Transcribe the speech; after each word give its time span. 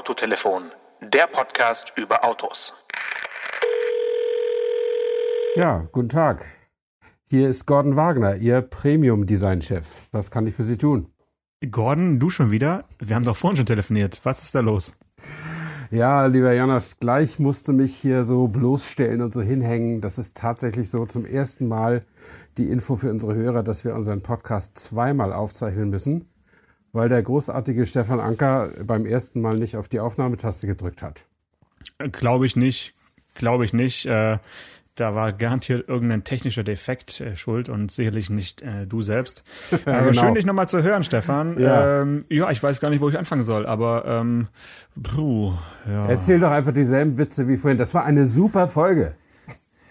Autotelefon, 0.00 0.70
der 1.02 1.26
Podcast 1.26 1.92
über 1.94 2.24
Autos. 2.24 2.72
Ja, 5.54 5.86
guten 5.92 6.08
Tag. 6.08 6.46
Hier 7.28 7.50
ist 7.50 7.66
Gordon 7.66 7.96
Wagner, 7.96 8.36
Ihr 8.36 8.62
Premium-Design-Chef. 8.62 9.86
Was 10.10 10.30
kann 10.30 10.46
ich 10.46 10.54
für 10.54 10.62
Sie 10.62 10.78
tun? 10.78 11.12
Gordon, 11.70 12.18
du 12.18 12.30
schon 12.30 12.50
wieder? 12.50 12.84
Wir 12.98 13.14
haben 13.14 13.26
doch 13.26 13.36
vorhin 13.36 13.58
schon 13.58 13.66
telefoniert. 13.66 14.20
Was 14.24 14.42
ist 14.42 14.54
da 14.54 14.60
los? 14.60 14.94
Ja, 15.90 16.24
lieber 16.24 16.54
Janosch, 16.54 16.96
gleich 16.98 17.38
musste 17.38 17.74
mich 17.74 17.94
hier 17.94 18.24
so 18.24 18.48
bloßstellen 18.48 19.20
und 19.20 19.34
so 19.34 19.42
hinhängen. 19.42 20.00
Das 20.00 20.16
ist 20.16 20.34
tatsächlich 20.34 20.88
so 20.88 21.04
zum 21.04 21.26
ersten 21.26 21.68
Mal 21.68 22.06
die 22.56 22.70
Info 22.70 22.96
für 22.96 23.10
unsere 23.10 23.34
Hörer, 23.34 23.62
dass 23.62 23.84
wir 23.84 23.94
unseren 23.94 24.22
Podcast 24.22 24.78
zweimal 24.78 25.34
aufzeichnen 25.34 25.90
müssen 25.90 26.29
weil 26.92 27.08
der 27.08 27.22
großartige 27.22 27.86
Stefan 27.86 28.20
Anker 28.20 28.70
beim 28.84 29.06
ersten 29.06 29.40
Mal 29.40 29.56
nicht 29.56 29.76
auf 29.76 29.88
die 29.88 30.00
Aufnahmetaste 30.00 30.66
gedrückt 30.66 31.02
hat. 31.02 31.24
Glaube 32.12 32.46
ich 32.46 32.56
nicht. 32.56 32.94
Glaube 33.34 33.64
ich 33.64 33.72
nicht. 33.72 34.06
Äh, 34.06 34.38
da 34.96 35.14
war 35.14 35.32
garantiert 35.32 35.88
irgendein 35.88 36.24
technischer 36.24 36.62
Defekt 36.62 37.20
äh, 37.20 37.36
schuld 37.36 37.68
und 37.68 37.90
sicherlich 37.90 38.28
nicht 38.28 38.60
äh, 38.62 38.86
du 38.86 39.02
selbst. 39.02 39.44
ja, 39.70 39.78
aber 39.86 40.10
genau. 40.10 40.20
schön, 40.20 40.34
dich 40.34 40.44
nochmal 40.44 40.68
zu 40.68 40.82
hören, 40.82 41.04
Stefan. 41.04 41.58
Ja. 41.58 42.02
Ähm, 42.02 42.24
ja, 42.28 42.50
ich 42.50 42.62
weiß 42.62 42.80
gar 42.80 42.90
nicht, 42.90 43.00
wo 43.00 43.08
ich 43.08 43.18
anfangen 43.18 43.44
soll, 43.44 43.66
aber 43.66 44.04
ähm, 44.06 44.48
puh, 45.02 45.54
ja. 45.88 46.06
Erzähl 46.06 46.40
doch 46.40 46.50
einfach 46.50 46.72
dieselben 46.72 47.16
Witze 47.18 47.48
wie 47.48 47.56
vorhin. 47.56 47.78
Das 47.78 47.94
war 47.94 48.04
eine 48.04 48.26
super 48.26 48.68
Folge. 48.68 49.14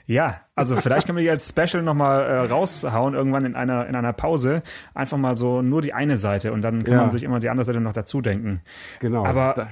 Ja, 0.10 0.42
also 0.56 0.76
vielleicht 0.76 1.06
können 1.06 1.20
wir 1.20 1.24
die 1.24 1.30
als 1.30 1.48
Special 1.48 1.84
nochmal 1.84 2.24
äh, 2.24 2.40
raushauen, 2.48 3.14
irgendwann 3.14 3.46
in 3.46 3.56
einer, 3.56 3.86
in 3.86 3.96
einer 3.96 4.12
Pause. 4.12 4.62
Einfach 4.96 5.18
mal 5.18 5.38
so 5.38 5.62
nur 5.62 5.84
die 5.84 5.94
eine 5.94 6.18
Seite 6.18 6.52
und 6.52 6.64
dann 6.64 6.84
kann 6.84 6.94
ja. 6.96 7.02
man 7.02 7.12
sich 7.12 7.22
immer 7.22 7.40
die 7.40 7.50
andere 7.50 7.64
Seite 7.64 7.80
noch 7.80 7.94
dazu 7.94 8.20
denken. 8.20 8.62
Genau. 9.02 9.24
Aber 9.24 9.54
da. 9.56 9.68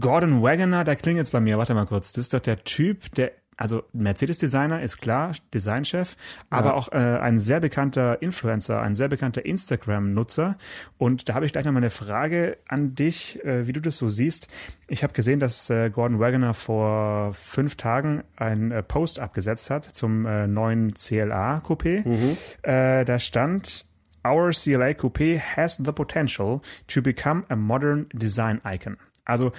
Gordon 0.00 0.42
Wagoner, 0.42 0.84
da 0.84 0.94
klingt 0.94 1.18
jetzt 1.18 1.32
bei 1.32 1.40
mir, 1.40 1.58
warte 1.58 1.74
mal 1.74 1.84
kurz, 1.84 2.12
das 2.12 2.22
ist 2.22 2.32
doch 2.32 2.40
der 2.40 2.64
Typ, 2.64 3.14
der 3.14 3.32
also 3.56 3.82
Mercedes-Designer 3.92 4.82
ist 4.82 4.98
klar, 4.98 5.32
Designchef, 5.52 6.16
aber 6.50 6.68
ja. 6.68 6.74
auch 6.74 6.90
äh, 6.90 6.96
ein 6.96 7.38
sehr 7.38 7.60
bekannter 7.60 8.22
Influencer, 8.22 8.80
ein 8.80 8.94
sehr 8.94 9.08
bekannter 9.08 9.44
Instagram-Nutzer. 9.44 10.56
Und 10.98 11.28
da 11.28 11.34
habe 11.34 11.46
ich 11.46 11.52
gleich 11.52 11.64
noch 11.64 11.72
mal 11.72 11.78
eine 11.78 11.90
Frage 11.90 12.56
an 12.68 12.94
dich, 12.94 13.44
äh, 13.44 13.66
wie 13.66 13.72
du 13.72 13.80
das 13.80 13.98
so 13.98 14.08
siehst. 14.08 14.48
Ich 14.88 15.02
habe 15.02 15.12
gesehen, 15.12 15.38
dass 15.38 15.68
äh, 15.70 15.90
Gordon 15.90 16.18
Wagoner 16.18 16.54
vor 16.54 17.34
fünf 17.34 17.76
Tagen 17.76 18.24
einen 18.36 18.72
äh, 18.72 18.82
Post 18.82 19.20
abgesetzt 19.20 19.70
hat 19.70 19.84
zum 19.84 20.26
äh, 20.26 20.46
neuen 20.46 20.94
CLA 20.94 21.58
Coupé. 21.58 22.08
Mhm. 22.08 22.36
Äh, 22.62 23.04
da 23.04 23.18
stand 23.18 23.86
Our 24.24 24.52
CLA 24.52 24.94
Coupé 24.94 25.40
has 25.40 25.76
the 25.76 25.92
potential 25.92 26.60
to 26.88 27.02
become 27.02 27.44
a 27.48 27.56
modern 27.56 28.06
design 28.12 28.60
icon. 28.64 28.96
Also 29.24 29.52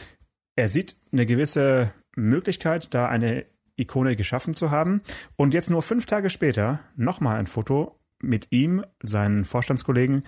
er 0.56 0.70
sieht 0.70 0.96
eine 1.12 1.26
gewisse 1.26 1.94
Möglichkeit, 2.16 2.94
da 2.94 3.08
eine 3.08 3.46
Ikone 3.76 4.16
geschaffen 4.16 4.56
zu 4.56 4.72
haben. 4.72 5.02
Und 5.36 5.54
jetzt 5.54 5.70
nur 5.70 5.82
fünf 5.82 6.06
Tage 6.06 6.30
später 6.30 6.80
nochmal 6.96 7.38
ein 7.38 7.48
Foto 7.48 8.00
mit 8.22 8.48
ihm, 8.52 8.84
seinen 9.02 9.46
Vorstandskollegen, 9.46 10.24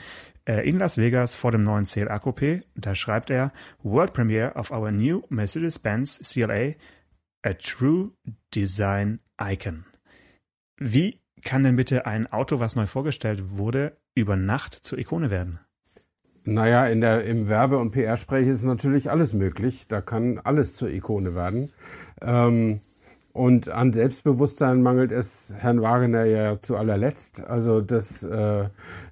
äh, 0.48 0.68
in 0.68 0.78
Las 0.78 0.98
Vegas 0.98 1.36
vor 1.36 1.52
dem 1.52 1.64
neuen 1.64 1.86
CLA 1.86 2.18
Coupé. 2.18 2.64
Da 2.76 2.94
schreibt 2.94 3.30
er 3.30 3.52
World 3.84 4.14
Premiere 4.14 4.54
of 4.56 4.72
our 4.72 4.92
new 4.92 5.24
Mercedes-Benz 5.30 6.20
CLA, 6.20 6.72
a 7.44 7.54
true 7.54 8.12
design 8.54 9.20
icon. 9.40 9.86
Wie 10.78 11.22
kann 11.44 11.64
denn 11.64 11.76
bitte 11.76 12.06
ein 12.06 12.28
Auto, 12.32 12.60
was 12.60 12.76
neu 12.76 12.88
vorgestellt 12.88 13.58
wurde, 13.58 13.98
über 14.14 14.36
Nacht 14.36 14.74
zur 14.74 14.98
Ikone 14.98 15.30
werden? 15.30 15.60
Naja, 16.44 16.86
in 16.86 17.02
der, 17.02 17.24
im 17.24 17.50
Werbe- 17.50 17.80
und 17.80 17.92
PR-Sprech 17.92 18.48
ist 18.48 18.64
natürlich 18.66 19.10
alles 19.10 19.34
möglich. 19.34 19.88
Da 19.88 20.02
kann 20.02 20.40
alles 20.40 20.76
zur 20.76 20.90
Ikone 20.90 21.34
werden. 21.34 21.72
Ähm, 22.22 22.82
und 23.36 23.68
an 23.68 23.92
Selbstbewusstsein 23.92 24.82
mangelt 24.82 25.12
es 25.12 25.54
Herrn 25.58 25.82
Wagner 25.82 26.24
ja 26.24 26.62
zu 26.62 26.78
allerletzt. 26.78 27.44
Also 27.44 27.82
das, 27.82 28.24
äh, 28.24 28.70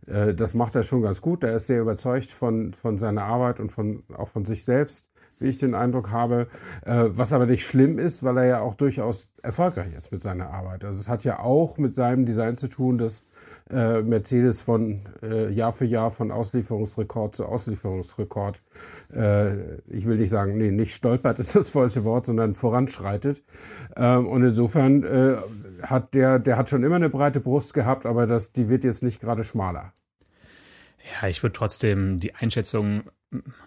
äh, 0.07 0.33
das 0.33 0.53
macht 0.53 0.75
er 0.75 0.83
schon 0.83 1.01
ganz 1.01 1.19
gut. 1.19 1.43
Er 1.43 1.57
ist 1.57 1.67
sehr 1.67 1.81
überzeugt 1.81 2.31
von, 2.31 2.73
von 2.73 2.97
seiner 2.97 3.25
Arbeit 3.25 3.59
und 3.59 3.73
von, 3.73 4.03
auch 4.17 4.29
von 4.29 4.45
sich 4.45 4.63
selbst, 4.63 5.09
wie 5.43 5.49
ich 5.49 5.57
den 5.57 5.75
Eindruck 5.75 6.09
habe. 6.09 6.47
Äh, 6.85 7.05
was 7.09 7.33
aber 7.33 7.45
nicht 7.45 7.67
schlimm 7.67 7.99
ist, 7.99 8.23
weil 8.23 8.37
er 8.37 8.45
ja 8.45 8.61
auch 8.61 8.73
durchaus 8.73 9.31
erfolgreich 9.43 9.93
ist 9.93 10.11
mit 10.11 10.21
seiner 10.21 10.49
Arbeit. 10.49 10.83
Also 10.85 10.99
es 10.99 11.09
hat 11.09 11.23
ja 11.23 11.39
auch 11.39 11.77
mit 11.77 11.93
seinem 11.93 12.25
Design 12.25 12.57
zu 12.57 12.67
tun, 12.67 12.97
dass 12.97 13.25
äh, 13.69 14.01
Mercedes 14.01 14.61
von 14.61 15.01
äh, 15.21 15.51
Jahr 15.51 15.73
für 15.73 15.85
Jahr 15.85 16.11
von 16.11 16.31
Auslieferungsrekord 16.31 17.35
zu 17.35 17.45
Auslieferungsrekord, 17.45 18.61
äh, 19.13 19.75
ich 19.87 20.05
will 20.05 20.17
nicht 20.17 20.29
sagen, 20.29 20.57
nee, 20.57 20.71
nicht 20.71 20.93
stolpert 20.93 21.39
ist 21.43 21.55
das 21.55 21.69
falsche 21.69 22.03
Wort, 22.03 22.25
sondern 22.25 22.55
voranschreitet. 22.55 23.43
Ähm, 23.95 24.27
und 24.27 24.43
insofern 24.43 25.03
äh, 25.03 25.35
hat 25.81 26.13
der, 26.13 26.39
der 26.39 26.57
hat 26.57 26.69
schon 26.69 26.83
immer 26.83 26.95
eine 26.95 27.09
breite 27.09 27.39
Brust 27.39 27.73
gehabt, 27.73 28.05
aber 28.05 28.27
das, 28.27 28.53
die 28.53 28.69
wird 28.69 28.83
jetzt 28.83 29.03
nicht 29.03 29.21
gerade 29.21 29.43
schmaler. 29.43 29.93
Ja, 31.21 31.27
ich 31.27 31.43
würde 31.43 31.53
trotzdem 31.53 32.19
die 32.19 32.33
Einschätzung 32.35 33.03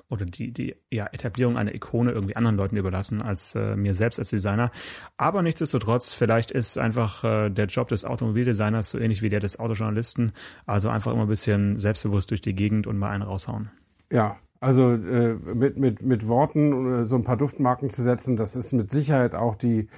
oder 0.09 0.25
die, 0.25 0.53
die 0.53 0.77
ja, 0.91 1.06
Etablierung 1.06 1.56
einer 1.56 1.75
Ikone 1.75 2.12
irgendwie 2.12 2.37
anderen 2.37 2.56
Leuten 2.56 2.77
überlassen 2.77 3.22
als 3.22 3.54
äh, 3.54 3.77
mir 3.77 3.94
selbst 3.94 4.19
als 4.19 4.31
Designer. 4.31 4.71
Aber 5.16 5.43
nichtsdestotrotz, 5.43 6.12
vielleicht 6.12 6.50
ist 6.50 6.78
einfach 6.78 7.25
äh, 7.25 7.50
der 7.50 7.66
Job 7.66 7.88
des 7.88 8.05
Automobildesigners 8.05 8.91
so 8.91 8.99
ähnlich 8.99 9.22
wie 9.22 9.28
der 9.28 9.41
des 9.41 9.59
Autojournalisten. 9.59 10.32
Also 10.66 10.88
einfach 10.88 11.12
immer 11.12 11.22
ein 11.22 11.28
bisschen 11.28 11.78
selbstbewusst 11.78 12.31
durch 12.31 12.41
die 12.41 12.55
Gegend 12.55 12.87
und 12.87 12.99
mal 12.99 13.10
einen 13.10 13.22
raushauen. 13.22 13.71
Ja, 14.10 14.37
also 14.60 14.93
äh, 14.93 15.34
mit, 15.55 15.76
mit, 15.76 16.03
mit 16.03 16.28
Worten 16.28 17.03
äh, 17.03 17.05
so 17.05 17.16
ein 17.16 17.25
paar 17.25 17.37
Duftmarken 17.37 17.91
zu 17.91 18.03
setzen, 18.03 18.37
das 18.37 18.56
ist 18.56 18.72
mit 18.72 18.91
Sicherheit 18.91 19.34
auch 19.34 19.55
die, 19.55 19.88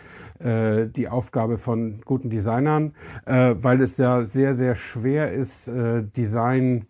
äh, 0.40 0.86
die 0.86 1.08
Aufgabe 1.08 1.58
von 1.58 2.00
guten 2.04 2.28
Designern, 2.28 2.94
äh, 3.24 3.54
weil 3.60 3.80
es 3.80 3.98
ja 3.98 4.22
sehr, 4.24 4.54
sehr 4.54 4.74
schwer 4.74 5.32
ist, 5.32 5.68
äh, 5.68 6.02
Design 6.04 6.86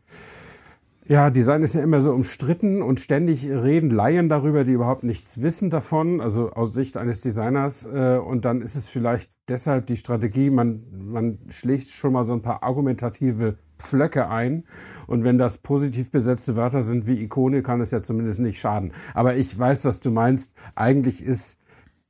ja, 1.08 1.30
Design 1.30 1.62
ist 1.62 1.74
ja 1.74 1.82
immer 1.82 2.02
so 2.02 2.12
umstritten 2.12 2.82
und 2.82 3.00
ständig 3.00 3.48
reden 3.48 3.88
Laien 3.88 4.28
darüber, 4.28 4.64
die 4.64 4.72
überhaupt 4.72 5.04
nichts 5.04 5.40
wissen 5.40 5.70
davon, 5.70 6.20
also 6.20 6.50
aus 6.50 6.74
Sicht 6.74 6.98
eines 6.98 7.22
Designers. 7.22 7.86
Äh, 7.86 8.18
und 8.18 8.44
dann 8.44 8.60
ist 8.60 8.74
es 8.74 8.90
vielleicht 8.90 9.32
deshalb 9.48 9.86
die 9.86 9.96
Strategie, 9.96 10.50
man, 10.50 10.84
man 10.92 11.38
schlägt 11.48 11.88
schon 11.88 12.12
mal 12.12 12.26
so 12.26 12.34
ein 12.34 12.42
paar 12.42 12.62
argumentative 12.62 13.56
Pflöcke 13.78 14.28
ein. 14.28 14.64
Und 15.06 15.24
wenn 15.24 15.38
das 15.38 15.58
positiv 15.58 16.10
besetzte 16.10 16.56
Wörter 16.56 16.82
sind 16.82 17.06
wie 17.06 17.22
Ikone, 17.22 17.62
kann 17.62 17.80
es 17.80 17.90
ja 17.90 18.02
zumindest 18.02 18.40
nicht 18.40 18.60
schaden. 18.60 18.92
Aber 19.14 19.34
ich 19.34 19.58
weiß, 19.58 19.86
was 19.86 20.00
du 20.00 20.10
meinst. 20.10 20.54
Eigentlich 20.74 21.22
ist 21.22 21.58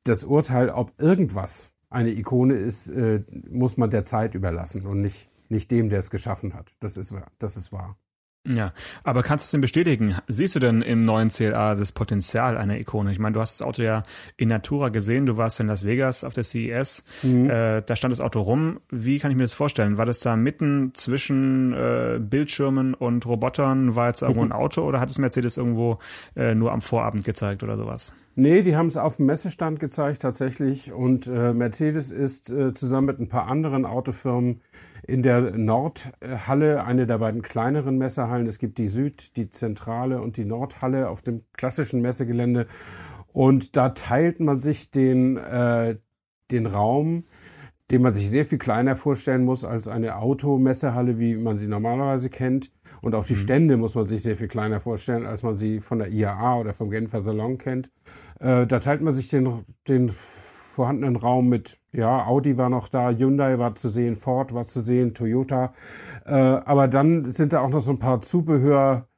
das 0.03 0.25
Urteil, 0.25 0.70
ob 0.70 0.92
irgendwas 1.00 1.70
eine 1.88 2.10
Ikone 2.10 2.54
ist, 2.54 2.88
äh, 2.88 3.22
muss 3.48 3.76
man 3.76 3.91
der 3.91 4.04
Zeit 4.04 4.34
überlassen 4.34 4.86
und 4.86 5.00
nicht, 5.00 5.30
nicht 5.48 5.70
dem, 5.70 5.88
der 5.88 6.00
es 6.00 6.10
geschaffen 6.10 6.54
hat. 6.54 6.75
Das 6.80 6.97
ist, 6.97 7.15
das 7.38 7.56
ist 7.56 7.70
wahr. 7.70 7.97
Ja, 8.48 8.70
aber 9.04 9.22
kannst 9.22 9.44
du 9.44 9.47
es 9.47 9.50
denn 9.50 9.60
bestätigen? 9.60 10.16
Siehst 10.26 10.54
du 10.54 10.59
denn 10.59 10.81
im 10.81 11.04
neuen 11.04 11.28
CLA 11.28 11.75
das 11.75 11.92
Potenzial 11.92 12.56
einer 12.56 12.78
Ikone? 12.78 13.12
Ich 13.12 13.19
meine, 13.19 13.34
du 13.34 13.41
hast 13.41 13.60
das 13.60 13.66
Auto 13.66 13.82
ja 13.82 14.04
in 14.36 14.48
Natura 14.48 14.88
gesehen, 14.88 15.26
du 15.26 15.36
warst 15.36 15.60
in 15.60 15.66
Las 15.66 15.84
Vegas 15.84 16.25
auf 16.25 16.32
der 16.32 16.44
CES, 16.44 17.04
mhm. 17.22 17.50
äh, 17.50 17.82
da 17.82 17.97
stand 17.97 18.12
das 18.12 18.20
Auto 18.20 18.41
rum. 18.41 18.81
Wie 18.91 19.19
kann 19.19 19.31
ich 19.31 19.36
mir 19.36 19.44
das 19.44 19.53
vorstellen? 19.53 19.98
War 19.98 20.06
das 20.06 20.20
da 20.20 20.36
mitten 20.36 20.92
zwischen 20.94 21.75
äh, 21.75 22.19
Bildschirmen 22.20 22.94
und 22.94 23.26
Robotern? 23.26 23.94
War 23.94 24.09
jetzt 24.09 24.22
irgendwo 24.22 24.42
ein 24.42 24.53
Auto 24.59 24.82
oder 24.82 25.00
hat 25.00 25.10
es 25.10 25.19
Mercedes 25.19 25.59
irgendwo 25.59 25.98
äh, 26.34 26.54
nur 26.54 26.72
am 26.72 26.80
Vorabend 26.80 27.25
gezeigt 27.25 27.62
oder 27.62 27.76
sowas? 27.76 28.15
Nee, 28.34 28.62
die 28.62 28.76
haben 28.76 28.86
es 28.86 28.97
auf 28.97 29.16
dem 29.16 29.26
Messestand 29.26 29.80
gezeigt 29.80 30.22
tatsächlich 30.22 30.92
und 30.92 31.26
äh, 31.26 31.53
Mercedes 31.53 32.12
ist 32.12 32.50
äh, 32.50 32.72
zusammen 32.72 33.09
mit 33.09 33.19
ein 33.19 33.28
paar 33.28 33.48
anderen 33.48 33.84
Autofirmen 33.84 34.60
in 35.09 35.23
der 35.23 35.57
Nordhalle, 35.57 36.84
eine 36.84 37.07
der 37.07 37.19
beiden 37.19 37.41
kleineren 37.41 37.97
Messehallen. 37.97 38.47
Es 38.47 38.59
gibt 38.59 38.77
die 38.77 38.89
Süd, 38.89 39.37
die 39.39 39.51
Zentrale 39.51 40.21
und 40.21 40.37
die 40.37 40.45
Nordhalle 40.45 41.09
auf 41.09 41.22
dem 41.22 41.45
klassischen 41.55 42.03
Messegelände. 42.03 42.66
Und 43.33 43.75
da 43.75 43.89
teilt 43.89 44.39
man 44.39 44.60
sich 44.60 44.91
den, 44.91 45.39
äh, 45.39 45.97
den 46.51 46.66
Raum, 46.66 47.25
den 47.91 48.03
man 48.03 48.13
sich 48.13 48.28
sehr 48.28 48.45
viel 48.45 48.59
kleiner 48.59 48.97
vorstellen 48.97 49.47
muss 49.47 49.65
als 49.65 49.89
eine 49.89 50.16
Automessehalle, 50.19 51.19
wie 51.19 51.37
man 51.37 51.57
sie 51.57 51.69
normalerweise 51.69 52.28
kennt. 52.28 52.71
Und 53.01 53.15
auch 53.15 53.25
die 53.25 53.33
mhm. 53.33 53.39
Stände 53.39 53.77
muss 53.78 53.95
man 53.95 54.04
sich 54.04 54.22
sehr 54.22 54.37
viel 54.37 54.49
kleiner 54.49 54.78
vorstellen, 54.78 55.25
als 55.25 55.43
man 55.43 55.57
sie 55.57 55.81
von 55.81 56.01
der 56.01 56.09
IAA 56.09 56.59
oder 56.59 56.75
vom 56.75 56.91
Genfer 56.91 57.22
Salon 57.22 57.57
kennt. 57.57 57.91
Äh, 58.41 58.66
da 58.66 58.78
teilt 58.78 59.01
man 59.01 59.15
sich 59.15 59.28
den, 59.28 59.65
den 59.89 60.11
vorhandenen 60.78 61.16
Raum 61.16 61.48
mit, 61.48 61.80
ja, 61.92 62.25
Audi 62.25 62.57
war 62.57 62.69
noch 62.69 62.86
da, 62.86 63.10
Hyundai 63.10 63.59
war 63.59 63.75
zu 63.75 63.89
sehen, 63.89 64.15
Ford 64.15 64.54
war 64.54 64.66
zu 64.66 64.80
sehen, 64.80 65.13
Toyota. 65.13 65.72
Äh, 66.25 66.34
aber 66.34 66.86
dann 66.86 67.33
sind 67.33 67.53
da 67.53 67.63
auch 67.63 67.69
noch 67.69 67.80
so 67.80 67.91
ein 67.91 67.98
paar 67.98 68.21
Zubehör. 68.21 69.09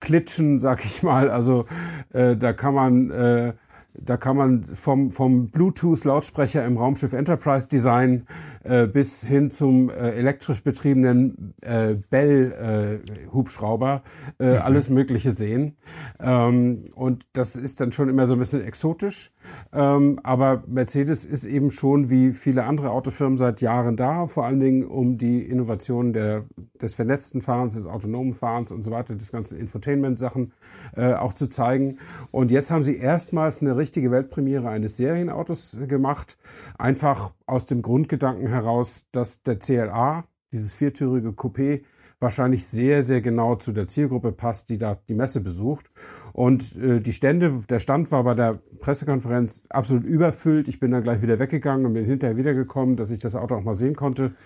Klitschen, 0.00 0.60
sag 0.60 0.84
ich 0.84 1.02
mal. 1.02 1.28
Also 1.28 1.64
äh, 2.12 2.36
da 2.36 2.52
kann 2.52 2.72
man 2.72 3.10
äh, 3.10 3.54
da 4.00 4.16
kann 4.16 4.36
man 4.36 4.62
vom, 4.62 5.10
vom 5.10 5.50
Bluetooth-Lautsprecher 5.50 6.64
im 6.64 6.76
Raumschiff 6.76 7.12
Enterprise 7.12 7.68
Design 7.68 8.26
äh, 8.62 8.86
bis 8.86 9.26
hin 9.26 9.50
zum 9.50 9.90
äh, 9.90 10.10
elektrisch 10.10 10.62
betriebenen 10.62 11.54
äh, 11.62 11.96
Bell-Hubschrauber 12.10 14.02
äh, 14.38 14.52
mhm. 14.52 14.62
alles 14.62 14.88
Mögliche 14.88 15.32
sehen. 15.32 15.76
Ähm, 16.20 16.84
und 16.94 17.26
das 17.32 17.56
ist 17.56 17.80
dann 17.80 17.92
schon 17.92 18.08
immer 18.08 18.26
so 18.26 18.34
ein 18.34 18.38
bisschen 18.38 18.64
exotisch. 18.64 19.32
Ähm, 19.72 20.18
aber 20.22 20.64
Mercedes 20.66 21.24
ist 21.24 21.44
eben 21.44 21.70
schon 21.70 22.10
wie 22.10 22.32
viele 22.32 22.64
andere 22.64 22.90
Autofirmen 22.90 23.38
seit 23.38 23.60
Jahren 23.60 23.96
da, 23.96 24.26
vor 24.26 24.46
allen 24.46 24.60
Dingen 24.60 24.84
um 24.84 25.18
die 25.18 25.42
Innovation 25.42 26.12
der, 26.12 26.44
des 26.80 26.94
vernetzten 26.94 27.42
Fahrens, 27.42 27.74
des 27.74 27.86
autonomen 27.86 28.34
Fahrens 28.34 28.72
und 28.72 28.82
so 28.82 28.90
weiter, 28.90 29.14
des 29.14 29.32
ganzen 29.32 29.58
Infotainment-Sachen 29.58 30.52
äh, 30.96 31.12
auch 31.14 31.34
zu 31.34 31.48
zeigen. 31.48 31.98
Und 32.30 32.50
jetzt 32.50 32.70
haben 32.70 32.84
sie 32.84 32.96
erstmals 32.96 33.60
eine 33.60 33.76
richtige 33.76 34.10
Weltpremiere 34.10 34.68
eines 34.68 34.96
Serienautos 34.96 35.76
gemacht, 35.86 36.38
einfach 36.78 37.32
aus 37.46 37.66
dem 37.66 37.82
Grundgedanken 37.82 38.48
heraus, 38.48 39.06
dass 39.12 39.42
der 39.42 39.58
CLA, 39.58 40.24
dieses 40.52 40.74
viertürige 40.74 41.30
Coupé, 41.30 41.82
wahrscheinlich 42.20 42.66
sehr, 42.66 43.02
sehr 43.02 43.20
genau 43.20 43.56
zu 43.56 43.72
der 43.72 43.86
Zielgruppe 43.86 44.32
passt, 44.32 44.70
die 44.70 44.78
da 44.78 44.98
die 45.08 45.14
Messe 45.14 45.40
besucht. 45.40 45.90
Und 46.38 46.76
äh, 46.76 47.00
die 47.00 47.12
Stände, 47.12 47.64
der 47.68 47.80
Stand 47.80 48.12
war 48.12 48.22
bei 48.22 48.34
der 48.34 48.60
Pressekonferenz 48.78 49.64
absolut 49.70 50.04
überfüllt. 50.04 50.68
Ich 50.68 50.78
bin 50.78 50.92
dann 50.92 51.02
gleich 51.02 51.20
wieder 51.20 51.40
weggegangen 51.40 51.84
und 51.84 51.94
bin 51.94 52.04
hinterher 52.04 52.36
wiedergekommen, 52.36 52.94
dass 52.94 53.10
ich 53.10 53.18
das 53.18 53.34
Auto 53.34 53.56
auch 53.56 53.64
mal 53.64 53.74
sehen 53.74 53.96
konnte. 53.96 54.36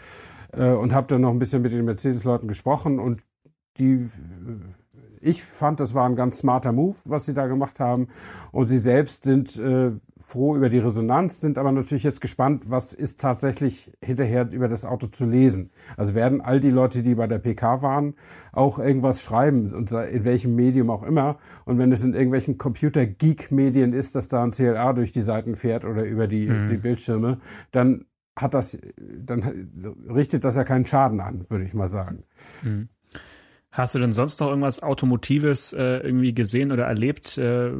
Äh, 0.55 0.71
und 0.71 0.95
habe 0.95 1.09
dann 1.09 1.21
noch 1.21 1.29
ein 1.29 1.39
bisschen 1.39 1.61
mit 1.61 1.71
den 1.71 1.85
Mercedes-Leuten 1.85 2.49
gesprochen. 2.49 2.99
Und 2.99 3.23
die, 3.77 3.93
äh, 3.93 4.09
ich 5.21 5.45
fand, 5.45 5.81
das 5.81 5.93
war 5.93 6.09
ein 6.09 6.17
ganz 6.17 6.39
smarter 6.39 6.73
Move, 6.73 6.97
was 7.05 7.27
sie 7.27 7.35
da 7.35 7.47
gemacht 7.47 7.79
haben. 7.79 8.09
Und 8.53 8.69
sie 8.69 8.79
selbst 8.79 9.25
sind 9.25 9.59
äh, 9.59 9.91
froh 10.23 10.57
über 10.57 10.69
die 10.69 10.79
Resonanz, 10.79 11.41
sind 11.41 11.59
aber 11.59 11.73
natürlich 11.73 12.05
jetzt 12.05 12.21
gespannt, 12.21 12.65
was 12.69 12.95
ist 12.95 13.21
tatsächlich 13.21 13.93
hinterher 14.03 14.51
über 14.51 14.69
das 14.69 14.85
Auto 14.85 15.09
zu 15.09 15.27
lesen. 15.27 15.71
Also 15.97 16.15
werden 16.15 16.41
all 16.41 16.61
die 16.61 16.71
Leute, 16.71 17.03
die 17.03 17.15
bei 17.15 17.27
der 17.27 17.39
PK 17.39 17.83
waren, 17.83 18.15
auch 18.53 18.79
irgendwas 18.79 19.23
schreiben, 19.23 19.73
und 19.73 19.93
in 19.93 20.25
welchem 20.25 20.55
Medium 20.55 20.91
auch 20.91 21.03
immer. 21.03 21.39
Und 21.65 21.79
wenn 21.79 21.93
es 21.93 22.05
in 22.05 22.15
irgendwelchen 22.15 22.59
Computer-Geek-Medien 22.59 23.93
ist, 23.93 24.15
dass 24.15 24.29
da 24.29 24.43
ein 24.43 24.53
CLA 24.53 24.93
durch 24.93 25.13
die 25.13 25.23
Seiten 25.23 25.57
fährt 25.57 25.85
oder 25.85 26.05
über 26.05 26.29
die, 26.29 26.49
mhm. 26.49 26.69
die 26.69 26.77
Bildschirme, 26.77 27.39
dann 27.71 28.07
hat 28.37 28.55
das, 28.55 28.79
dann 28.97 29.43
richtet 30.09 30.45
das 30.45 30.57
ja 30.57 30.65
keinen 30.65 30.87
Schaden 30.87 31.21
an, 31.21 31.45
würde 31.49 31.65
ich 31.65 31.75
mal 31.75 31.89
sagen. 31.89 32.25
Mhm. 32.63 32.89
Hast 33.73 33.95
du 33.95 33.99
denn 33.99 34.13
sonst 34.13 34.39
noch 34.41 34.49
irgendwas 34.49 34.83
Automotives 34.83 35.73
äh, 35.73 35.99
irgendwie 35.99 36.35
gesehen 36.35 36.73
oder 36.73 36.85
erlebt 36.85 37.39
äh, 37.39 37.73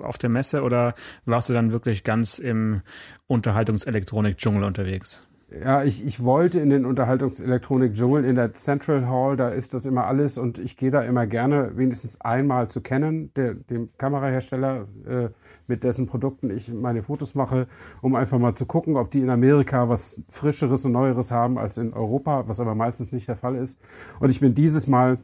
auf 0.00 0.18
der 0.18 0.28
Messe 0.28 0.62
oder 0.62 0.94
warst 1.24 1.48
du 1.48 1.52
dann 1.52 1.70
wirklich 1.70 2.02
ganz 2.02 2.40
im 2.40 2.82
Unterhaltungselektronik-Dschungel 3.28 4.64
unterwegs? 4.64 5.20
Ja, 5.48 5.84
ich, 5.84 6.04
ich 6.04 6.24
wollte 6.24 6.58
in 6.58 6.70
den 6.70 6.84
Unterhaltungselektronik-Dschungel 6.84 8.24
in 8.24 8.34
der 8.34 8.54
Central 8.54 9.06
Hall, 9.06 9.36
da 9.36 9.48
ist 9.48 9.74
das 9.74 9.86
immer 9.86 10.06
alles 10.06 10.36
und 10.36 10.58
ich 10.58 10.76
gehe 10.76 10.90
da 10.90 11.02
immer 11.02 11.28
gerne 11.28 11.76
wenigstens 11.76 12.20
einmal 12.20 12.68
zu 12.68 12.80
kennen, 12.80 13.32
der, 13.36 13.54
dem 13.54 13.90
Kamerahersteller, 13.96 14.88
äh, 15.06 15.28
mit 15.68 15.84
dessen 15.84 16.06
Produkten 16.06 16.50
ich 16.50 16.72
meine 16.72 17.04
Fotos 17.04 17.36
mache, 17.36 17.68
um 18.02 18.16
einfach 18.16 18.40
mal 18.40 18.54
zu 18.54 18.66
gucken, 18.66 18.96
ob 18.96 19.12
die 19.12 19.20
in 19.20 19.30
Amerika 19.30 19.88
was 19.88 20.20
Frischeres 20.28 20.84
und 20.84 20.92
Neueres 20.92 21.30
haben 21.30 21.58
als 21.58 21.78
in 21.78 21.92
Europa, 21.92 22.48
was 22.48 22.58
aber 22.58 22.74
meistens 22.74 23.12
nicht 23.12 23.28
der 23.28 23.36
Fall 23.36 23.54
ist. 23.54 23.80
Und 24.18 24.30
ich 24.30 24.40
bin 24.40 24.52
dieses 24.52 24.88
Mal 24.88 25.18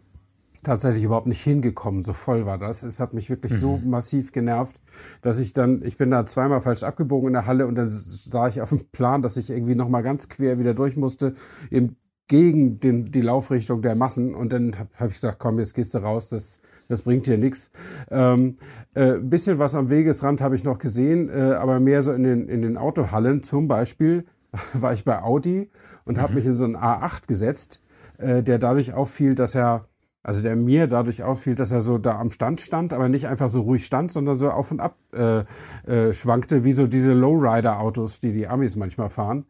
tatsächlich 0.63 1.05
überhaupt 1.05 1.27
nicht 1.27 1.43
hingekommen. 1.43 2.03
So 2.03 2.13
voll 2.13 2.47
war 2.47 2.59
das. 2.59 2.83
Es 2.83 3.01
hat 3.01 3.15
mich 3.15 3.31
wirklich 3.31 3.53
mhm. 3.53 3.59
so 3.59 3.81
massiv 3.85 4.33
genervt, 4.33 4.81
dass 5.21 5.39
ich 5.39 5.53
dann, 5.53 5.83
ich 5.83 5.97
bin 5.97 6.11
da 6.11 6.25
zweimal 6.25 6.61
falsch 6.61 6.83
abgebogen 6.83 7.29
in 7.29 7.33
der 7.35 7.47
Halle 7.47 7.67
und 7.67 7.75
dann 7.75 7.89
sah 7.89 8.49
ich 8.49 8.61
auf 8.61 8.69
dem 8.69 8.81
Plan, 8.93 9.23
dass 9.23 9.37
ich 9.37 9.51
irgendwie 9.51 9.75
nochmal 9.75 10.03
ganz 10.03 10.29
quer 10.29 10.59
wieder 10.59 10.75
durch 10.75 10.97
musste, 10.97 11.35
eben 11.71 11.97
gegen 12.29 12.81
den, 12.81 13.11
die 13.11 13.21
Laufrichtung 13.21 13.83
der 13.83 13.97
Massen. 13.97 14.35
Und 14.35 14.53
dann 14.53 14.79
habe 14.79 14.91
hab 14.95 15.09
ich 15.09 15.15
gesagt, 15.15 15.39
komm, 15.39 15.59
jetzt 15.59 15.75
gehst 15.75 15.95
du 15.95 15.99
raus, 15.99 16.29
das, 16.29 16.61
das 16.89 17.03
bringt 17.03 17.27
dir 17.27 17.39
nichts. 17.39 17.71
Ähm, 18.11 18.57
äh, 18.95 19.19
bisschen 19.19 19.59
was 19.59 19.75
am 19.75 19.91
Wegesrand 19.91 20.41
habe 20.41 20.55
ich 20.55 20.65
noch 20.65 20.79
gesehen, 20.79 21.29
äh, 21.29 21.55
aber 21.55 21.81
mehr 21.81 22.03
so 22.03 22.13
in 22.13 22.23
den, 22.23 22.49
in 22.49 22.63
den 22.63 22.77
Autohallen. 22.77 23.43
Zum 23.43 23.67
Beispiel 23.67 24.25
war 24.73 24.93
ich 24.93 25.05
bei 25.05 25.23
Audi 25.23 25.71
und 26.05 26.19
mhm. 26.19 26.21
habe 26.21 26.35
mich 26.35 26.47
in 26.47 26.55
so 26.55 26.65
einen 26.65 26.77
A8 26.77 27.27
gesetzt, 27.27 27.83
äh, 28.19 28.43
der 28.43 28.59
dadurch 28.59 28.95
auffiel, 28.95 29.35
dass 29.35 29.55
er 29.55 29.89
also 30.23 30.41
der 30.43 30.55
mir 30.57 30.87
dadurch 30.87 31.23
auffiel, 31.23 31.55
dass 31.55 31.73
er 31.73 31.81
so 31.81 31.99
da 31.99 32.19
am 32.19 32.31
Stand 32.31 32.61
stand, 32.61 32.93
aber 32.93 33.09
nicht 33.09 33.27
einfach 33.27 33.49
so 33.49 33.63
ruhig 33.63 33.85
stand, 33.85 34.13
sondern 34.13 34.39
so 34.39 34.51
auf 34.51 34.71
und 34.71 34.81
ab 34.81 34.97
äh, 35.13 35.45
äh, 35.87 36.13
schwankte, 36.13 36.65
wie 36.65 36.73
so 36.73 36.87
diese 36.87 37.13
Lowrider-Autos, 37.13 38.21
die 38.21 38.33
die 38.33 38.47
Amis 38.47 38.77
manchmal 38.77 39.11
fahren. 39.11 39.47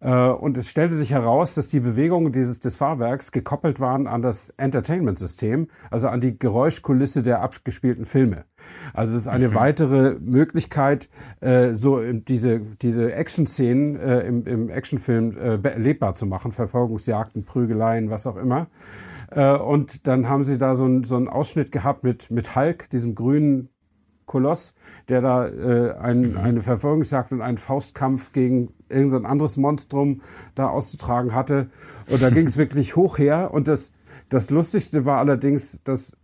Äh, 0.00 0.28
und 0.28 0.56
es 0.56 0.68
stellte 0.68 0.94
sich 0.94 1.10
heraus, 1.10 1.54
dass 1.54 1.68
die 1.68 1.80
Bewegungen 1.80 2.32
dieses 2.32 2.60
des 2.60 2.76
Fahrwerks 2.76 3.32
gekoppelt 3.32 3.80
waren 3.80 4.06
an 4.06 4.22
das 4.22 4.50
Entertainment-System, 4.50 5.68
also 5.90 6.08
an 6.08 6.20
die 6.20 6.38
Geräuschkulisse 6.38 7.22
der 7.22 7.42
abgespielten 7.42 8.04
Filme. 8.04 8.44
Also 8.94 9.16
es 9.16 9.22
ist 9.22 9.28
eine 9.28 9.48
mhm. 9.48 9.54
weitere 9.54 10.16
Möglichkeit, 10.20 11.08
äh, 11.40 11.74
so 11.74 12.00
diese 12.00 12.60
diese 12.60 13.12
Action-Szenen 13.12 13.96
äh, 13.96 14.20
im, 14.20 14.46
im 14.46 14.70
Actionfilm 14.70 15.36
äh, 15.36 15.68
erlebbar 15.68 16.14
zu 16.14 16.26
machen, 16.26 16.52
Verfolgungsjagden, 16.52 17.44
Prügeleien, 17.44 18.10
was 18.10 18.26
auch 18.26 18.36
immer. 18.36 18.68
Äh, 19.34 19.56
und 19.56 20.06
dann 20.06 20.28
haben 20.28 20.44
sie 20.44 20.58
da 20.58 20.74
so, 20.74 20.86
ein, 20.86 21.04
so 21.04 21.16
einen 21.16 21.28
Ausschnitt 21.28 21.72
gehabt 21.72 22.04
mit, 22.04 22.30
mit 22.30 22.54
Hulk, 22.54 22.90
diesem 22.90 23.14
grünen 23.14 23.68
Koloss, 24.26 24.74
der 25.08 25.20
da 25.20 25.48
äh, 25.48 25.92
ein, 25.98 26.32
mhm. 26.32 26.38
eine 26.38 26.62
Verfolgungsjagd 26.62 27.32
und 27.32 27.42
einen 27.42 27.58
Faustkampf 27.58 28.32
gegen 28.32 28.72
irgendein 28.88 29.26
anderes 29.26 29.56
Monstrum 29.56 30.22
da 30.54 30.68
auszutragen 30.68 31.34
hatte. 31.34 31.70
Und 32.08 32.22
da 32.22 32.30
ging 32.30 32.46
es 32.46 32.56
wirklich 32.58 32.96
hoch 32.96 33.18
her. 33.18 33.52
Und 33.52 33.68
das, 33.68 33.92
das 34.28 34.50
Lustigste 34.50 35.04
war 35.04 35.18
allerdings, 35.18 35.82
dass 35.84 36.16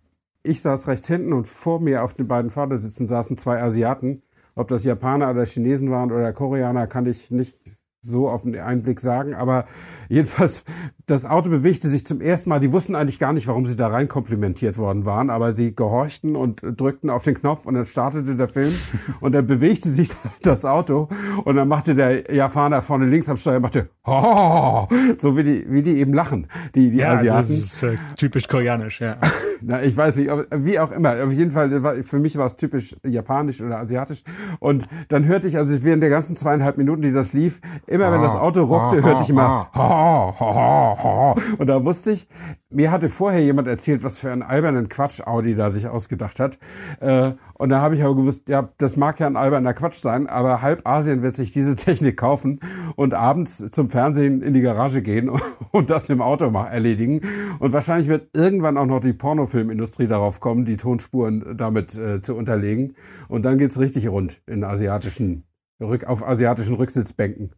ich 0.43 0.63
saß 0.63 0.89
rechts 0.89 1.07
hinten 1.07 1.33
und 1.33 1.47
vor 1.47 1.81
mir 1.81 2.03
auf 2.03 2.15
den 2.15 2.29
beiden 2.29 2.51
Vordersitzen 2.51 3.07
saßen 3.07 3.37
zwei 3.37 3.61
Asiaten. 3.61 4.23
Ob 4.55 4.69
das 4.69 4.85
Japaner 4.85 5.31
oder 5.31 5.45
Chinesen 5.45 5.91
waren 5.91 6.11
oder 6.11 6.33
Koreaner, 6.33 6.87
kann 6.87 7.07
ich 7.07 7.31
nicht 7.31 7.61
so 8.01 8.29
auf 8.29 8.43
den 8.43 8.59
Einblick 8.59 9.01
sagen. 9.01 9.35
Aber 9.35 9.67
jedenfalls, 10.09 10.65
das 11.07 11.27
Auto 11.27 11.51
bewegte 11.51 11.89
sich 11.89 12.07
zum 12.07 12.21
ersten 12.21 12.51
Mal. 12.51 12.61
Die 12.61 12.73
wussten 12.73 12.95
eigentlich 12.95 13.19
gar 13.19 13.33
nicht, 13.33 13.47
warum 13.47 13.67
sie 13.67 13.77
da 13.77 13.89
rein 13.89 14.09
komplimentiert 14.09 14.79
worden 14.79 15.05
waren, 15.05 15.31
aber 15.31 15.53
sie 15.53 15.75
gehorchten 15.75 16.37
und 16.37 16.61
drückten 16.63 17.11
auf 17.11 17.25
den 17.25 17.35
Knopf 17.35 17.67
und 17.67 17.75
dann 17.75 17.87
startete 17.87 18.37
der 18.37 18.49
Film 18.49 18.75
und 19.21 19.33
dann 19.33 19.47
bewegte 19.47 19.89
sich 19.91 20.11
das 20.43 20.65
Auto 20.65 21.09
und 21.45 21.57
dann 21.57 21.69
machte 21.69 21.95
der 21.95 22.33
Japaner 22.33 22.83
vorne 22.83 23.07
links 23.07 23.29
am 23.29 23.37
Steuer, 23.37 23.61
machte 23.61 23.89
oh, 24.05 24.87
so 25.19 25.37
wie 25.37 25.45
die, 25.45 25.67
wie 25.69 25.83
die 25.83 25.99
eben 25.99 26.13
lachen, 26.13 26.47
die, 26.75 26.91
die 26.91 26.99
ja, 26.99 27.13
Asiaten. 27.13 27.41
Das 27.41 27.51
ist 27.51 27.83
äh, 27.83 27.97
typisch 28.17 28.49
koreanisch, 28.49 29.01
ja. 29.01 29.19
Na, 29.63 29.83
ich 29.83 29.97
weiß 29.97 30.17
nicht, 30.17 30.31
wie 30.53 30.79
auch 30.79 30.91
immer. 30.91 31.23
Auf 31.25 31.33
jeden 31.33 31.51
Fall, 31.51 32.03
für 32.03 32.19
mich 32.19 32.37
war 32.37 32.47
es 32.47 32.57
typisch 32.57 32.97
japanisch 33.05 33.61
oder 33.61 33.79
asiatisch. 33.79 34.23
Und 34.61 34.87
dann 35.09 35.25
hörte 35.27 35.49
ich, 35.49 35.57
also 35.57 35.83
während 35.83 36.03
der 36.03 36.11
ganzen 36.11 36.37
zweieinhalb 36.37 36.77
Minuten, 36.79 37.03
die 37.03 37.13
das 37.13 37.33
lief, 37.33 37.61
immer 37.87 38.13
wenn 38.13 38.23
das 38.23 38.37
Auto 38.37 38.65
ruckte, 38.65 39.03
hörte 39.03 39.23
ich 39.23 39.31
immer 39.31 39.69
ha, 39.75 40.35
ha, 40.39 40.97
ha. 41.03 41.35
Und 41.59 41.67
da 41.67 41.85
wusste 41.85 42.13
ich, 42.13 42.29
mir 42.71 42.91
hatte 42.91 43.09
vorher 43.09 43.43
jemand 43.43 43.67
erzählt, 43.67 44.05
was 44.05 44.19
für 44.19 44.31
einen 44.31 44.43
albernen 44.43 44.89
Quatsch 44.91 45.23
Audi 45.23 45.55
da 45.55 45.71
sich 45.71 45.89
ausgedacht 45.89 46.39
hat. 46.39 46.59
Äh, 47.01 47.33
und 47.55 47.71
da 47.71 47.81
habe 47.81 47.97
ich 47.97 48.03
aber 48.03 48.15
gewusst, 48.15 48.49
ja, 48.49 48.69
das 48.77 48.97
mag 48.97 49.19
ja 49.21 49.27
ein 49.27 49.37
alberner 49.37 49.73
Quatsch 49.73 49.97
sein, 49.97 50.27
aber 50.27 50.61
halb 50.61 50.87
Asien 50.87 51.23
wird 51.23 51.37
sich 51.37 51.51
diese 51.51 51.77
Technik 51.77 52.19
kaufen 52.19 52.61
und 52.95 53.15
abends 53.15 53.65
zum 53.71 53.89
Fernsehen 53.89 54.43
in 54.43 54.53
die 54.53 54.61
Garage 54.61 55.01
gehen 55.01 55.31
und 55.73 55.89
das 55.89 56.11
im 56.11 56.21
Auto 56.21 56.45
erledigen. 56.45 57.23
Und 57.59 57.73
wahrscheinlich 57.73 58.09
wird 58.09 58.29
irgendwann 58.35 58.77
auch 58.77 58.87
noch 58.87 59.01
die 59.01 59.15
Pornofilmindustrie 59.15 60.07
darauf 60.07 60.41
kommen, 60.41 60.67
die 60.67 60.77
Tonspuren 60.77 61.57
damit 61.57 61.97
äh, 61.97 62.21
zu 62.21 62.35
unterlegen. 62.35 62.95
Und 63.29 63.45
dann 63.45 63.57
geht's 63.57 63.79
richtig 63.79 64.09
rund 64.09 64.43
in 64.47 64.63
asiatischen, 64.63 65.45
auf 65.81 66.27
asiatischen 66.27 66.75
Rücksitzbänken. 66.75 67.53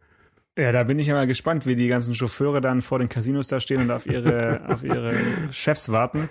Ja, 0.58 0.72
da 0.72 0.82
bin 0.82 0.98
ich 0.98 1.06
ja 1.06 1.14
mal 1.14 1.28
gespannt, 1.28 1.64
wie 1.64 1.76
die 1.76 1.86
ganzen 1.86 2.14
Chauffeure 2.14 2.60
dann 2.60 2.82
vor 2.82 2.98
den 2.98 3.08
Casinos 3.08 3.46
da 3.46 3.60
stehen 3.60 3.82
und 3.82 3.90
auf 3.90 4.06
ihre, 4.06 4.62
auf 4.68 4.82
ihre 4.82 5.14
Chefs 5.52 5.90
warten. 5.90 6.28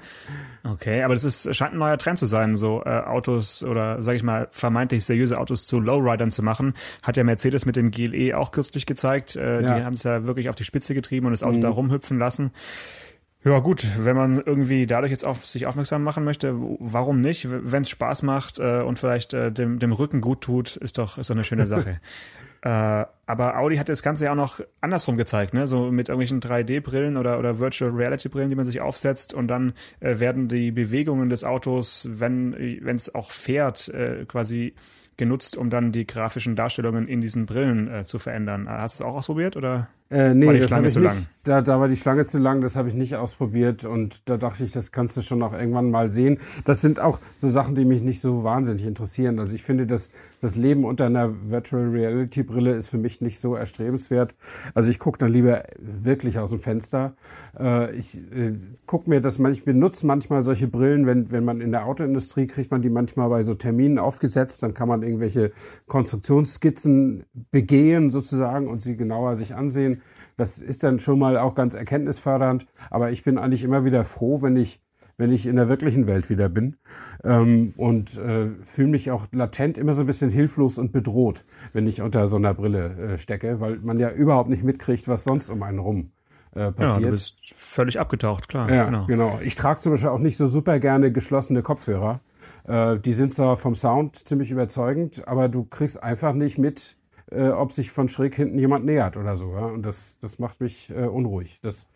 Okay, 0.64 1.04
aber 1.04 1.14
das 1.14 1.24
ist, 1.24 1.56
scheint 1.56 1.74
ein 1.74 1.80
neuer 1.80 1.98
Trend 1.98 2.18
zu 2.20 2.26
sein, 2.26 2.58
so 2.58 2.84
äh, 2.86 2.90
Autos 2.90 3.64
oder 3.64 4.04
sag 4.04 4.16
ich 4.16 4.24
mal 4.24 4.50
vermeintlich 4.52 5.06
seriöse 5.06 5.40
Autos 5.40 5.68
zu 5.68 5.80
Lowridern 5.80 6.32
zu 6.32 6.44
machen. 6.44 6.74
Hat 7.02 7.16
ja 7.16 7.24
Mercedes 7.24 7.66
mit 7.66 7.78
dem 7.78 7.92
GLE 7.92 8.38
auch 8.38 8.52
kürzlich 8.52 8.86
gezeigt. 8.86 9.38
Äh, 9.38 9.62
ja. 9.62 9.78
Die 9.78 9.84
haben 9.86 9.94
es 9.94 10.04
ja 10.04 10.26
wirklich 10.26 10.50
auf 10.50 10.56
die 10.56 10.66
Spitze 10.66 10.94
getrieben 10.94 11.26
und 11.26 11.32
das 11.32 11.42
Auto 11.42 11.58
mhm. 11.58 11.62
da 11.62 11.70
rumhüpfen 11.70 12.20
lassen. 12.20 12.52
Ja 13.46 13.60
gut, 13.60 13.88
wenn 13.98 14.18
man 14.18 14.42
irgendwie 14.46 14.86
dadurch 14.86 15.12
jetzt 15.12 15.26
auf 15.26 15.46
sich 15.46 15.66
aufmerksam 15.66 16.04
machen 16.04 16.26
möchte, 16.26 16.56
warum 16.80 17.22
nicht? 17.22 17.48
Wenn 17.50 17.84
es 17.84 17.90
Spaß 17.90 18.24
macht 18.24 18.60
äh, 18.60 18.82
und 18.82 19.00
vielleicht 19.00 19.34
äh, 19.34 19.50
dem, 19.50 19.80
dem 19.80 19.94
Rücken 19.94 20.20
gut 20.20 20.42
tut, 20.42 20.76
ist 20.76 20.98
doch 20.98 21.18
ist 21.18 21.30
doch 21.30 21.36
eine 21.36 21.46
schöne 21.46 21.66
Sache. 21.68 22.02
Äh, 22.62 23.06
aber 23.26 23.58
Audi 23.58 23.78
hat 23.78 23.90
das 23.90 24.04
Ganze 24.04 24.26
ja 24.26 24.32
auch 24.32 24.36
noch 24.36 24.60
andersrum 24.82 25.16
gezeigt, 25.16 25.54
ne? 25.54 25.68
So 25.68 25.92
mit 25.92 26.10
irgendwelchen 26.10 26.42
3D-Brillen 26.42 27.16
oder, 27.16 27.40
oder 27.40 27.60
Virtual 27.60 27.92
Reality-Brillen, 27.92 28.50
die 28.50 28.56
man 28.56 28.66
sich 28.66 28.82
aufsetzt 28.82 29.34
und 29.34 29.48
dann 29.48 29.74
äh, 30.00 30.20
werden 30.20 30.48
die 30.48 30.72
Bewegungen 30.72 31.30
des 31.30 31.44
Autos, 31.44 32.08
wenn 32.10 32.54
es 32.86 33.14
auch 33.16 33.32
fährt, 33.32 33.88
äh, 33.90 34.26
quasi 34.26 34.74
genutzt, 35.16 35.58
um 35.58 35.70
dann 35.70 35.92
die 35.92 36.08
grafischen 36.08 36.56
Darstellungen 36.56 37.08
in 37.08 37.22
diesen 37.22 37.46
Brillen 37.46 37.88
äh, 37.88 38.04
zu 38.04 38.20
verändern. 38.20 38.68
Hast 38.68 39.00
du 39.00 39.04
es 39.04 39.10
auch 39.10 39.16
ausprobiert 39.16 39.56
oder? 39.56 39.88
Äh, 40.12 40.34
nee, 40.34 40.48
war 40.48 40.54
die 40.54 40.60
das 40.60 40.70
Schlange 40.70 40.88
ich 40.88 40.94
zu 40.94 41.00
nicht. 41.00 41.14
lang? 41.14 41.26
Da, 41.44 41.62
da 41.62 41.80
war 41.80 41.88
die 41.88 41.96
Schlange 41.96 42.26
zu 42.26 42.40
lang, 42.40 42.62
das 42.62 42.76
habe 42.76 42.88
ich 42.90 42.96
nicht 42.96 43.16
ausprobiert 43.16 43.86
und 43.86 44.28
da 44.28 44.38
dachte 44.38 44.64
ich, 44.64 44.72
das 44.72 44.92
kannst 44.92 45.16
du 45.18 45.22
schon 45.22 45.42
auch 45.44 45.54
irgendwann 45.54 45.92
mal 45.92 46.10
sehen. 46.10 46.40
Das 46.66 46.82
sind 46.82 47.00
auch 47.00 47.20
so 47.38 47.50
Sachen, 47.50 47.76
die 47.76 47.86
mich 47.86 48.02
nicht 48.02 48.20
so 48.20 48.44
wahnsinnig 48.44 48.86
interessieren. 48.86 49.40
Also 49.40 49.56
ich 49.56 49.64
finde, 49.64 49.86
dass 49.86 50.10
das 50.42 50.56
Leben 50.56 50.84
unter 50.84 51.06
einer 51.06 51.34
Virtual 51.50 51.90
Reality 51.90 52.44
Brille 52.44 52.74
ist 52.74 52.88
für 52.90 52.98
mich 52.98 53.22
nicht 53.22 53.40
so 53.40 53.56
erstrebenswert. 53.56 54.36
Also 54.74 54.90
ich 54.90 55.00
gucke 55.00 55.20
dann 55.20 55.32
lieber 55.32 55.64
wirklich 55.80 56.40
aus 56.40 56.50
dem 56.50 56.60
Fenster. 56.60 57.14
Äh, 57.58 57.96
ich 57.96 58.18
äh, 58.32 58.54
gucke 58.86 59.10
mir 59.10 59.22
das 59.22 59.38
manchmal, 59.38 59.54
ich 59.54 59.66
benutze 59.66 60.06
manchmal 60.08 60.42
solche 60.42 60.68
Brillen, 60.68 61.06
wenn, 61.06 61.32
wenn 61.32 61.46
man 61.46 61.62
in 61.62 61.72
der 61.72 61.86
Autoindustrie 61.86 62.48
kriegt 62.48 62.72
man 62.72 62.82
die 62.82 62.90
manchmal 62.90 63.30
bei 63.30 63.44
so 63.44 63.54
Terminen 63.56 64.00
aufgesetzt, 64.00 64.64
dann 64.64 64.74
kann 64.74 64.88
man 64.88 65.04
irgendwelche 65.04 65.52
Konstruktionsskizzen 65.88 67.26
begehen 67.52 68.10
sozusagen 68.10 68.68
und 68.68 68.82
sie 68.82 68.98
genauer 68.98 69.36
sich 69.36 69.56
ansehen. 69.56 69.99
Das 70.38 70.60
ist 70.60 70.84
dann 70.84 71.00
schon 71.00 71.20
mal 71.20 71.38
auch 71.38 71.56
ganz 71.56 71.74
erkenntnisfördernd. 71.74 72.66
Aber 72.90 73.12
ich 73.12 73.24
bin 73.24 73.38
eigentlich 73.38 73.64
immer 73.64 73.86
wieder 73.86 74.06
froh, 74.06 74.42
wenn 74.42 74.56
ich 74.56 74.82
wenn 75.20 75.34
ich 75.34 75.46
in 75.46 75.58
der 75.58 75.68
wirklichen 75.68 76.08
Welt 76.08 76.30
wieder 76.30 76.48
bin 76.48 76.78
ähm, 77.26 77.74
und 77.76 78.18
äh, 78.18 78.52
fühle 78.64 78.88
mich 78.88 79.12
auch 79.12 79.28
latent 79.34 79.78
immer 79.78 79.94
so 79.94 80.04
ein 80.04 80.08
bisschen 80.08 80.32
hilflos 80.32 80.78
und 80.78 80.94
bedroht, 80.94 81.44
wenn 81.74 81.86
ich 81.88 82.02
unter 82.02 82.26
so 82.26 82.38
einer 82.38 82.54
Brille 82.54 82.96
äh, 82.96 83.18
stecke, 83.18 83.60
weil 83.60 83.80
man 83.80 84.00
ja 84.00 84.10
überhaupt 84.12 84.50
nicht 84.50 84.64
mitkriegt, 84.64 85.10
was 85.10 85.26
sonst 85.26 85.50
um 85.50 85.62
einen 85.62 85.80
rum 85.80 86.12
äh, 86.56 86.72
passiert. 86.72 87.02
Ja, 87.02 87.06
du 87.08 87.12
bist 87.12 87.36
völlig 87.54 88.00
abgetaucht, 88.00 88.48
klar. 88.48 88.72
Ja, 88.72 88.86
genau. 88.86 89.06
genau. 89.08 89.40
Ich 89.44 89.56
trage 89.56 89.82
zum 89.82 89.92
Beispiel 89.92 90.10
auch 90.10 90.20
nicht 90.20 90.38
so 90.38 90.48
super 90.48 90.80
gerne 90.80 91.12
geschlossene 91.12 91.64
Kopfhörer. 91.64 92.22
Äh, 92.64 92.98
die 93.00 93.14
sind 93.14 93.34
zwar 93.34 93.58
vom 93.58 93.76
Sound 93.76 94.16
ziemlich 94.16 94.52
überzeugend, 94.52 95.28
aber 95.28 95.50
du 95.50 95.66
kriegst 95.66 96.02
einfach 96.02 96.34
nicht 96.34 96.58
mit, 96.58 96.98
äh, 97.32 97.50
ob 97.50 97.72
sich 97.72 97.92
von 97.92 98.10
schräg 98.10 98.36
hinten 98.36 98.60
jemand 98.60 98.86
nähert 98.86 99.18
oder 99.18 99.38
so. 99.38 99.54
Ja? 99.54 99.66
Und 99.66 99.84
das, 99.84 100.18
das 100.20 100.40
macht 100.40 100.62
mich 100.62 100.90
äh, 100.90 101.06
unruhig. 101.06 101.60
Das, 101.62 101.88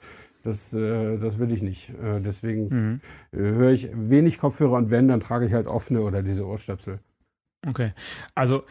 das, 0.44 0.74
äh, 0.74 1.18
das 1.18 1.40
will 1.40 1.52
ich 1.52 1.62
nicht. 1.62 1.90
Äh, 1.90 2.20
deswegen 2.22 2.68
mhm. 2.70 3.02
äh, 3.32 3.38
höre 3.38 3.72
ich 3.72 3.90
wenig 3.94 4.40
Kopfhörer 4.40 4.74
und 4.74 4.92
wenn, 4.92 5.08
dann 5.08 5.20
trage 5.20 5.46
ich 5.46 5.54
halt 5.54 5.68
offene 5.68 6.02
oder 6.02 6.22
diese 6.22 6.46
Ohrstöpsel. 6.46 7.00
Okay. 7.66 7.94
Also 8.36 8.64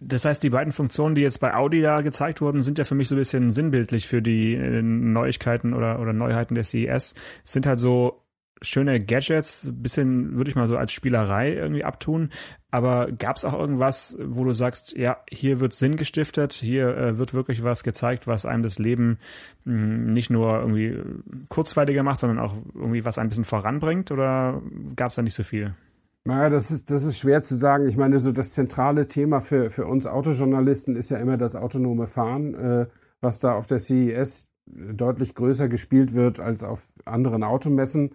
das 0.00 0.24
heißt, 0.24 0.42
die 0.42 0.50
beiden 0.50 0.72
Funktionen, 0.72 1.16
die 1.16 1.22
jetzt 1.22 1.40
bei 1.40 1.54
Audi 1.54 1.82
da 1.82 2.02
gezeigt 2.02 2.40
wurden, 2.40 2.62
sind 2.62 2.78
ja 2.78 2.84
für 2.84 2.94
mich 2.94 3.08
so 3.08 3.16
ein 3.16 3.18
bisschen 3.18 3.50
sinnbildlich 3.50 4.06
für 4.06 4.22
die 4.22 4.54
äh, 4.54 4.80
Neuigkeiten 4.80 5.74
oder, 5.74 6.00
oder 6.00 6.12
Neuheiten 6.12 6.54
der 6.54 6.64
CES. 6.64 7.14
Sind 7.44 7.66
halt 7.66 7.80
so 7.80 8.22
schöne 8.62 9.04
Gadgets, 9.04 9.66
ein 9.66 9.82
bisschen 9.82 10.36
würde 10.36 10.50
ich 10.50 10.56
mal 10.56 10.68
so 10.68 10.76
als 10.76 10.92
Spielerei 10.92 11.54
irgendwie 11.54 11.84
abtun. 11.84 12.30
Aber 12.70 13.10
gab 13.12 13.36
es 13.36 13.44
auch 13.44 13.58
irgendwas, 13.58 14.16
wo 14.20 14.44
du 14.44 14.52
sagst, 14.52 14.96
ja, 14.96 15.18
hier 15.30 15.60
wird 15.60 15.72
Sinn 15.72 15.96
gestiftet, 15.96 16.52
hier 16.52 16.96
äh, 16.96 17.18
wird 17.18 17.32
wirklich 17.32 17.62
was 17.62 17.82
gezeigt, 17.82 18.26
was 18.26 18.44
einem 18.44 18.62
das 18.62 18.78
Leben 18.78 19.18
mh, 19.64 19.74
hm, 19.74 20.12
nicht 20.12 20.30
nur 20.30 20.58
irgendwie 20.58 20.98
kurzweiliger 21.48 22.02
macht, 22.02 22.20
sondern 22.20 22.38
auch 22.38 22.54
irgendwie 22.74 23.04
was 23.04 23.18
ein 23.18 23.28
bisschen 23.28 23.44
voranbringt? 23.44 24.10
Oder 24.10 24.60
gab 24.96 25.10
es 25.10 25.16
da 25.16 25.22
nicht 25.22 25.34
so 25.34 25.42
viel? 25.42 25.74
Naja, 26.24 26.50
das 26.50 26.70
ist, 26.70 26.90
das 26.90 27.04
ist 27.04 27.18
schwer 27.18 27.40
zu 27.40 27.56
sagen. 27.56 27.88
Ich 27.88 27.96
meine, 27.96 28.18
so 28.18 28.32
das 28.32 28.52
zentrale 28.52 29.06
Thema 29.06 29.40
für, 29.40 29.70
für 29.70 29.86
uns 29.86 30.06
Autojournalisten 30.06 30.94
ist 30.94 31.08
ja 31.08 31.16
immer 31.16 31.38
das 31.38 31.56
autonome 31.56 32.06
Fahren, 32.06 32.54
äh, 32.54 32.86
was 33.22 33.38
da 33.38 33.54
auf 33.54 33.66
der 33.66 33.78
CES 33.78 34.48
deutlich 34.74 35.34
größer 35.34 35.68
gespielt 35.68 36.14
wird 36.14 36.40
als 36.40 36.64
auf 36.64 36.86
anderen 37.04 37.42
Automessen. 37.42 38.10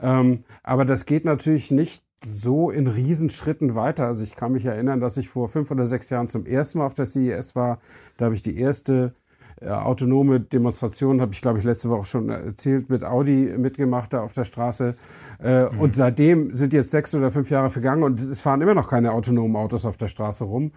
Ähm, 0.00 0.40
aber 0.62 0.84
das 0.84 1.06
geht 1.06 1.24
natürlich 1.24 1.70
nicht 1.70 2.04
so 2.24 2.70
in 2.70 2.86
Riesenschritten 2.86 3.74
weiter. 3.74 4.06
Also 4.06 4.24
ich 4.24 4.36
kann 4.36 4.52
mich 4.52 4.64
erinnern, 4.64 5.00
dass 5.00 5.16
ich 5.16 5.28
vor 5.28 5.48
fünf 5.48 5.70
oder 5.70 5.86
sechs 5.86 6.10
Jahren 6.10 6.28
zum 6.28 6.46
ersten 6.46 6.78
Mal 6.78 6.86
auf 6.86 6.94
der 6.94 7.06
CES 7.06 7.54
war. 7.54 7.80
Da 8.16 8.26
habe 8.26 8.34
ich 8.34 8.42
die 8.42 8.58
erste 8.58 9.14
äh, 9.60 9.68
autonome 9.68 10.40
Demonstration, 10.40 11.20
habe 11.20 11.32
ich 11.32 11.40
glaube 11.40 11.58
ich 11.58 11.64
letzte 11.64 11.88
Woche 11.90 12.06
schon 12.06 12.28
erzählt, 12.28 12.90
mit 12.90 13.04
Audi 13.04 13.54
mitgemacht 13.56 14.12
da 14.12 14.22
auf 14.22 14.32
der 14.32 14.44
Straße. 14.44 14.96
Äh, 15.42 15.64
mhm. 15.64 15.80
Und 15.80 15.96
seitdem 15.96 16.56
sind 16.56 16.72
jetzt 16.72 16.90
sechs 16.90 17.14
oder 17.14 17.30
fünf 17.30 17.50
Jahre 17.50 17.70
vergangen 17.70 18.02
und 18.02 18.20
es 18.20 18.40
fahren 18.40 18.62
immer 18.62 18.74
noch 18.74 18.88
keine 18.88 19.12
autonomen 19.12 19.56
Autos 19.56 19.84
auf 19.84 19.96
der 19.96 20.08
Straße 20.08 20.44
rum. 20.44 20.72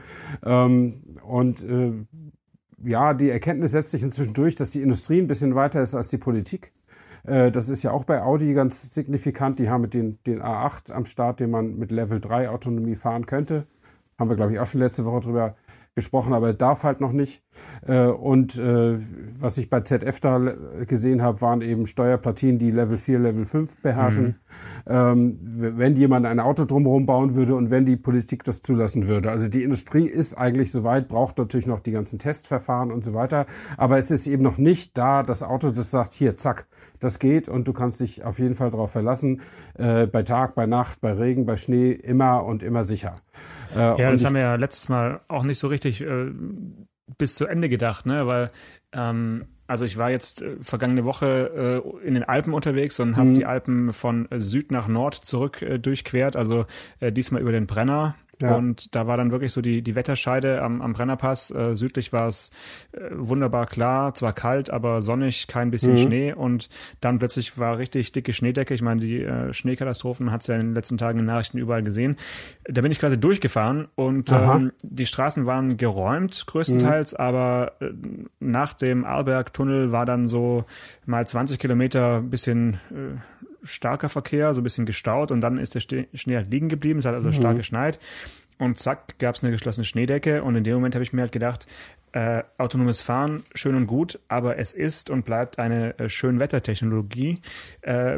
Ähm, 0.45 1.01
und 1.23 1.63
äh, 1.63 1.93
ja, 2.83 3.13
die 3.13 3.29
Erkenntnis 3.29 3.71
setzt 3.71 3.91
sich 3.91 4.03
inzwischen 4.03 4.33
durch, 4.33 4.55
dass 4.55 4.71
die 4.71 4.81
Industrie 4.81 5.19
ein 5.19 5.27
bisschen 5.27 5.55
weiter 5.55 5.81
ist 5.81 5.95
als 5.95 6.09
die 6.09 6.17
Politik. 6.17 6.71
Äh, 7.25 7.51
das 7.51 7.69
ist 7.69 7.83
ja 7.83 7.91
auch 7.91 8.03
bei 8.03 8.21
Audi 8.21 8.53
ganz 8.53 8.93
signifikant. 8.93 9.59
Die 9.59 9.69
haben 9.69 9.81
mit 9.81 9.93
den, 9.93 10.19
den 10.25 10.41
A8 10.41 10.91
am 10.91 11.05
Start, 11.05 11.39
den 11.39 11.51
man 11.51 11.77
mit 11.77 11.91
Level 11.91 12.19
3 12.19 12.49
Autonomie 12.49 12.95
fahren 12.95 13.25
könnte. 13.25 13.65
Haben 14.17 14.29
wir, 14.29 14.35
glaube 14.35 14.53
ich, 14.53 14.59
auch 14.59 14.67
schon 14.67 14.81
letzte 14.81 15.05
Woche 15.05 15.21
drüber 15.21 15.55
gesprochen, 15.97 16.33
aber 16.33 16.49
er 16.49 16.53
darf 16.53 16.83
halt 16.83 17.01
noch 17.01 17.11
nicht. 17.11 17.41
Äh, 17.87 18.05
und 18.05 18.55
äh, 18.55 18.99
was 19.39 19.57
ich 19.57 19.67
bei 19.67 19.81
ZF 19.81 20.19
da 20.19 20.37
gesehen 20.85 21.23
habe, 21.23 21.41
waren 21.41 21.61
eben 21.61 21.87
Steuerplatinen, 21.87 22.59
die 22.59 22.69
Level 22.69 22.99
4, 22.99 23.17
Level 23.17 23.45
5 23.45 23.81
beherrschen. 23.81 24.25
Mhm. 24.25 24.35
Ähm, 24.85 25.39
wenn 25.41 25.95
jemand 25.95 26.27
ein 26.27 26.39
Auto 26.39 26.65
drumherum 26.65 27.07
bauen 27.07 27.33
würde 27.33 27.55
und 27.55 27.71
wenn 27.71 27.87
die 27.87 27.97
Politik 27.97 28.43
das 28.43 28.61
zulassen 28.61 29.07
würde. 29.07 29.31
Also 29.31 29.49
die 29.49 29.63
Industrie 29.63 30.05
ist 30.05 30.35
eigentlich 30.35 30.71
soweit, 30.71 31.07
braucht 31.07 31.39
natürlich 31.39 31.65
noch 31.65 31.79
die 31.79 31.93
ganzen 31.93 32.19
Testverfahren 32.19 32.91
und 32.91 33.03
so 33.03 33.15
weiter. 33.15 33.47
Aber 33.75 33.97
es 33.97 34.11
ist 34.11 34.27
eben 34.27 34.43
noch 34.43 34.59
nicht 34.59 34.95
da, 34.99 35.23
das 35.23 35.41
Auto, 35.41 35.71
das 35.71 35.89
sagt, 35.89 36.13
hier, 36.13 36.37
zack, 36.37 36.67
das 36.99 37.17
geht 37.17 37.49
und 37.49 37.67
du 37.67 37.73
kannst 37.73 37.99
dich 38.01 38.23
auf 38.23 38.37
jeden 38.37 38.53
Fall 38.53 38.69
darauf 38.69 38.91
verlassen. 38.91 39.41
Äh, 39.73 40.05
bei 40.05 40.21
Tag, 40.21 40.53
bei 40.53 40.67
Nacht, 40.67 41.01
bei 41.01 41.13
Regen, 41.13 41.47
bei 41.47 41.55
Schnee, 41.55 41.91
immer 41.91 42.45
und 42.45 42.61
immer 42.61 42.83
sicher. 42.83 43.15
Äh, 43.75 44.01
ja, 44.01 44.11
das 44.11 44.23
haben 44.23 44.35
wir 44.35 44.41
ja 44.41 44.55
letztes 44.55 44.89
Mal 44.89 45.21
auch 45.27 45.43
nicht 45.43 45.59
so 45.59 45.67
richtig 45.67 46.01
äh, 46.01 46.31
bis 47.17 47.35
zu 47.35 47.45
Ende 47.45 47.69
gedacht, 47.69 48.05
ne? 48.05 48.27
Weil 48.27 48.47
ähm, 48.93 49.45
also 49.67 49.83
ich 49.83 49.97
war 49.97 50.09
jetzt 50.09 50.41
äh, 50.41 50.55
vergangene 50.61 51.03
Woche 51.03 51.83
äh, 52.01 52.07
in 52.07 52.13
den 52.13 52.23
Alpen 52.23 52.53
unterwegs 52.53 52.99
und 52.99 53.17
habe 53.17 53.29
mhm. 53.29 53.35
die 53.35 53.45
Alpen 53.45 53.93
von 53.93 54.27
Süd 54.37 54.71
nach 54.71 54.87
Nord 54.87 55.15
zurück 55.15 55.61
äh, 55.61 55.77
durchquert, 55.77 56.35
also 56.35 56.65
äh, 56.99 57.11
diesmal 57.11 57.41
über 57.41 57.51
den 57.51 57.67
Brenner 57.67 58.15
ja. 58.41 58.55
Und 58.55 58.93
da 58.95 59.07
war 59.07 59.17
dann 59.17 59.31
wirklich 59.31 59.51
so 59.51 59.61
die, 59.61 59.81
die 59.81 59.95
Wetterscheide 59.95 60.61
am, 60.61 60.81
am 60.81 60.93
Brennerpass. 60.93 61.51
Äh, 61.51 61.75
südlich 61.75 62.13
war 62.13 62.27
es 62.27 62.51
äh, 62.91 62.99
wunderbar 63.11 63.65
klar, 63.65 64.13
zwar 64.13 64.33
kalt, 64.33 64.69
aber 64.69 65.01
sonnig, 65.01 65.47
kein 65.47 65.71
bisschen 65.71 65.93
mhm. 65.93 65.97
Schnee. 65.97 66.33
Und 66.33 66.69
dann 67.01 67.19
plötzlich 67.19 67.57
war 67.57 67.77
richtig 67.77 68.11
dicke 68.11 68.33
Schneedecke. 68.33 68.73
Ich 68.73 68.81
meine, 68.81 69.01
die 69.01 69.23
äh, 69.23 69.53
Schneekatastrophen 69.53 70.31
hat 70.31 70.41
es 70.41 70.47
ja 70.47 70.55
in 70.55 70.61
den 70.61 70.73
letzten 70.73 70.97
Tagen 70.97 71.19
in 71.19 71.25
den 71.25 71.33
Nachrichten 71.33 71.57
überall 71.57 71.83
gesehen. 71.83 72.15
Da 72.65 72.81
bin 72.81 72.91
ich 72.91 72.99
quasi 72.99 73.19
durchgefahren 73.19 73.87
und 73.95 74.31
ähm, 74.31 74.71
die 74.83 75.05
Straßen 75.05 75.45
waren 75.45 75.77
geräumt 75.77 76.45
größtenteils, 76.45 77.13
mhm. 77.13 77.19
aber 77.19 77.71
äh, 77.79 77.91
nach 78.39 78.73
dem 78.73 79.05
Arlberg-Tunnel 79.05 79.91
war 79.91 80.05
dann 80.05 80.27
so 80.27 80.65
mal 81.05 81.25
20 81.25 81.59
Kilometer 81.59 82.21
bisschen 82.21 82.79
äh, 82.91 83.17
starker 83.63 84.09
Verkehr, 84.09 84.53
so 84.53 84.61
ein 84.61 84.63
bisschen 84.63 84.85
gestaut 84.85 85.31
und 85.31 85.41
dann 85.41 85.57
ist 85.57 85.75
der 85.75 85.79
Schnee 85.79 86.35
halt 86.35 86.51
liegen 86.51 86.69
geblieben, 86.69 86.99
es 86.99 87.05
hat 87.05 87.15
also 87.15 87.29
mhm. 87.29 87.33
stark 87.33 87.57
geschneit. 87.57 87.99
Und 88.59 88.79
zack, 88.79 89.19
gab 89.19 89.35
es 89.35 89.43
eine 89.43 89.51
geschlossene 89.51 89.85
Schneedecke. 89.85 90.43
Und 90.43 90.55
in 90.55 90.63
dem 90.63 90.73
Moment 90.75 90.95
habe 90.95 91.03
ich 91.03 91.13
mir 91.13 91.21
halt 91.21 91.31
gedacht, 91.31 91.67
äh, 92.17 92.43
autonomes 92.57 93.01
Fahren, 93.01 93.43
schön 93.53 93.75
und 93.75 93.85
gut, 93.85 94.19
aber 94.27 94.57
es 94.57 94.73
ist 94.73 95.11
und 95.11 95.23
bleibt 95.23 95.59
eine 95.59 95.99
äh, 95.99 96.09
Schönwettertechnologie. 96.09 97.41
Äh, 97.81 98.17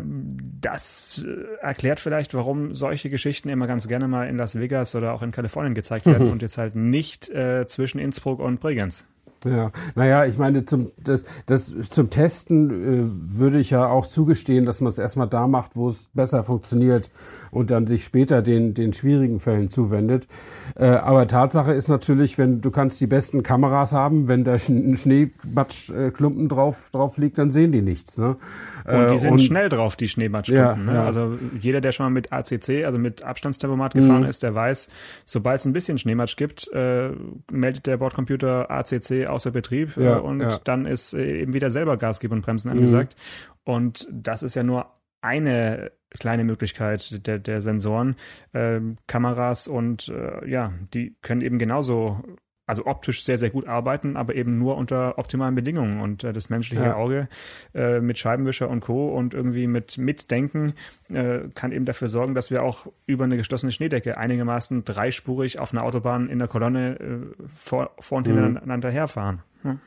das 0.62 1.22
äh, 1.28 1.62
erklärt 1.62 2.00
vielleicht, 2.00 2.34
warum 2.34 2.74
solche 2.74 3.10
Geschichten 3.10 3.50
immer 3.50 3.68
ganz 3.68 3.90
gerne 3.90 4.08
mal 4.08 4.30
in 4.30 4.38
Las 4.38 4.58
Vegas 4.58 4.96
oder 4.96 5.12
auch 5.12 5.22
in 5.22 5.32
Kalifornien 5.32 5.74
gezeigt 5.74 6.06
werden 6.06 6.28
mhm. 6.28 6.32
und 6.32 6.42
jetzt 6.42 6.58
halt 6.58 6.78
nicht 6.78 7.28
äh, 7.28 7.68
zwischen 7.68 8.00
Innsbruck 8.00 8.40
und 8.40 8.62
Bregenz. 8.62 9.06
Ja, 9.46 9.72
naja, 9.96 10.26
ich 10.26 10.38
meine, 10.38 10.66
zum, 10.66 10.92
das, 11.02 11.24
das, 11.46 11.74
zum 11.90 12.10
Testen 12.10 12.70
äh, 12.70 13.38
würde 13.40 13.60
ich 13.60 13.70
ja 13.70 13.88
auch 13.88 14.06
zugestehen, 14.06 14.66
dass 14.66 14.82
man 14.82 14.90
es 14.90 14.98
erstmal 14.98 15.30
da 15.30 15.48
macht, 15.48 15.76
wo 15.76 15.88
es 15.88 16.10
besser 16.14 16.44
funktioniert 16.44 17.10
und 17.52 17.72
dann 17.72 17.88
sich 17.88 18.04
später 18.04 18.42
den, 18.42 18.74
den 18.74 18.92
schwierigen 18.92 19.40
Fällen 19.40 19.70
zuwendet. 19.70 20.28
Äh, 20.76 20.88
aber 20.88 21.28
Tatsache 21.28 21.72
ist 21.72 21.88
natürlich, 21.88 22.38
wenn 22.38 22.60
du 22.60 22.70
kannst 22.70 23.00
die 23.00 23.08
besten 23.08 23.42
Kameras 23.42 23.89
haben, 23.94 24.28
wenn 24.28 24.44
da 24.44 24.54
ein 24.54 24.98
Schneematschklumpen 24.98 26.50
drauf, 26.50 26.90
drauf 26.92 27.18
liegt, 27.18 27.38
dann 27.38 27.52
sehen 27.52 27.72
die 27.72 27.82
nichts. 27.82 28.18
Ne? 28.18 28.38
Und 28.86 29.10
die 29.10 29.16
äh, 29.16 29.18
sind 29.18 29.32
und, 29.34 29.42
schnell 29.42 29.70
drauf, 29.70 29.96
die 29.96 30.08
Schneematschklumpen. 30.08 30.88
Ja, 30.88 30.92
ne? 30.92 30.94
ja. 30.94 31.06
Also 31.06 31.38
jeder, 31.62 31.82
der 31.82 31.92
schon 31.92 32.06
mal 32.06 32.10
mit 32.10 32.32
ACC, 32.32 32.86
also 32.86 32.98
mit 32.98 33.24
Abstandstempomat 33.24 33.94
gefahren 33.94 34.24
mhm. 34.24 34.30
ist, 34.30 34.44
der 34.44 34.56
weiß, 34.56 34.90
sobald 35.26 35.60
es 35.60 35.66
ein 35.66 35.74
bisschen 35.74 35.98
Schneematsch 35.98 36.36
gibt, 36.36 36.70
äh, 36.74 37.12
meldet 37.52 37.86
der 37.86 37.98
Bordcomputer 37.98 38.70
ACC 38.72 39.28
außer 39.28 39.52
Betrieb 39.52 39.98
ja, 39.98 40.18
äh, 40.18 40.20
und 40.20 40.62
dann 40.64 40.86
ist 40.86 41.14
äh, 41.14 41.42
eben 41.42 41.54
wieder 41.54 41.70
selber 41.70 41.98
Gas 41.98 42.20
geben 42.20 42.36
und 42.36 42.42
Bremsen 42.42 42.72
angesagt. 42.72 43.16
Mhm. 43.16 43.74
Und 43.74 44.08
das 44.12 44.44
ist 44.44 44.56
ja 44.56 44.64
nur 44.64 44.88
eine 45.22 45.92
kleine 46.10 46.44
Möglichkeit 46.44 47.26
der, 47.28 47.40
der 47.40 47.62
Sensoren. 47.62 48.16
Ähm, 48.54 48.98
Kameras 49.08 49.68
und 49.68 50.10
äh, 50.10 50.48
ja, 50.50 50.74
die 50.94 51.16
können 51.22 51.42
eben 51.42 51.60
genauso 51.60 52.24
also 52.70 52.86
optisch 52.86 53.24
sehr, 53.24 53.40
sehr 53.40 53.50
gut 53.50 53.68
arbeiten, 53.68 54.16
aber 54.16 54.36
eben 54.36 54.60
nur 54.60 54.78
unter 54.78 55.18
optimalen 55.18 55.56
Bedingungen. 55.56 56.02
Und 56.02 56.24
äh, 56.24 56.32
das 56.32 56.50
menschliche 56.50 56.84
ja. 56.84 56.96
Auge 56.96 57.28
äh, 57.74 58.00
mit 58.00 58.20
Scheibenwischer 58.20 58.70
und 58.70 58.82
Co. 58.82 59.10
und 59.10 59.34
irgendwie 59.34 59.66
mit 59.66 59.98
Mitdenken 59.98 60.74
äh, 61.10 61.40
kann 61.56 61.72
eben 61.72 61.86
dafür 61.86 62.08
sorgen, 62.08 62.36
dass 62.36 62.52
wir 62.52 62.62
auch 62.62 62.86
über 63.08 63.24
eine 63.24 63.38
geschlossene 63.38 63.72
Schneedecke 63.72 64.18
einigermaßen 64.18 64.86
dreispurig 64.86 65.58
auf 65.58 65.74
einer 65.74 65.84
Autobahn 65.84 66.30
in 66.30 66.38
der 66.38 66.48
Kolonne 66.48 67.00
äh, 67.00 67.44
vor, 67.48 67.90
vor 68.00 68.20
und 68.20 68.28
mhm. 68.28 68.38
hintereinander 68.38 68.92
herfahren. 68.92 69.40
Hm? 69.64 69.80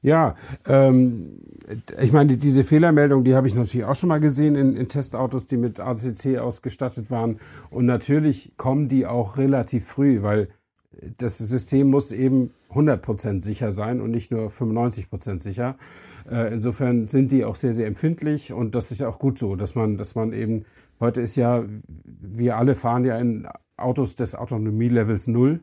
Ja, 0.00 0.36
ähm, 0.66 1.40
ich 2.00 2.12
meine, 2.12 2.36
diese 2.36 2.62
Fehlermeldung, 2.62 3.24
die 3.24 3.34
habe 3.34 3.48
ich 3.48 3.54
natürlich 3.54 3.86
auch 3.86 3.94
schon 3.94 4.10
mal 4.10 4.20
gesehen 4.20 4.54
in, 4.54 4.76
in, 4.76 4.86
Testautos, 4.86 5.46
die 5.46 5.56
mit 5.56 5.80
ACC 5.80 6.38
ausgestattet 6.38 7.10
waren. 7.10 7.40
Und 7.70 7.86
natürlich 7.86 8.52
kommen 8.56 8.88
die 8.88 9.06
auch 9.06 9.38
relativ 9.38 9.86
früh, 9.86 10.22
weil 10.22 10.48
das 11.18 11.38
System 11.38 11.88
muss 11.90 12.12
eben 12.12 12.50
100% 12.72 13.42
sicher 13.42 13.72
sein 13.72 14.00
und 14.00 14.10
nicht 14.10 14.30
nur 14.30 14.48
95% 14.48 15.42
sicher. 15.42 15.76
Äh, 16.30 16.52
insofern 16.52 17.08
sind 17.08 17.32
die 17.32 17.44
auch 17.44 17.56
sehr, 17.56 17.72
sehr 17.72 17.86
empfindlich 17.86 18.52
und 18.52 18.74
das 18.74 18.90
ist 18.90 19.02
auch 19.02 19.18
gut 19.18 19.38
so, 19.38 19.56
dass 19.56 19.74
man, 19.74 19.96
dass 19.98 20.14
man 20.14 20.32
eben, 20.32 20.64
heute 21.00 21.20
ist 21.20 21.36
ja, 21.36 21.64
wir 22.04 22.56
alle 22.56 22.74
fahren 22.74 23.04
ja 23.04 23.18
in 23.18 23.46
Autos 23.76 24.14
des 24.14 24.34
Autonomie-Levels 24.34 25.26
0 25.26 25.60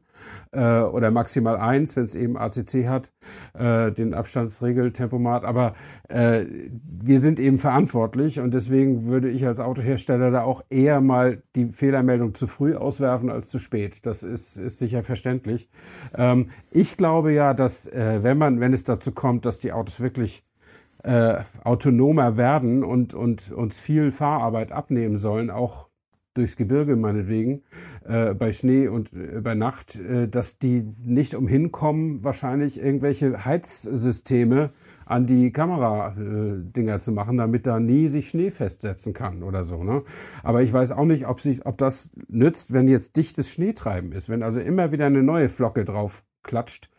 äh, 0.52 0.82
oder 0.82 1.12
maximal 1.12 1.58
1, 1.58 1.96
wenn 1.96 2.04
es 2.04 2.16
eben 2.16 2.38
ACC 2.38 2.88
hat, 2.88 3.12
äh, 3.54 3.92
den 3.92 4.14
Abstandsregel-Tempomat. 4.14 5.46
Aber 5.46 5.76
äh, 6.10 6.46
wir 6.84 7.22
sind 7.22 7.40
eben 7.40 7.58
verantwortlich 7.58 8.40
und 8.40 8.54
deswegen 8.54 9.06
würde 9.06 9.30
ich 9.30 9.46
als 9.48 9.60
Autohersteller 9.60 10.32
da 10.32 10.44
auch 10.44 10.64
eher 10.70 11.00
mal 11.00 11.42
die 11.56 11.68
Fehlermeldung 11.68 12.34
zu 12.34 12.48
früh 12.48 12.76
auswerfen 12.76 13.30
als 13.30 13.50
zu 13.50 13.60
spät. 13.60 14.06
Das 14.06 14.24
ist, 14.24 14.58
ist 14.58 14.80
sicher 14.80 15.04
verständlich. 15.04 15.70
Ähm, 16.14 16.50
ich 16.70 16.98
glaube 16.98 17.32
ja, 17.32 17.54
dass 17.54 17.88
äh, 17.88 18.20
wenn 18.24 18.38
man, 18.38 18.60
wenn 18.60 18.74
es 18.74 18.84
dazu 18.84 19.12
kommt, 19.12 19.46
dass 19.46 19.60
die 19.60 19.72
Autos 19.72 20.02
wirklich 20.02 20.44
äh, 21.04 21.40
autonomer 21.64 22.38
werden 22.38 22.84
und, 22.84 23.14
und 23.14 23.52
uns 23.52 23.80
viel 23.80 24.12
Fahrarbeit 24.12 24.72
abnehmen 24.72 25.18
sollen, 25.18 25.50
auch 25.50 25.91
durchs 26.34 26.56
Gebirge 26.56 26.96
meinetwegen, 26.96 27.64
äh, 28.06 28.34
bei 28.34 28.52
Schnee 28.52 28.88
und 28.88 29.12
äh, 29.14 29.42
bei 29.42 29.56
Nacht, 29.56 29.98
äh, 30.00 30.28
dass 30.28 30.58
die 30.58 30.86
nicht 31.04 31.36
umhin 31.36 31.72
kommen, 31.72 32.24
wahrscheinlich 32.24 32.82
irgendwelche 32.82 33.46
Heizsysteme 33.46 34.72
an 35.06 35.26
die 35.26 35.52
Kameradinger 35.52 36.96
äh, 36.96 37.00
zu 37.00 37.12
machen, 37.12 37.38
damit 37.38 37.68
da 37.68 37.80
nie 37.80 38.08
sich 38.08 38.30
Schnee 38.30 38.50
festsetzen 38.50 39.14
kann 39.14 39.44
oder 39.44 39.66
so. 39.66 39.84
Ne? 39.84 40.04
Aber 40.42 40.62
ich 40.62 40.72
weiß 40.72 40.94
auch 40.94 41.06
nicht, 41.06 41.28
ob, 41.28 41.42
sich, 41.42 41.66
ob 41.66 41.78
das 41.78 42.10
nützt, 42.30 42.72
wenn 42.72 42.88
jetzt 42.88 43.18
dichtes 43.18 43.50
Schneetreiben 43.52 44.14
ist, 44.14 44.30
wenn 44.30 44.42
also 44.42 44.62
immer 44.62 44.92
wieder 44.94 45.08
eine 45.08 45.22
neue 45.22 45.50
Flocke 45.50 45.84
drauf 45.84 46.24
klatscht. 46.44 46.90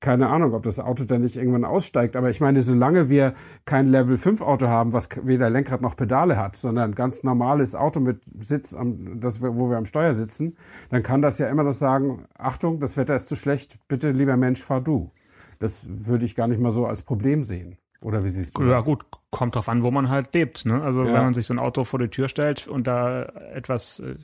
Keine 0.00 0.28
Ahnung, 0.28 0.54
ob 0.54 0.62
das 0.62 0.78
Auto 0.78 1.04
dann 1.04 1.22
nicht 1.22 1.36
irgendwann 1.36 1.64
aussteigt. 1.64 2.16
Aber 2.16 2.30
ich 2.30 2.40
meine, 2.40 2.62
solange 2.62 3.08
wir 3.08 3.34
kein 3.64 3.88
Level 3.88 4.16
5 4.16 4.40
Auto 4.40 4.68
haben, 4.68 4.92
was 4.92 5.08
weder 5.22 5.50
Lenkrad 5.50 5.80
noch 5.80 5.96
Pedale 5.96 6.36
hat, 6.36 6.56
sondern 6.56 6.90
ein 6.90 6.94
ganz 6.94 7.24
normales 7.24 7.74
Auto 7.74 8.00
mit 8.00 8.20
Sitz, 8.40 8.74
am, 8.74 9.20
das, 9.20 9.42
wo 9.42 9.70
wir 9.70 9.76
am 9.76 9.86
Steuer 9.86 10.14
sitzen, 10.14 10.56
dann 10.90 11.02
kann 11.02 11.22
das 11.22 11.38
ja 11.38 11.48
immer 11.48 11.64
noch 11.64 11.72
sagen, 11.72 12.26
Achtung, 12.36 12.80
das 12.80 12.96
Wetter 12.96 13.16
ist 13.16 13.28
zu 13.28 13.36
schlecht, 13.36 13.78
bitte 13.88 14.10
lieber 14.10 14.36
Mensch, 14.36 14.62
fahr 14.62 14.80
du. 14.80 15.10
Das 15.58 15.86
würde 15.88 16.24
ich 16.24 16.36
gar 16.36 16.46
nicht 16.46 16.60
mal 16.60 16.70
so 16.70 16.86
als 16.86 17.02
Problem 17.02 17.42
sehen. 17.42 17.76
Oder 18.00 18.22
wie 18.22 18.28
siehst 18.28 18.56
du 18.56 18.62
ja, 18.62 18.76
das? 18.76 18.86
Ja 18.86 18.92
gut, 18.92 19.04
kommt 19.30 19.56
drauf 19.56 19.68
an, 19.68 19.82
wo 19.82 19.90
man 19.90 20.08
halt 20.08 20.32
lebt. 20.32 20.64
Ne? 20.64 20.80
Also 20.82 21.00
ja. 21.00 21.12
wenn 21.12 21.22
man 21.22 21.34
sich 21.34 21.46
so 21.46 21.54
ein 21.54 21.58
Auto 21.58 21.82
vor 21.82 21.98
die 21.98 22.08
Tür 22.08 22.28
stellt 22.28 22.68
und 22.68 22.86
da 22.86 23.24
etwas 23.52 23.98
äh, 23.98 24.14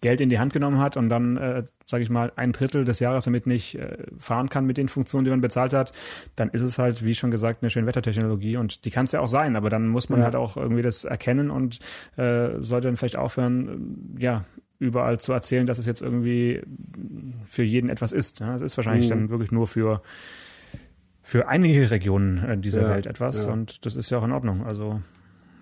Geld 0.00 0.20
in 0.20 0.30
die 0.30 0.40
Hand 0.40 0.52
genommen 0.52 0.78
hat 0.78 0.96
und 0.96 1.08
dann, 1.08 1.36
äh, 1.36 1.62
sage 1.86 2.02
ich 2.02 2.10
mal, 2.10 2.32
ein 2.34 2.50
Drittel 2.50 2.84
des 2.84 2.98
Jahres 2.98 3.26
damit 3.26 3.46
nicht 3.46 3.76
äh, 3.76 3.98
fahren 4.18 4.48
kann 4.48 4.66
mit 4.66 4.78
den 4.78 4.88
Funktionen, 4.88 5.24
die 5.24 5.30
man 5.30 5.40
bezahlt 5.40 5.72
hat, 5.72 5.92
dann 6.34 6.50
ist 6.50 6.62
es 6.62 6.78
halt, 6.78 7.04
wie 7.04 7.14
schon 7.14 7.30
gesagt, 7.30 7.62
eine 7.62 7.70
schöne 7.70 7.86
Wettertechnologie 7.86 8.56
und 8.56 8.84
die 8.84 8.90
kann 8.90 9.04
es 9.04 9.12
ja 9.12 9.20
auch 9.20 9.28
sein, 9.28 9.54
aber 9.54 9.70
dann 9.70 9.86
muss 9.86 10.08
man 10.08 10.18
ja. 10.20 10.24
halt 10.24 10.34
auch 10.34 10.56
irgendwie 10.56 10.82
das 10.82 11.04
erkennen 11.04 11.50
und 11.50 11.78
äh, 12.16 12.50
sollte 12.58 12.88
dann 12.88 12.96
vielleicht 12.96 13.16
aufhören, 13.16 14.16
äh, 14.18 14.22
ja, 14.22 14.44
überall 14.80 15.20
zu 15.20 15.32
erzählen, 15.32 15.66
dass 15.66 15.78
es 15.78 15.86
jetzt 15.86 16.02
irgendwie 16.02 16.62
für 17.42 17.62
jeden 17.62 17.90
etwas 17.90 18.12
ist. 18.12 18.40
Ja? 18.40 18.54
Das 18.54 18.62
ist 18.62 18.76
wahrscheinlich 18.76 19.06
mhm. 19.06 19.10
dann 19.10 19.30
wirklich 19.30 19.52
nur 19.52 19.66
für 19.66 20.02
für 21.30 21.46
einige 21.46 21.92
Regionen 21.92 22.44
äh, 22.44 22.58
dieser 22.58 22.82
ja, 22.82 22.88
Welt 22.88 23.06
etwas 23.06 23.46
ja. 23.46 23.52
und 23.52 23.86
das 23.86 23.94
ist 23.94 24.10
ja 24.10 24.18
auch 24.18 24.24
in 24.24 24.32
Ordnung. 24.32 24.66
Also 24.66 25.00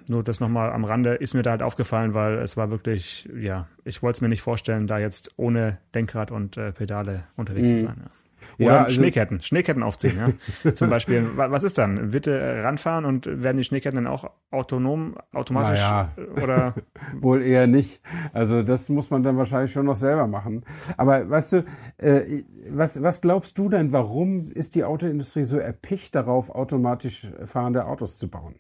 nur 0.09 0.25
das 0.25 0.41
nochmal 0.41 0.73
am 0.73 0.87
Rande 0.87 1.17
ist 1.17 1.35
mir 1.35 1.43
da 1.43 1.51
halt 1.51 1.63
aufgefallen, 1.63 2.15
weil 2.15 2.39
es 2.39 2.57
war 2.57 2.71
wirklich, 2.71 3.29
ja, 3.39 3.69
ich 3.85 4.03
wollte 4.03 4.17
es 4.17 4.21
mir 4.23 4.31
nicht 4.31 4.41
vorstellen, 4.41 4.87
da 4.87 4.99
jetzt 4.99 5.35
ohne 5.37 5.77
Denkrad 5.95 6.31
und 6.31 6.57
äh, 6.57 6.73
Pedale 6.73 7.25
unterwegs 7.37 7.69
mhm. 7.69 7.77
zu 7.77 7.83
sein. 7.83 7.97
Ja. 8.03 8.11
Oder 8.59 8.67
ja, 8.67 8.85
also, 8.85 8.97
Schneeketten, 8.97 9.41
Schneeketten 9.41 9.83
aufziehen, 9.85 10.19
ja. 10.65 10.75
Zum 10.75 10.91
Beispiel, 10.91 11.25
was 11.37 11.63
ist 11.63 11.79
dann? 11.79 12.11
Bitte 12.11 12.39
äh, 12.39 12.61
ranfahren 12.63 13.05
und 13.05 13.27
werden 13.27 13.57
die 13.57 13.65
Schneeketten 13.65 14.03
dann 14.03 14.13
auch 14.13 14.31
autonom, 14.51 15.17
automatisch 15.33 15.79
ja. 15.79 16.13
Äh, 16.17 16.43
oder? 16.43 16.75
Wohl 17.21 17.43
eher 17.43 17.69
nicht. 17.69 18.01
Also 18.33 18.63
das 18.63 18.89
muss 18.89 19.11
man 19.11 19.23
dann 19.23 19.37
wahrscheinlich 19.37 19.71
schon 19.71 19.87
noch 19.87 19.97
selber 19.97 20.27
machen. 20.27 20.65
Aber 20.97 21.31
weißt 21.31 21.53
du, 21.53 21.65
äh, 21.99 22.43
was, 22.69 23.01
was 23.01 23.21
glaubst 23.21 23.57
du 23.59 23.69
denn, 23.69 23.93
warum 23.93 24.51
ist 24.51 24.75
die 24.75 24.83
Autoindustrie 24.83 25.45
so 25.45 25.59
erpicht 25.59 26.17
darauf, 26.17 26.51
automatisch 26.51 27.29
fahrende 27.45 27.87
Autos 27.87 28.19
zu 28.19 28.29
bauen? 28.29 28.57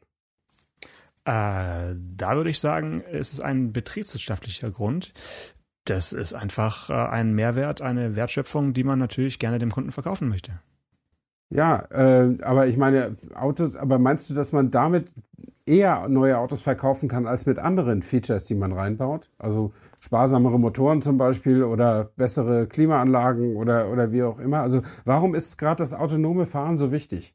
Äh, 1.24 1.96
da 2.16 2.36
würde 2.36 2.50
ich 2.50 2.60
sagen, 2.60 3.02
es 3.10 3.32
ist 3.32 3.40
ein 3.40 3.72
betriebswirtschaftlicher 3.72 4.70
Grund 4.70 5.12
das 5.90 6.12
ist 6.12 6.34
einfach 6.34 6.90
äh, 6.90 6.92
ein 6.92 7.34
Mehrwert, 7.34 7.82
eine 7.82 8.16
Wertschöpfung, 8.16 8.72
die 8.72 8.84
man 8.84 8.98
natürlich 8.98 9.38
gerne 9.38 9.58
dem 9.58 9.70
Kunden 9.70 9.92
verkaufen 9.92 10.28
möchte. 10.28 10.60
Ja, 11.50 11.86
äh, 11.90 12.36
aber 12.42 12.66
ich 12.66 12.76
meine, 12.76 13.16
Autos, 13.34 13.74
aber 13.74 13.98
meinst 13.98 14.28
du, 14.28 14.34
dass 14.34 14.52
man 14.52 14.70
damit 14.70 15.10
eher 15.64 16.08
neue 16.08 16.38
Autos 16.38 16.60
verkaufen 16.60 17.08
kann 17.08 17.26
als 17.26 17.46
mit 17.46 17.58
anderen 17.58 18.02
Features, 18.02 18.44
die 18.44 18.54
man 18.54 18.72
reinbaut? 18.72 19.30
Also 19.38 19.72
sparsamere 20.00 20.58
Motoren 20.58 21.00
zum 21.02 21.16
Beispiel 21.16 21.62
oder 21.62 22.10
bessere 22.16 22.66
Klimaanlagen 22.66 23.56
oder, 23.56 23.90
oder 23.90 24.12
wie 24.12 24.22
auch 24.22 24.38
immer. 24.38 24.60
Also 24.60 24.82
warum 25.04 25.34
ist 25.34 25.58
gerade 25.58 25.78
das 25.78 25.94
autonome 25.94 26.46
Fahren 26.46 26.76
so 26.76 26.92
wichtig? 26.92 27.34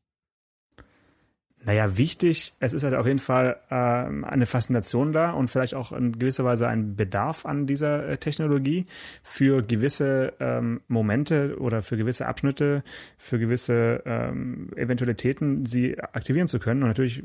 Naja, 1.66 1.98
wichtig, 1.98 2.54
es 2.60 2.74
ist 2.74 2.84
halt 2.84 2.94
auf 2.94 3.06
jeden 3.06 3.20
Fall 3.20 3.56
äh, 3.70 3.76
eine 3.76 4.46
Faszination 4.46 5.14
da 5.14 5.32
und 5.32 5.50
vielleicht 5.50 5.76
auch 5.76 5.94
in 5.94 6.20
gewisser 6.20 6.44
Weise 6.44 6.68
ein 6.68 6.98
Bedarf 6.98 7.46
an 7.46 7.68
dieser 7.68 8.06
äh, 8.06 8.18
Technologie 8.18 8.84
für 9.24 9.62
gewisse 9.62 10.34
ähm, 10.42 10.82
Momente 10.90 11.56
oder 11.58 11.82
für 11.82 11.96
gewisse 11.96 12.26
Abschnitte, 12.26 12.84
für 13.18 13.40
gewisse 13.40 14.04
ähm, 14.06 14.72
Eventualitäten, 14.76 15.66
sie 15.66 15.98
aktivieren 16.00 16.50
zu 16.50 16.60
können. 16.60 16.84
Und 16.84 16.90
natürlich 16.90 17.24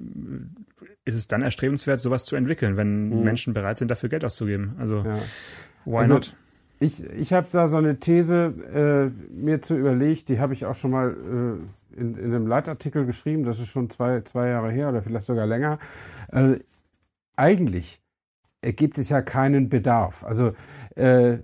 ist 1.05 1.17
es 1.17 1.27
dann 1.27 1.43
erstrebenswert, 1.43 2.01
sowas 2.01 2.25
zu 2.25 2.37
entwickeln, 2.37 2.77
wenn 2.77 3.09
mhm. 3.09 3.25
Menschen 3.25 3.55
bereit 3.55 3.79
sind, 3.79 3.91
dafür 3.91 4.09
Geld 4.09 4.25
auszugeben. 4.25 4.77
Also, 4.79 4.99
ja. 4.99 5.19
why 5.85 5.97
also, 5.97 6.15
not? 6.15 6.37
Ich, 6.81 7.03
ich 7.03 7.33
habe 7.33 7.49
da 7.51 7.67
so 7.67 7.79
eine 7.79 7.99
These 7.99 8.55
äh, 8.73 9.35
mir 9.35 9.63
zu 9.63 9.77
überlegt, 9.77 10.29
die 10.29 10.39
habe 10.39 10.53
ich 10.53 10.65
auch 10.65 10.77
schon 10.77 10.93
mal 10.93 11.11
äh, 11.11 11.78
in, 11.99 12.17
in 12.17 12.27
einem 12.27 12.47
Leitartikel 12.47 13.05
geschrieben, 13.07 13.45
das 13.45 13.59
ist 13.59 13.69
schon 13.69 13.91
zwei, 13.91 14.21
zwei 14.23 14.49
Jahre 14.49 14.71
her 14.71 14.89
oder 14.89 15.03
vielleicht 15.03 15.27
sogar 15.27 15.47
länger. 15.47 15.79
Äh, 16.33 16.59
eigentlich 17.37 18.01
gibt 18.63 18.99
es 18.99 19.09
ja 19.09 19.23
keinen 19.23 19.69
Bedarf. 19.69 20.25
Also 20.25 20.53
äh, 20.97 21.39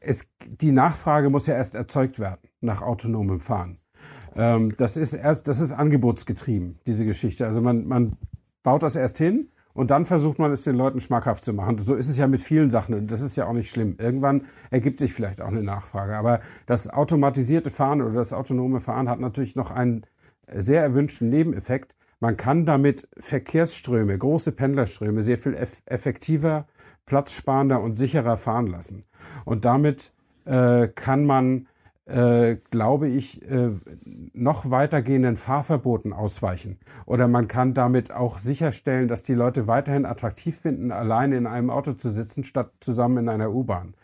es, 0.00 0.28
die 0.46 0.72
Nachfrage 0.72 1.30
muss 1.30 1.46
ja 1.46 1.54
erst 1.54 1.74
erzeugt 1.74 2.18
werden 2.18 2.48
nach 2.60 2.82
autonomem 2.82 3.40
Fahren. 3.40 3.78
Ähm, 4.34 4.74
das 4.76 4.96
ist 4.96 5.14
erst, 5.14 5.48
das 5.48 5.60
ist 5.60 5.72
angebotsgetrieben, 5.72 6.78
diese 6.86 7.04
Geschichte. 7.04 7.46
Also 7.46 7.60
man, 7.60 7.86
man 7.86 8.16
baut 8.62 8.82
das 8.82 8.96
erst 8.96 9.18
hin 9.18 9.51
und 9.74 9.90
dann 9.90 10.04
versucht 10.04 10.38
man 10.38 10.52
es 10.52 10.62
den 10.62 10.76
Leuten 10.76 11.00
schmackhaft 11.00 11.44
zu 11.44 11.52
machen. 11.52 11.78
So 11.78 11.94
ist 11.94 12.08
es 12.08 12.18
ja 12.18 12.26
mit 12.26 12.42
vielen 12.42 12.70
Sachen 12.70 12.94
und 12.94 13.10
das 13.10 13.20
ist 13.20 13.36
ja 13.36 13.46
auch 13.46 13.52
nicht 13.52 13.70
schlimm. 13.70 13.96
Irgendwann 13.98 14.46
ergibt 14.70 15.00
sich 15.00 15.14
vielleicht 15.14 15.40
auch 15.40 15.48
eine 15.48 15.62
Nachfrage. 15.62 16.16
Aber 16.16 16.40
das 16.66 16.88
automatisierte 16.88 17.70
Fahren 17.70 18.02
oder 18.02 18.14
das 18.14 18.32
autonome 18.32 18.80
Fahren 18.80 19.08
hat 19.08 19.20
natürlich 19.20 19.56
noch 19.56 19.70
einen 19.70 20.04
sehr 20.52 20.82
erwünschten 20.82 21.28
Nebeneffekt. 21.30 21.94
Man 22.20 22.36
kann 22.36 22.66
damit 22.66 23.08
Verkehrsströme, 23.18 24.16
große 24.16 24.52
Pendlerströme 24.52 25.22
sehr 25.22 25.38
viel 25.38 25.56
effektiver, 25.86 26.66
platzsparender 27.06 27.80
und 27.80 27.96
sicherer 27.96 28.36
fahren 28.36 28.66
lassen. 28.66 29.04
Und 29.44 29.64
damit 29.64 30.12
äh, 30.44 30.88
kann 30.88 31.24
man 31.24 31.66
äh, 32.06 32.56
glaube 32.70 33.08
ich, 33.08 33.42
äh, 33.48 33.70
noch 34.32 34.70
weitergehenden 34.70 35.36
Fahrverboten 35.36 36.12
ausweichen. 36.12 36.78
Oder 37.06 37.28
man 37.28 37.48
kann 37.48 37.74
damit 37.74 38.10
auch 38.10 38.38
sicherstellen, 38.38 39.08
dass 39.08 39.22
die 39.22 39.34
Leute 39.34 39.66
weiterhin 39.66 40.04
attraktiv 40.04 40.58
finden, 40.58 40.90
alleine 40.90 41.36
in 41.36 41.46
einem 41.46 41.70
Auto 41.70 41.92
zu 41.92 42.10
sitzen, 42.10 42.44
statt 42.44 42.72
zusammen 42.80 43.18
in 43.18 43.28
einer 43.28 43.52
U-Bahn. 43.52 43.94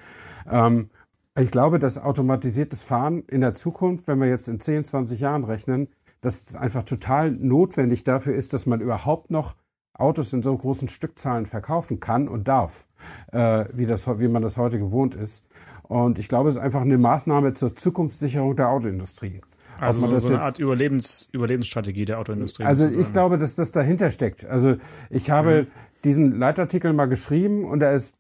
Ähm, 0.48 0.90
ich 1.38 1.50
glaube, 1.50 1.78
dass 1.78 1.98
automatisiertes 1.98 2.82
Fahren 2.82 3.22
in 3.28 3.40
der 3.40 3.54
Zukunft, 3.54 4.08
wenn 4.08 4.20
wir 4.20 4.28
jetzt 4.28 4.48
in 4.48 4.61
10, 4.61 4.84
20 4.84 5.20
Jahren 5.20 5.44
rechnen, 5.44 5.88
dass 6.20 6.48
es 6.48 6.56
einfach 6.56 6.82
total 6.82 7.30
notwendig 7.30 8.04
dafür 8.04 8.34
ist, 8.34 8.52
dass 8.52 8.66
man 8.66 8.80
überhaupt 8.80 9.30
noch 9.30 9.54
Autos 9.98 10.32
in 10.32 10.42
so 10.42 10.56
großen 10.56 10.88
Stückzahlen 10.88 11.46
verkaufen 11.46 12.00
kann 12.00 12.28
und 12.28 12.48
darf, 12.48 12.87
äh, 13.32 13.66
wie, 13.72 13.87
das, 13.87 14.06
wie 14.18 14.28
man 14.28 14.42
das 14.42 14.56
heute 14.56 14.78
gewohnt 14.78 15.14
ist. 15.14 15.46
Und 15.82 16.18
ich 16.18 16.28
glaube, 16.28 16.48
es 16.48 16.56
ist 16.56 16.62
einfach 16.62 16.82
eine 16.82 16.98
Maßnahme 16.98 17.52
zur 17.54 17.74
Zukunftssicherung 17.74 18.56
der 18.56 18.68
Autoindustrie. 18.70 19.40
Also 19.80 20.18
so, 20.18 20.28
eine 20.28 20.42
Art 20.42 20.58
Überlebens, 20.58 21.28
Überlebensstrategie 21.32 22.04
der 22.04 22.18
Autoindustrie. 22.18 22.64
Also 22.64 22.87
ich 22.87 23.12
glaube, 23.12 23.38
dass 23.38 23.54
das 23.54 23.70
dahinter 23.70 24.11
steckt. 24.11 24.44
Also 24.44 24.76
ich 25.08 25.30
habe 25.30 25.62
mhm. 25.62 25.66
diesen 26.04 26.38
Leitartikel 26.38 26.92
mal 26.92 27.06
geschrieben 27.06 27.64
und 27.64 27.82
er 27.82 27.92
ist 27.94 28.14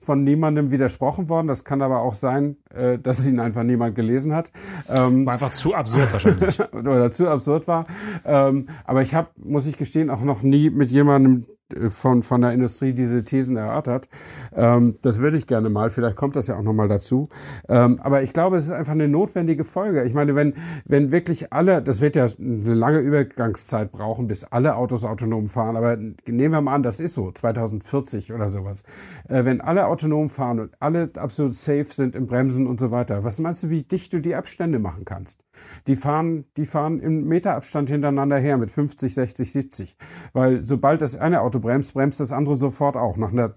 von 0.00 0.24
niemandem 0.24 0.70
widersprochen 0.70 1.28
worden. 1.28 1.46
Das 1.46 1.64
kann 1.64 1.82
aber 1.82 2.00
auch 2.00 2.14
sein, 2.14 2.56
äh, 2.74 2.98
dass 2.98 3.18
es 3.18 3.28
ihn 3.28 3.40
einfach 3.40 3.62
niemand 3.62 3.94
gelesen 3.94 4.34
hat. 4.34 4.52
Ähm, 4.88 5.26
war 5.26 5.34
einfach 5.34 5.52
zu 5.52 5.74
absurd 5.74 6.12
wahrscheinlich. 6.12 6.60
oder 6.72 7.10
zu 7.10 7.28
absurd 7.28 7.68
war. 7.68 7.86
Ähm, 8.24 8.68
aber 8.84 9.02
ich 9.02 9.14
habe, 9.14 9.28
muss 9.36 9.66
ich 9.66 9.76
gestehen, 9.76 10.10
auch 10.10 10.22
noch 10.22 10.42
nie 10.42 10.70
mit 10.70 10.90
jemandem 10.90 11.46
von, 11.88 12.22
von 12.22 12.40
der 12.40 12.52
Industrie 12.52 12.92
diese 12.92 13.24
Thesen 13.24 13.56
erörtert. 13.56 14.08
Ähm, 14.54 14.98
das 15.02 15.18
würde 15.18 15.36
ich 15.36 15.46
gerne 15.46 15.68
mal, 15.68 15.90
vielleicht 15.90 16.16
kommt 16.16 16.36
das 16.36 16.46
ja 16.46 16.56
auch 16.56 16.62
nochmal 16.62 16.88
dazu. 16.88 17.28
Ähm, 17.68 17.98
aber 18.00 18.22
ich 18.22 18.32
glaube, 18.32 18.56
es 18.56 18.66
ist 18.66 18.72
einfach 18.72 18.92
eine 18.92 19.08
notwendige 19.08 19.64
Folge. 19.64 20.04
Ich 20.04 20.14
meine, 20.14 20.34
wenn, 20.36 20.54
wenn 20.84 21.10
wirklich 21.10 21.52
alle, 21.52 21.82
das 21.82 22.00
wird 22.00 22.16
ja 22.16 22.26
eine 22.38 22.74
lange 22.74 22.98
Übergangszeit 22.98 23.90
brauchen, 23.90 24.28
bis 24.28 24.44
alle 24.44 24.76
Autos 24.76 25.04
autonom 25.04 25.48
fahren, 25.48 25.76
aber 25.76 25.96
nehmen 25.96 26.52
wir 26.52 26.60
mal 26.60 26.74
an, 26.74 26.82
das 26.82 27.00
ist 27.00 27.14
so, 27.14 27.32
2040 27.32 28.32
oder 28.32 28.48
sowas. 28.48 28.84
Äh, 29.28 29.44
wenn 29.44 29.60
alle 29.60 29.86
autonom 29.86 30.30
fahren 30.30 30.60
und 30.60 30.70
alle 30.80 31.10
absolut 31.16 31.54
safe 31.54 31.86
sind 31.90 32.14
im 32.14 32.26
Bremsen 32.26 32.66
und 32.66 32.78
so 32.78 32.90
weiter, 32.90 33.24
was 33.24 33.40
meinst 33.40 33.64
du, 33.64 33.70
wie 33.70 33.82
dicht 33.82 34.12
du 34.12 34.20
die 34.20 34.34
Abstände 34.34 34.78
machen 34.78 35.04
kannst? 35.04 35.44
Die 35.86 35.96
fahren, 35.96 36.44
die 36.56 36.66
fahren 36.66 37.00
im 37.00 37.24
Meterabstand 37.24 37.90
hintereinander 37.90 38.38
her 38.38 38.56
mit 38.56 38.70
50, 38.70 39.14
60, 39.14 39.52
70. 39.52 39.96
Weil 40.32 40.62
sobald 40.64 41.02
das 41.02 41.16
eine 41.16 41.40
Auto 41.40 41.55
Auto 41.56 41.60
bremst, 41.60 41.94
bremst 41.94 42.20
das 42.20 42.32
andere 42.32 42.54
sofort 42.54 42.96
auch 42.96 43.16
nach 43.16 43.32
einer 43.32 43.54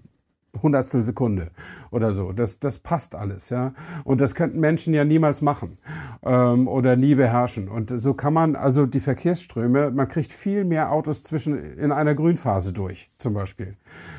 Hundertstel 0.63 1.03
Sekunde 1.03 1.51
oder 1.91 2.11
so. 2.11 2.31
Das, 2.31 2.59
das 2.59 2.79
passt 2.79 3.13
alles, 3.13 3.49
ja. 3.49 3.73
Und 4.03 4.19
das 4.19 4.33
könnten 4.33 4.59
Menschen 4.59 4.93
ja 4.93 5.05
niemals 5.05 5.41
machen 5.41 5.77
ähm, 6.23 6.67
oder 6.67 6.95
nie 6.95 7.13
beherrschen. 7.15 7.67
Und 7.67 7.91
so 7.95 8.13
kann 8.15 8.33
man 8.33 8.55
also 8.55 8.87
die 8.87 8.99
Verkehrsströme, 8.99 9.91
man 9.91 10.07
kriegt 10.07 10.31
viel 10.31 10.65
mehr 10.65 10.91
Autos 10.91 11.23
zwischen 11.23 11.55
in 11.55 11.91
einer 11.91 12.15
Grünphase 12.15 12.73
durch, 12.73 13.11
zum 13.19 13.33
Beispiel. 13.33 13.77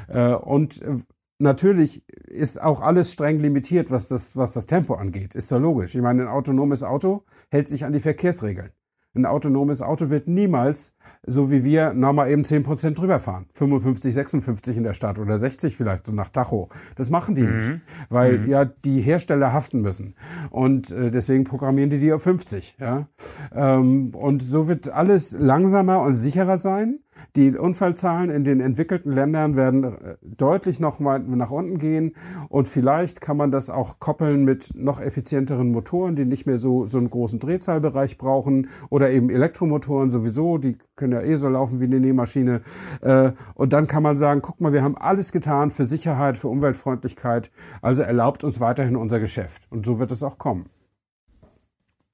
Äh, 0.09 0.35
und 0.35 0.81
äh, 0.83 0.99
natürlich 1.41 2.05
ist 2.29 2.63
auch 2.63 2.81
alles 2.81 3.13
streng 3.13 3.41
limitiert, 3.41 3.91
was 3.91 4.07
das, 4.07 4.37
was 4.37 4.53
das 4.53 4.67
Tempo 4.67 4.95
angeht. 4.95 5.35
Ist 5.35 5.51
ja 5.51 5.57
logisch. 5.57 5.97
Ich 5.97 6.03
meine, 6.03 6.23
ein 6.23 6.29
autonomes 6.29 6.85
Auto 6.85 7.25
hält 7.51 7.67
sich 7.67 7.85
an 7.85 7.93
die 7.93 8.01
Verkehrsregeln. 8.01 8.71
Ein 9.13 9.27
autonomes 9.27 9.83
Auto 9.83 10.09
wird 10.09 10.29
niemals, 10.29 10.95
so 11.27 11.51
wie 11.51 11.65
wir, 11.65 11.93
nochmal 11.95 12.31
eben 12.31 12.43
10% 12.43 12.95
drüber 12.95 13.19
fahren. 13.19 13.47
55, 13.55 14.15
56 14.15 14.77
in 14.77 14.85
der 14.85 14.95
Stadt 14.95 15.19
oder 15.19 15.37
60 15.37 15.77
vielleicht, 15.77 16.07
so 16.07 16.13
nach 16.13 16.31
Tacho. 16.31 16.69
Das 16.95 17.11
machen 17.11 17.35
die 17.35 17.43
mhm. 17.43 17.57
nicht, 17.57 17.81
weil 18.09 18.39
mhm. 18.39 18.49
ja 18.49 18.65
die 18.65 19.01
Hersteller 19.01 19.53
haften 19.53 19.81
müssen. 19.81 20.15
Und 20.51 20.93
äh, 20.93 21.11
deswegen 21.11 21.43
programmieren 21.43 21.91
die 21.91 21.99
die 21.99 22.13
auf 22.13 22.23
50. 22.23 22.77
Ja? 22.79 23.09
Ähm, 23.53 24.15
und 24.15 24.43
so 24.43 24.69
wird 24.69 24.89
alles 24.89 25.33
langsamer 25.33 26.03
und 26.03 26.15
sicherer 26.15 26.57
sein. 26.57 27.01
Die 27.37 27.57
Unfallzahlen 27.57 28.31
in 28.31 28.45
den 28.45 28.61
entwickelten 28.61 29.13
Ländern 29.13 29.57
werden 29.57 29.85
äh, 29.85 30.17
deutlich 30.23 30.81
noch 30.81 31.01
mal 31.01 31.19
nach 31.19 31.51
unten 31.51 31.79
gehen 31.79 32.15
und 32.49 32.69
vielleicht 32.69 33.21
kann 33.21 33.37
man 33.37 33.51
das 33.51 33.71
auch 33.71 33.99
koppeln 33.99 34.45
mit 34.45 34.73
noch 34.75 35.01
effizienteren 35.01 35.71
Motoren, 35.71 36.17
die 36.17 36.25
nicht 36.25 36.47
mehr 36.47 36.59
so, 36.59 36.87
so 36.87 36.99
einen 36.99 37.11
großen 37.11 37.39
Drehzahlbereich 37.39 38.19
brauchen 38.19 38.69
oder 38.89 39.11
eben 39.11 39.31
Elektromotoren 39.31 40.11
sowieso, 40.11 40.59
die 40.59 40.77
können 40.97 41.13
ja 41.13 41.23
eh 41.23 41.37
so 41.37 41.49
laufen 41.49 41.81
wie 41.81 41.85
eine 41.85 42.01
Nähmaschine. 42.01 42.63
Äh, 43.01 43.33
und 43.55 43.73
dann 43.73 43.87
kann 43.87 44.03
man 44.03 44.17
sagen, 44.17 44.43
guck 44.43 44.61
mal, 44.61 44.73
wir 44.73 44.83
haben 44.83 44.97
alles 44.97 45.33
getan 45.33 45.71
für 45.71 45.85
Sicherheit, 45.85 46.39
für 46.39 46.49
Umweltfreundlichkeit, 46.49 47.51
also 47.83 48.03
erlaubt 48.03 48.45
uns 48.45 48.61
weiterhin 48.61 48.97
unser 48.97 49.21
Geschäft. 49.21 49.67
Und 49.71 49.87
so 49.87 49.99
wird 49.99 50.11
es 50.11 50.23
auch 50.23 50.39
kommen. 50.39 50.67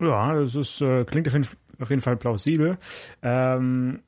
Ja, 0.01 0.35
das 0.35 0.55
ist, 0.55 0.81
äh, 0.81 1.05
klingt 1.05 1.27
auf 1.29 1.90
jeden, 1.90 2.01
Fall 2.01 2.16
plausibel. 2.16 2.77
Ähm, 3.23 4.01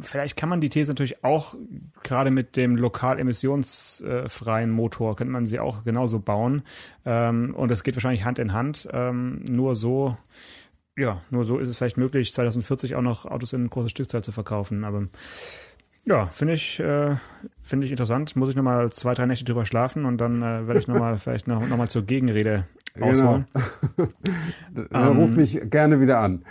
vielleicht 0.00 0.36
kann 0.36 0.48
man 0.48 0.60
die 0.60 0.68
These 0.68 0.90
natürlich 0.90 1.24
auch 1.24 1.54
gerade 2.02 2.30
mit 2.30 2.56
dem 2.56 2.76
lokal 2.76 3.18
emissionsfreien 3.18 4.70
Motor 4.70 5.16
könnte 5.16 5.32
man 5.32 5.46
sie 5.46 5.60
auch 5.60 5.84
genauso 5.84 6.18
bauen 6.18 6.62
ähm, 7.04 7.54
und 7.54 7.70
das 7.70 7.82
geht 7.82 7.96
wahrscheinlich 7.96 8.24
Hand 8.24 8.38
in 8.38 8.52
Hand. 8.52 8.88
Ähm, 8.92 9.44
nur 9.48 9.76
so, 9.76 10.16
ja, 10.96 11.22
nur 11.30 11.44
so 11.44 11.58
ist 11.58 11.68
es 11.68 11.78
vielleicht 11.78 11.96
möglich, 11.96 12.32
2040 12.32 12.94
auch 12.94 13.02
noch 13.02 13.26
Autos 13.26 13.52
in 13.52 13.68
großer 13.68 13.88
Stückzahl 13.88 14.22
zu 14.22 14.32
verkaufen. 14.32 14.84
Aber 14.84 15.06
ja, 16.04 16.26
finde 16.26 16.54
ich, 16.54 16.80
äh, 16.80 17.16
finde 17.62 17.86
ich 17.86 17.90
interessant. 17.90 18.34
Muss 18.36 18.48
ich 18.48 18.56
nochmal 18.56 18.90
zwei, 18.90 19.14
drei 19.14 19.26
Nächte 19.26 19.44
drüber 19.44 19.66
schlafen 19.66 20.06
und 20.06 20.18
dann 20.18 20.42
äh, 20.42 20.66
werde 20.66 20.80
ich 20.80 20.88
nochmal 20.88 21.18
vielleicht 21.20 21.46
noch, 21.46 21.66
noch 21.66 21.88
zur 21.88 22.02
Gegenrede 22.02 22.66
ausholen. 22.98 23.46
Genau. 24.74 25.12
Ruf 25.12 25.36
mich 25.36 25.60
gerne 25.70 26.00
wieder 26.00 26.20
an. 26.20 26.44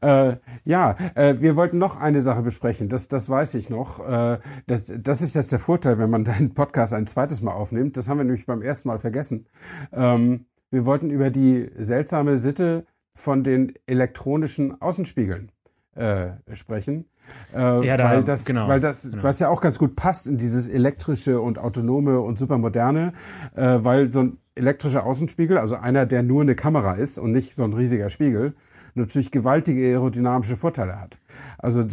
Äh, 0.00 0.36
ja, 0.64 0.96
äh, 1.14 1.40
wir 1.40 1.56
wollten 1.56 1.78
noch 1.78 1.96
eine 1.96 2.20
Sache 2.20 2.42
besprechen. 2.42 2.88
Das, 2.88 3.08
das 3.08 3.28
weiß 3.28 3.54
ich 3.54 3.70
noch. 3.70 4.00
Äh, 4.00 4.38
das, 4.66 4.92
das 4.96 5.22
ist 5.22 5.34
jetzt 5.34 5.52
der 5.52 5.58
Vorteil, 5.58 5.98
wenn 5.98 6.10
man 6.10 6.24
deinen 6.24 6.54
Podcast 6.54 6.92
ein 6.94 7.06
zweites 7.06 7.42
Mal 7.42 7.52
aufnimmt. 7.52 7.96
Das 7.96 8.08
haben 8.08 8.18
wir 8.18 8.24
nämlich 8.24 8.46
beim 8.46 8.62
ersten 8.62 8.88
Mal 8.88 8.98
vergessen. 8.98 9.46
Ähm, 9.92 10.46
wir 10.70 10.86
wollten 10.86 11.10
über 11.10 11.30
die 11.30 11.70
seltsame 11.76 12.36
Sitte 12.36 12.86
von 13.14 13.44
den 13.44 13.72
elektronischen 13.86 14.80
Außenspiegeln 14.80 15.52
äh, 15.94 16.32
sprechen. 16.52 17.06
Äh, 17.54 17.86
ja, 17.86 17.96
da, 17.96 18.10
weil 18.10 18.24
das, 18.24 18.44
genau, 18.44 18.68
weil 18.68 18.80
das, 18.80 19.10
genau. 19.10 19.22
was 19.22 19.38
ja 19.38 19.48
auch 19.48 19.60
ganz 19.60 19.78
gut 19.78 19.96
passt 19.96 20.26
in 20.26 20.36
dieses 20.36 20.68
elektrische 20.68 21.40
und 21.40 21.58
autonome 21.58 22.20
und 22.20 22.38
supermoderne, 22.38 23.12
äh, 23.54 23.78
weil 23.82 24.08
so 24.08 24.20
ein 24.20 24.38
elektrischer 24.54 25.04
Außenspiegel, 25.04 25.58
also 25.58 25.76
einer, 25.76 26.06
der 26.06 26.22
nur 26.22 26.42
eine 26.42 26.54
Kamera 26.54 26.94
ist 26.94 27.18
und 27.18 27.32
nicht 27.32 27.54
so 27.54 27.64
ein 27.64 27.72
riesiger 27.72 28.10
Spiegel, 28.10 28.54
natürlich 28.94 29.30
gewaltige 29.30 29.80
aerodynamische 29.86 30.56
Vorteile 30.56 31.00
hat. 31.00 31.18
Also 31.58 31.84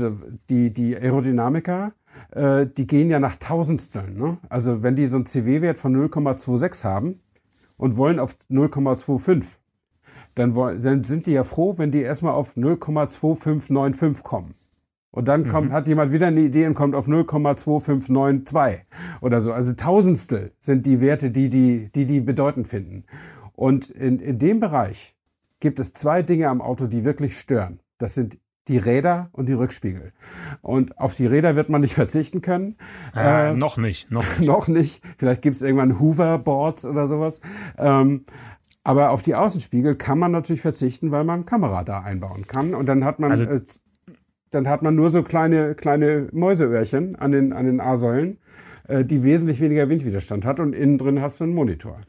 die, 0.49 0.71
die 0.71 0.95
Aerodynamiker, 0.95 1.93
äh, 2.31 2.67
die 2.67 2.87
gehen 2.87 3.09
ja 3.09 3.19
nach 3.19 3.35
Tausendsteln. 3.37 4.17
Ne? 4.17 4.37
Also 4.49 4.83
wenn 4.83 4.95
die 4.95 5.07
so 5.07 5.17
einen 5.17 5.25
CW-Wert 5.25 5.79
von 5.79 5.95
0,26 5.95 6.83
haben 6.83 7.19
und 7.77 7.97
wollen 7.97 8.19
auf 8.19 8.35
0,25, 8.49 9.57
dann, 10.35 10.55
wollen, 10.55 10.81
dann 10.81 11.03
sind 11.03 11.25
die 11.25 11.33
ja 11.33 11.43
froh, 11.43 11.77
wenn 11.77 11.91
die 11.91 12.01
erstmal 12.01 12.33
auf 12.33 12.55
0,2595 12.55 14.23
kommen. 14.23 14.53
Und 15.11 15.27
dann 15.27 15.47
kommt, 15.49 15.69
mhm. 15.69 15.73
hat 15.73 15.87
jemand 15.87 16.13
wieder 16.13 16.27
eine 16.27 16.39
Idee 16.39 16.65
und 16.67 16.73
kommt 16.73 16.95
auf 16.95 17.07
0,2592 17.07 18.79
oder 19.19 19.41
so. 19.41 19.51
Also 19.51 19.73
Tausendstel 19.73 20.53
sind 20.59 20.85
die 20.85 21.01
Werte, 21.01 21.31
die 21.31 21.49
die, 21.49 21.89
die, 21.93 22.05
die 22.05 22.21
bedeutend 22.21 22.67
finden. 22.69 23.03
Und 23.53 23.89
in, 23.89 24.19
in 24.19 24.39
dem 24.39 24.61
Bereich 24.61 25.15
gibt 25.59 25.79
es 25.79 25.93
zwei 25.93 26.21
Dinge 26.21 26.47
am 26.47 26.61
Auto, 26.61 26.87
die 26.87 27.03
wirklich 27.03 27.37
stören. 27.37 27.81
Das 27.97 28.15
sind 28.15 28.37
die 28.67 28.77
Räder 28.77 29.29
und 29.33 29.49
die 29.49 29.53
Rückspiegel. 29.53 30.13
Und 30.61 30.97
auf 30.97 31.15
die 31.15 31.25
Räder 31.25 31.57
wird 31.57 31.69
man 31.69 31.81
nicht 31.81 31.93
verzichten 31.95 32.41
können. 32.41 32.77
Äh, 33.13 33.51
äh, 33.51 33.53
noch 33.53 33.77
nicht, 33.77 34.09
noch 34.11 34.23
nicht. 34.39 34.47
noch 34.47 34.67
nicht. 34.69 35.03
Vielleicht 35.17 35.41
gibt 35.41 35.57
es 35.57 35.61
irgendwann 35.61 35.99
Hoverboards 35.99 36.85
oder 36.85 37.07
sowas. 37.07 37.41
Ähm, 37.77 38.25
aber 38.83 39.11
auf 39.11 39.21
die 39.21 39.35
Außenspiegel 39.35 39.95
kann 39.95 40.17
man 40.17 40.31
natürlich 40.31 40.61
verzichten, 40.61 41.11
weil 41.11 41.23
man 41.23 41.45
Kamera 41.45 41.83
da 41.83 41.99
einbauen 41.99 42.47
kann. 42.47 42.73
Und 42.73 42.87
dann 42.87 43.03
hat 43.05 43.19
man 43.19 43.31
also, 43.31 43.43
äh, 43.43 43.61
dann 44.51 44.67
hat 44.67 44.83
man 44.83 44.95
nur 44.95 45.09
so 45.09 45.23
kleine, 45.23 45.75
kleine 45.75 46.27
Mäuseöhrchen 46.31 47.15
an 47.15 47.31
den, 47.31 47.53
an 47.53 47.65
den 47.65 47.79
A-Säulen, 47.79 48.37
äh, 48.87 49.03
die 49.03 49.23
wesentlich 49.23 49.59
weniger 49.59 49.89
Windwiderstand 49.89 50.45
hat 50.45 50.59
und 50.59 50.73
innen 50.73 50.97
drin 50.97 51.21
hast 51.21 51.39
du 51.39 51.45
einen 51.45 51.55
Monitor. 51.55 52.01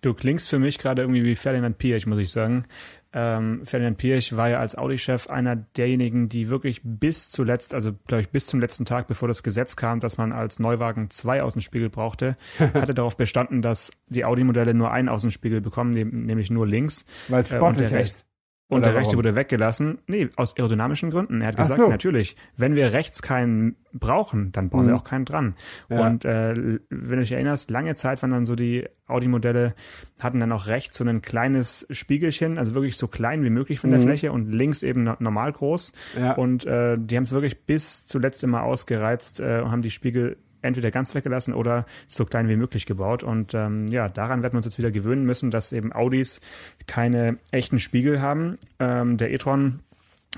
Du 0.00 0.14
klingst 0.14 0.48
für 0.48 0.60
mich 0.60 0.78
gerade 0.78 1.02
irgendwie 1.02 1.24
wie 1.24 1.34
Ferdinand 1.34 1.76
Pirch, 1.78 2.06
muss 2.06 2.20
ich 2.20 2.30
sagen. 2.30 2.66
Ähm, 3.12 3.62
Ferdinand 3.64 3.98
Pirch 3.98 4.36
war 4.36 4.48
ja 4.48 4.60
als 4.60 4.78
Audi-Chef 4.78 5.28
einer 5.28 5.56
derjenigen, 5.56 6.28
die 6.28 6.48
wirklich 6.48 6.82
bis 6.84 7.30
zuletzt, 7.30 7.74
also 7.74 7.92
glaube 8.06 8.20
ich 8.20 8.28
bis 8.28 8.46
zum 8.46 8.60
letzten 8.60 8.84
Tag, 8.84 9.08
bevor 9.08 9.26
das 9.26 9.42
Gesetz 9.42 9.74
kam, 9.74 9.98
dass 9.98 10.16
man 10.16 10.30
als 10.30 10.60
Neuwagen 10.60 11.10
zwei 11.10 11.42
Außenspiegel 11.42 11.90
brauchte, 11.90 12.36
hatte 12.74 12.94
darauf 12.94 13.16
bestanden, 13.16 13.60
dass 13.60 13.90
die 14.06 14.24
Audi-Modelle 14.24 14.72
nur 14.72 14.92
einen 14.92 15.08
Außenspiegel 15.08 15.60
bekommen, 15.60 15.94
nämlich 15.94 16.48
nur 16.48 16.66
links. 16.66 17.04
Weil 17.26 17.40
es 17.40 17.48
sportlicher 17.48 17.98
äh, 17.98 18.02
ist. 18.02 18.27
Und 18.68 18.80
Oder 18.82 18.88
der 18.88 18.96
rechte 18.96 19.12
warum? 19.12 19.18
wurde 19.18 19.34
weggelassen. 19.34 19.98
Nee, 20.06 20.28
aus 20.36 20.54
aerodynamischen 20.54 21.10
Gründen. 21.10 21.40
Er 21.40 21.48
hat 21.48 21.56
gesagt, 21.56 21.78
so. 21.78 21.88
natürlich, 21.88 22.36
wenn 22.58 22.74
wir 22.74 22.92
rechts 22.92 23.22
keinen 23.22 23.76
brauchen, 23.94 24.52
dann 24.52 24.68
bauen 24.68 24.84
mhm. 24.84 24.88
wir 24.88 24.96
auch 24.96 25.04
keinen 25.04 25.24
dran. 25.24 25.54
Ja. 25.88 26.06
Und 26.06 26.26
äh, 26.26 26.54
wenn 26.54 26.80
du 26.90 27.20
dich 27.20 27.32
erinnerst, 27.32 27.70
lange 27.70 27.94
Zeit 27.94 28.20
waren 28.20 28.30
dann 28.30 28.44
so 28.44 28.56
die 28.56 28.86
Audi-Modelle, 29.06 29.74
hatten 30.20 30.38
dann 30.38 30.52
auch 30.52 30.66
rechts 30.66 30.98
so 30.98 31.04
ein 31.04 31.22
kleines 31.22 31.86
Spiegelchen, 31.90 32.58
also 32.58 32.74
wirklich 32.74 32.98
so 32.98 33.08
klein 33.08 33.42
wie 33.42 33.48
möglich 33.48 33.80
von 33.80 33.90
der 33.90 34.00
mhm. 34.00 34.04
Fläche 34.04 34.32
und 34.32 34.52
links 34.52 34.82
eben 34.82 35.04
normal 35.18 35.50
groß. 35.50 35.94
Ja. 36.20 36.32
Und 36.32 36.66
äh, 36.66 36.98
die 36.98 37.16
haben 37.16 37.24
es 37.24 37.32
wirklich 37.32 37.64
bis 37.64 38.06
zuletzt 38.06 38.44
immer 38.44 38.64
ausgereizt 38.64 39.40
äh, 39.40 39.62
und 39.64 39.70
haben 39.70 39.82
die 39.82 39.90
Spiegel 39.90 40.36
entweder 40.62 40.90
ganz 40.90 41.14
weggelassen 41.14 41.54
oder 41.54 41.86
so 42.06 42.24
klein 42.24 42.48
wie 42.48 42.56
möglich 42.56 42.86
gebaut. 42.86 43.22
Und 43.22 43.54
ähm, 43.54 43.86
ja, 43.88 44.08
daran 44.08 44.42
werden 44.42 44.54
wir 44.54 44.58
uns 44.58 44.66
jetzt 44.66 44.78
wieder 44.78 44.90
gewöhnen 44.90 45.24
müssen, 45.24 45.50
dass 45.50 45.72
eben 45.72 45.92
Audis 45.92 46.40
keine 46.86 47.38
echten 47.50 47.78
Spiegel 47.78 48.20
haben. 48.20 48.58
Ähm, 48.78 49.16
der 49.16 49.32
e-tron 49.32 49.80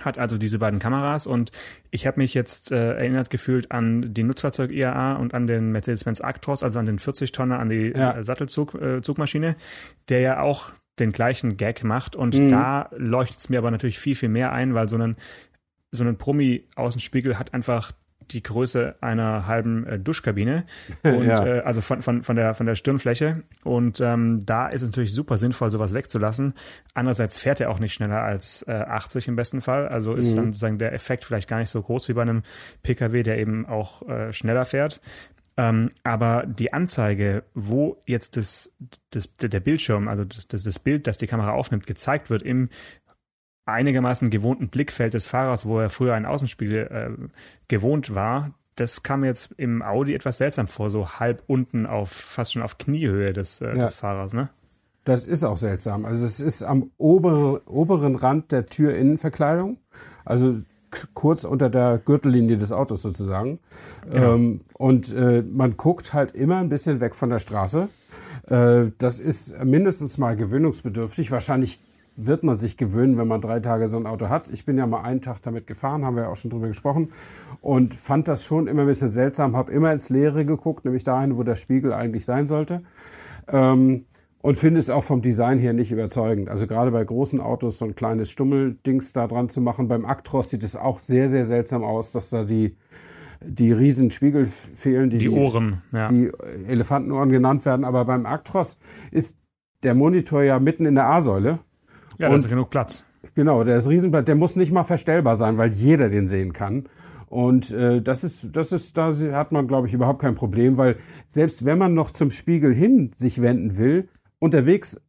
hat 0.01 0.19
also 0.19 0.39
diese 0.39 0.59
beiden 0.59 0.79
Kameras 0.79 1.27
und 1.27 1.51
ich 1.91 2.07
habe 2.07 2.21
mich 2.21 2.33
jetzt 2.33 2.71
äh, 2.71 2.95
erinnert 2.95 3.29
gefühlt 3.29 3.73
an 3.73 4.15
die 4.15 4.23
Nutzfahrzeug 4.23 4.71
IAA 4.71 5.15
und 5.15 5.35
an 5.35 5.47
den 5.47 5.73
Mercedes-Benz 5.73 6.21
Actros, 6.21 6.63
also 6.63 6.79
an 6.79 6.87
den 6.87 6.99
40 6.99 7.33
Tonner, 7.33 7.59
an 7.59 7.69
die 7.69 7.93
ja. 7.95 8.17
äh, 8.17 8.25
Sattelzugmaschine, 8.25 9.49
äh, 9.49 9.55
der 10.09 10.21
ja 10.21 10.41
auch 10.41 10.71
den 11.01 11.13
gleichen 11.13 11.57
Gag 11.57 11.83
macht 11.83 12.15
und 12.15 12.39
mhm. 12.39 12.51
da 12.51 12.89
leuchtet 12.97 13.41
es 13.41 13.49
mir 13.49 13.59
aber 13.59 13.71
natürlich 13.71 13.99
viel, 13.99 14.15
viel 14.15 14.29
mehr 14.29 14.53
ein, 14.53 14.75
weil 14.75 14.89
so 14.89 14.97
ein 14.97 15.17
so 15.93 16.05
ein 16.05 16.17
Promi-Außenspiegel 16.17 17.37
hat 17.37 17.53
einfach 17.53 17.91
die 18.33 18.43
Größe 18.43 18.97
einer 19.01 19.47
halben 19.47 19.87
äh, 19.87 19.99
Duschkabine 19.99 20.65
und 21.03 21.27
ja. 21.27 21.45
äh, 21.45 21.61
also 21.61 21.81
von, 21.81 22.03
von, 22.03 22.23
von 22.23 22.37
der 22.37 22.55
von 22.55 22.67
der 22.67 22.75
Stirnfläche 22.75 23.43
und 23.65 24.01
ähm, 24.01 24.45
da 24.45 24.69
ist 24.69 24.83
es 24.83 24.89
natürlich 24.89 25.13
super 25.13 25.37
sinnvoll 25.37 25.71
sowas 25.71 25.95
wegzulassen. 25.95 26.55
Andererseits 26.95 27.39
fährt 27.39 27.61
er 27.61 27.71
auch 27.71 27.79
nicht 27.79 27.95
schneller 27.95 28.23
als 28.23 28.63
äh, 28.69 28.73
80 28.73 29.29
im 29.29 29.37
besten 29.37 29.61
Fall, 29.61 29.89
also 29.89 30.15
ist 30.15 30.33
mhm. 30.33 30.37
dann 30.37 30.45
sozusagen 30.47 30.79
der 30.79 30.93
Effekt 30.93 31.25
vielleicht 31.25 31.49
gar 31.49 31.59
nicht 31.59 31.71
so 31.71 31.81
groß 31.81 32.09
wie 32.09 32.15
bei 32.15 32.23
einem 32.23 32.43
PKW, 32.83 33.23
der 33.23 33.39
eben 33.39 33.67
auch 33.67 34.09
äh, 34.09 34.33
schneller 34.33 34.65
fährt. 34.65 35.01
Ähm, 35.57 35.91
aber 36.05 36.45
die 36.47 36.73
Anzeige, 36.73 37.43
wo 37.55 38.01
jetzt 38.07 38.37
das, 38.39 38.75
das, 39.11 39.29
der 39.37 39.61
Bildschirm, 39.61 40.09
also 40.09 40.25
das, 40.25 40.49
das, 40.49 40.63
das 40.63 40.79
Bild, 40.79 41.07
das 41.07 41.19
die 41.19 41.27
Kamera 41.27 41.53
aufnimmt, 41.53 41.87
gezeigt 41.87 42.31
wird 42.31 42.43
im 42.43 42.71
einigermaßen 43.71 44.31
gewohnten 44.31 44.69
Blickfeld 44.69 45.15
des 45.15 45.27
Fahrers, 45.27 45.67
wo 45.67 45.81
er 45.81 45.91
früher 45.91 46.15
einen 46.15 46.27
Außenspiegel 46.27 46.87
äh, 46.91 47.29
gewohnt 47.69 48.15
war, 48.15 48.53
das 48.77 49.03
kam 49.03 49.25
jetzt 49.25 49.53
im 49.57 49.83
Audi 49.83 50.15
etwas 50.15 50.39
seltsam 50.39 50.67
vor, 50.67 50.91
so 50.91 51.09
halb 51.19 51.43
unten 51.47 51.87
auf, 51.87 52.11
fast 52.11 52.53
schon 52.53 52.63
auf 52.63 52.79
Kniehöhe 52.79 53.33
des, 53.33 53.61
äh, 53.61 53.69
ja. 53.69 53.75
des 53.75 53.95
Fahrers, 53.95 54.33
ne? 54.33 54.49
Das 55.05 55.27
ist 55.27 55.45
auch 55.45 55.57
seltsam. 55.57 56.05
Also 56.05 56.27
es 56.27 56.41
ist 56.41 56.63
am 56.63 56.91
oberen, 56.99 57.61
oberen 57.67 58.17
Rand 58.17 58.53
der 58.53 58.67
Türinnenverkleidung, 58.67 59.79
also 60.25 60.61
kurz 61.15 61.45
unter 61.45 61.71
der 61.71 61.99
Gürtellinie 61.99 62.57
des 62.57 62.73
Autos 62.73 63.03
sozusagen. 63.03 63.61
Genau. 64.11 64.35
Ähm, 64.35 64.61
und 64.75 65.13
äh, 65.15 65.43
man 65.43 65.77
guckt 65.77 66.13
halt 66.13 66.33
immer 66.33 66.59
ein 66.59 66.69
bisschen 66.69 67.01
weg 67.01 67.15
von 67.15 67.31
der 67.31 67.39
Straße. 67.39 67.89
Äh, 68.49 68.87
das 68.99 69.21
ist 69.21 69.63
mindestens 69.65 70.19
mal 70.19 70.37
gewöhnungsbedürftig. 70.37 71.31
Wahrscheinlich 71.31 71.81
wird 72.27 72.43
man 72.43 72.57
sich 72.57 72.77
gewöhnen, 72.77 73.19
wenn 73.19 73.29
man 73.29 73.41
drei 73.41 73.61
Tage 73.61 73.89
so 73.89 73.97
ein 73.97 74.07
Auto 74.07 74.29
hat. 74.29 74.49
Ich 74.49 74.65
bin 74.65 74.79
ja 74.79 74.87
mal 74.87 75.03
einen 75.03 75.21
Tag 75.21 75.43
damit 75.43 75.67
gefahren, 75.67 76.05
haben 76.05 76.17
wir 76.17 76.25
ja 76.25 76.29
auch 76.29 76.37
schon 76.37 76.51
drüber 76.51 76.69
gesprochen 76.69 77.13
und 77.61 77.95
fand 77.95 78.29
das 78.29 78.45
schon 78.45 78.67
immer 78.67 78.83
ein 78.83 78.87
bisschen 78.87 79.11
seltsam, 79.11 79.57
habe 79.57 79.73
immer 79.73 79.93
ins 79.93 80.09
Leere 80.09 80.45
geguckt, 80.45 80.85
nämlich 80.85 81.05
dahin, 81.05 81.37
wo 81.37 81.43
der 81.43 81.57
Spiegel 81.57 81.93
eigentlich 81.93 82.25
sein 82.25 82.47
sollte. 82.47 82.83
Ähm, 83.49 84.05
und 84.43 84.57
finde 84.57 84.81
es 84.81 84.89
auch 84.89 85.05
vom 85.05 85.21
Design 85.21 85.59
her 85.59 85.73
nicht 85.73 85.93
überzeugend. 85.93 86.49
Also 86.49 86.67
gerade 86.67 86.91
bei 86.91 87.05
großen 87.05 87.41
Autos 87.41 87.79
so 87.79 87.85
ein 87.85 87.95
kleines 87.95 88.31
Stummeldings 88.31 89.13
da 89.13 89.27
dran 89.27 89.51
zu 89.51 89.61
machen. 89.61 89.89
Beim 89.89 90.07
Actros 90.07 90.51
sieht 90.51 90.65
es 90.65 90.77
auch 90.77 90.99
sehr, 90.99 91.29
sehr 91.29 91.45
seltsam 91.45 91.85
aus, 91.85 92.13
dass 92.13 92.31
da 92.31 92.45
die, 92.45 92.77
die 93.43 93.73
riesen 93.73 94.11
Spiegel 94.11 94.47
fehlen, 94.47 95.11
die, 95.11 95.19
die 95.19 95.29
Ohren, 95.29 95.83
ja. 95.93 96.07
die 96.09 96.31
Elefantenohren 96.67 97.31
genannt 97.31 97.67
werden. 97.67 97.85
Aber 97.85 98.07
beim 98.07 98.25
Actros 98.25 98.79
ist 99.11 99.37
der 99.83 99.95
Monitor 99.95 100.43
ja 100.43 100.59
mitten 100.59 100.87
in 100.87 100.95
der 100.95 101.07
A-Säule. 101.07 101.59
Ja, 102.21 102.29
da 102.29 102.37
ist 102.37 102.49
genug 102.49 102.69
Platz. 102.69 103.07
Genau, 103.35 103.65
der 103.65 103.79
ist 103.79 103.89
Riesenblatt. 103.89 104.29
Der 104.29 104.35
muss 104.35 104.55
nicht 104.55 104.73
mal 104.73 104.85
verstellbar 104.85 105.37
sein, 105.37 105.57
weil 105.57 105.71
jeder 105.71 106.11
den 106.11 106.29
sehen 106.29 106.53
kann. 106.53 106.85
Und 107.29 107.71
äh, 107.71 108.03
das 108.03 108.25
ist, 108.25 108.55
das 108.55 108.73
ist, 108.73 108.97
da 108.99 109.15
hat 109.33 109.53
man, 109.53 109.69
glaube 109.69 109.87
ich, 109.87 109.95
überhaupt 109.95 110.21
kein 110.21 110.35
Problem, 110.35 110.77
weil 110.77 110.97
selbst 111.29 111.65
wenn 111.65 111.79
man 111.79 111.95
noch 111.95 112.11
zum 112.11 112.31
Spiegel 112.31 112.75
hin 112.75 113.13
sich 113.15 113.41
wenden 113.41 113.79
will, 113.79 114.09
unterwegs 114.39 115.01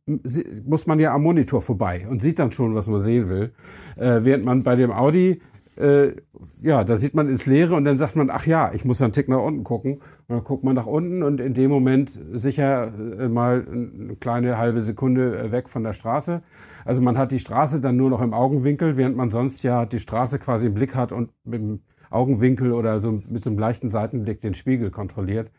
muss 0.65 0.87
man 0.87 0.99
ja 0.99 1.13
am 1.13 1.23
Monitor 1.23 1.61
vorbei 1.61 2.07
und 2.09 2.21
sieht 2.21 2.37
dann 2.37 2.51
schon, 2.51 2.75
was 2.75 2.87
man 2.87 3.01
sehen 3.01 3.27
will. 3.27 3.53
Äh, 3.97 4.23
während 4.23 4.45
man 4.45 4.63
bei 4.63 4.75
dem 4.75 4.91
Audi 4.91 5.41
äh, 5.81 6.15
ja, 6.61 6.83
da 6.83 6.95
sieht 6.95 7.15
man 7.15 7.27
ins 7.27 7.45
Leere 7.45 7.75
und 7.75 7.85
dann 7.85 7.97
sagt 7.97 8.15
man, 8.15 8.29
ach 8.29 8.45
ja, 8.45 8.71
ich 8.73 8.85
muss 8.85 9.01
einen 9.01 9.13
Tick 9.13 9.27
nach 9.27 9.41
unten 9.41 9.63
gucken. 9.63 9.95
Und 9.95 10.35
dann 10.35 10.43
guckt 10.43 10.63
man 10.63 10.75
nach 10.75 10.85
unten 10.85 11.23
und 11.23 11.41
in 11.41 11.53
dem 11.53 11.71
Moment 11.71 12.09
sicher 12.31 12.93
äh, 13.19 13.27
mal 13.27 13.65
eine 13.67 14.15
kleine 14.15 14.57
halbe 14.57 14.81
Sekunde 14.81 15.37
äh, 15.37 15.51
weg 15.51 15.69
von 15.69 15.83
der 15.83 15.93
Straße. 15.93 16.43
Also 16.85 17.01
man 17.01 17.17
hat 17.17 17.31
die 17.31 17.39
Straße 17.39 17.81
dann 17.81 17.97
nur 17.97 18.09
noch 18.09 18.21
im 18.21 18.33
Augenwinkel, 18.33 18.95
während 18.95 19.17
man 19.17 19.31
sonst 19.31 19.63
ja 19.63 19.85
die 19.85 19.99
Straße 19.99 20.39
quasi 20.39 20.67
im 20.67 20.73
Blick 20.73 20.95
hat 20.95 21.11
und 21.11 21.31
mit 21.43 21.61
dem 21.61 21.79
Augenwinkel 22.11 22.73
oder 22.73 22.99
so 22.99 23.21
mit 23.27 23.43
so 23.43 23.49
einem 23.49 23.59
leichten 23.59 23.89
Seitenblick 23.89 24.41
den 24.41 24.53
Spiegel 24.53 24.91
kontrolliert. 24.91 25.49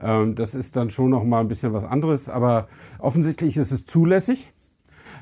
Ähm, 0.00 0.34
das 0.36 0.54
ist 0.54 0.76
dann 0.76 0.90
schon 0.90 1.10
noch 1.10 1.24
mal 1.24 1.40
ein 1.40 1.48
bisschen 1.48 1.72
was 1.72 1.84
anderes, 1.84 2.28
aber 2.28 2.68
offensichtlich 2.98 3.56
ist 3.56 3.72
es 3.72 3.84
zulässig. 3.86 4.52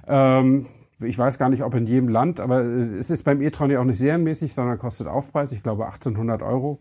Ähm, 0.07 0.67
ich 1.03 1.19
weiß 1.19 1.39
gar 1.39 1.49
nicht, 1.49 1.63
ob 1.63 1.75
in 1.75 1.87
jedem 1.87 2.09
Land, 2.09 2.41
aber 2.41 2.63
äh, 2.63 2.99
es 2.99 3.11
ist 3.11 3.25
beim 3.25 3.41
e-tron 3.41 3.71
ja 3.71 3.81
auch 3.81 3.85
nicht 3.85 3.99
serienmäßig, 3.99 4.55
sondern 4.55 4.79
kostet 4.79 5.07
Aufpreis, 5.07 5.53
ich 5.53 5.63
glaube 5.63 5.87
1800 5.87 6.43
Euro. 6.43 6.79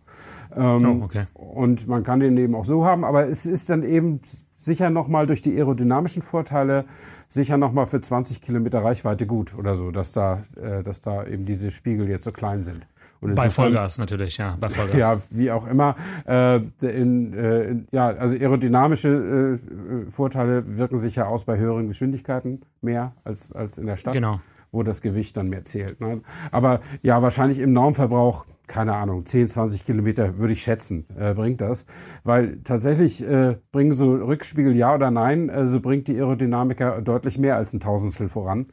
Ähm, 0.55 1.01
oh, 1.01 1.05
okay. 1.05 1.25
Und 1.33 1.87
man 1.87 2.03
kann 2.03 2.19
den 2.19 2.37
eben 2.37 2.55
auch 2.55 2.65
so 2.65 2.85
haben, 2.85 3.03
aber 3.03 3.27
es 3.27 3.45
ist 3.45 3.69
dann 3.69 3.83
eben 3.83 4.21
sicher 4.55 4.89
nochmal 4.89 5.25
durch 5.25 5.41
die 5.41 5.55
aerodynamischen 5.55 6.21
Vorteile 6.21 6.85
sicher 7.29 7.57
nochmal 7.57 7.85
für 7.85 8.01
20 8.01 8.41
Kilometer 8.41 8.83
Reichweite 8.83 9.25
gut 9.25 9.55
oder 9.57 9.75
so, 9.75 9.91
dass 9.91 10.11
da, 10.11 10.43
äh, 10.61 10.83
dass 10.83 11.01
da 11.01 11.25
eben 11.25 11.45
diese 11.45 11.71
Spiegel 11.71 12.09
jetzt 12.09 12.23
so 12.23 12.31
klein 12.31 12.63
sind. 12.63 12.87
Bei 13.21 13.49
Vollgas 13.49 13.97
natürlich, 13.97 14.37
ja, 14.37 14.57
bei 14.59 14.69
Vollgas. 14.69 14.97
Ja, 14.97 15.17
wie 15.29 15.51
auch 15.51 15.67
immer. 15.67 15.95
Äh, 16.25 16.61
in, 16.81 17.33
äh, 17.33 17.75
ja, 17.91 18.07
also 18.07 18.35
aerodynamische 18.35 19.59
äh, 20.07 20.11
Vorteile 20.11 20.77
wirken 20.77 20.97
sich 20.97 21.15
ja 21.15 21.27
aus 21.27 21.45
bei 21.45 21.57
höheren 21.57 21.87
Geschwindigkeiten 21.87 22.61
mehr 22.81 23.13
als, 23.23 23.51
als 23.51 23.77
in 23.77 23.87
der 23.87 23.97
Stadt. 23.97 24.13
Genau 24.13 24.39
wo 24.71 24.83
das 24.83 25.01
Gewicht 25.01 25.35
dann 25.37 25.49
mehr 25.49 25.65
zählt. 25.65 25.99
Ne? 25.99 26.21
Aber 26.51 26.81
ja, 27.01 27.21
wahrscheinlich 27.21 27.59
im 27.59 27.73
Normverbrauch, 27.73 28.45
keine 28.69 28.95
Ahnung, 28.95 29.25
10, 29.25 29.49
20 29.49 29.83
Kilometer 29.83 30.37
würde 30.37 30.53
ich 30.53 30.61
schätzen, 30.61 31.05
äh, 31.17 31.33
bringt 31.33 31.59
das. 31.59 31.85
Weil 32.23 32.61
tatsächlich 32.63 33.21
äh, 33.27 33.57
bringen 33.71 33.93
so 33.93 34.13
Rückspiegel 34.13 34.75
ja 34.75 34.95
oder 34.95 35.11
nein, 35.11 35.49
äh, 35.49 35.67
so 35.67 35.81
bringt 35.81 36.07
die 36.07 36.17
Aerodynamiker 36.17 37.01
deutlich 37.01 37.37
mehr 37.37 37.57
als 37.57 37.73
ein 37.73 37.81
Tausendstel 37.81 38.29
voran. 38.29 38.67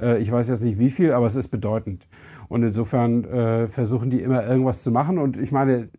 Äh, 0.00 0.18
ich 0.18 0.30
weiß 0.30 0.48
jetzt 0.48 0.62
nicht 0.62 0.78
wie 0.78 0.90
viel, 0.90 1.12
aber 1.12 1.26
es 1.26 1.36
ist 1.36 1.48
bedeutend. 1.48 2.08
Und 2.48 2.62
insofern 2.62 3.24
äh, 3.24 3.68
versuchen 3.68 4.08
die 4.08 4.22
immer 4.22 4.46
irgendwas 4.46 4.82
zu 4.82 4.90
machen. 4.90 5.18
Und 5.18 5.36
ich 5.36 5.52
meine, 5.52 5.90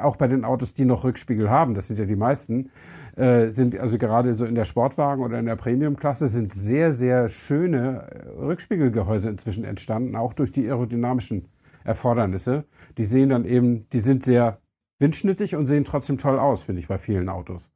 auch 0.00 0.16
bei 0.16 0.28
den 0.28 0.44
Autos, 0.44 0.74
die 0.74 0.84
noch 0.84 1.04
Rückspiegel 1.04 1.50
haben, 1.50 1.74
das 1.74 1.88
sind 1.88 1.98
ja 1.98 2.06
die 2.06 2.16
meisten, 2.16 2.70
äh, 3.16 3.48
sind 3.48 3.78
also 3.78 3.98
gerade 3.98 4.34
so 4.34 4.44
in 4.44 4.54
der 4.54 4.64
Sportwagen 4.64 5.22
oder 5.22 5.38
in 5.38 5.46
der 5.46 5.56
Premium-Klasse 5.56 6.28
sind 6.28 6.52
sehr, 6.52 6.92
sehr 6.92 7.28
schöne 7.28 8.08
äh, 8.10 8.28
Rückspiegelgehäuse 8.40 9.28
inzwischen 9.28 9.64
entstanden, 9.64 10.16
auch 10.16 10.32
durch 10.32 10.52
die 10.52 10.66
aerodynamischen 10.66 11.48
Erfordernisse. 11.84 12.64
Die 12.98 13.04
sehen 13.04 13.28
dann 13.28 13.44
eben, 13.44 13.88
die 13.90 14.00
sind 14.00 14.24
sehr 14.24 14.58
windschnittig 14.98 15.54
und 15.54 15.66
sehen 15.66 15.84
trotzdem 15.84 16.18
toll 16.18 16.38
aus, 16.38 16.62
finde 16.64 16.80
ich, 16.80 16.88
bei 16.88 16.98
vielen 16.98 17.28
Autos. 17.28 17.70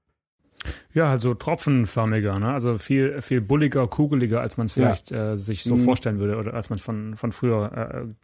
Ja, 0.92 1.10
also 1.10 1.34
tropfenförmiger, 1.34 2.38
ne? 2.40 2.52
Also 2.52 2.78
viel, 2.78 3.22
viel 3.22 3.40
bulliger, 3.40 3.86
kugeliger, 3.86 4.40
als 4.40 4.56
man 4.56 4.66
es 4.66 4.72
vielleicht 4.72 5.10
ja. 5.10 5.32
äh, 5.32 5.36
sich 5.36 5.62
so 5.62 5.76
mhm. 5.76 5.84
vorstellen 5.84 6.18
würde 6.18 6.36
oder 6.36 6.54
als 6.54 6.70
man 6.70 6.78
von, 6.78 7.16
von 7.16 7.30
früher 7.30 7.72
äh, 7.72 8.14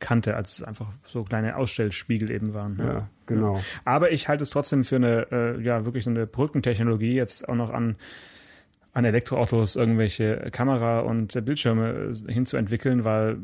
kannte, 0.00 0.36
als 0.36 0.62
einfach 0.62 0.88
so 1.06 1.24
kleine 1.24 1.56
Ausstellspiegel 1.56 2.30
eben 2.30 2.52
waren. 2.52 2.76
Ja, 2.78 2.84
ja 2.84 3.08
genau. 3.26 3.62
Aber 3.84 4.10
ich 4.12 4.28
halte 4.28 4.42
es 4.42 4.50
trotzdem 4.50 4.84
für 4.84 4.96
eine, 4.96 5.26
äh, 5.30 5.62
ja, 5.62 5.84
wirklich 5.84 6.04
so 6.04 6.10
eine 6.10 6.26
Brückentechnologie, 6.26 7.14
jetzt 7.14 7.48
auch 7.48 7.54
noch 7.54 7.70
an 7.70 7.96
an 8.92 9.06
Elektroautos 9.06 9.74
irgendwelche 9.74 10.50
Kamera 10.52 11.00
und 11.00 11.44
Bildschirme 11.44 12.12
äh, 12.28 12.32
hinzuentwickeln, 12.32 13.04
weil 13.04 13.38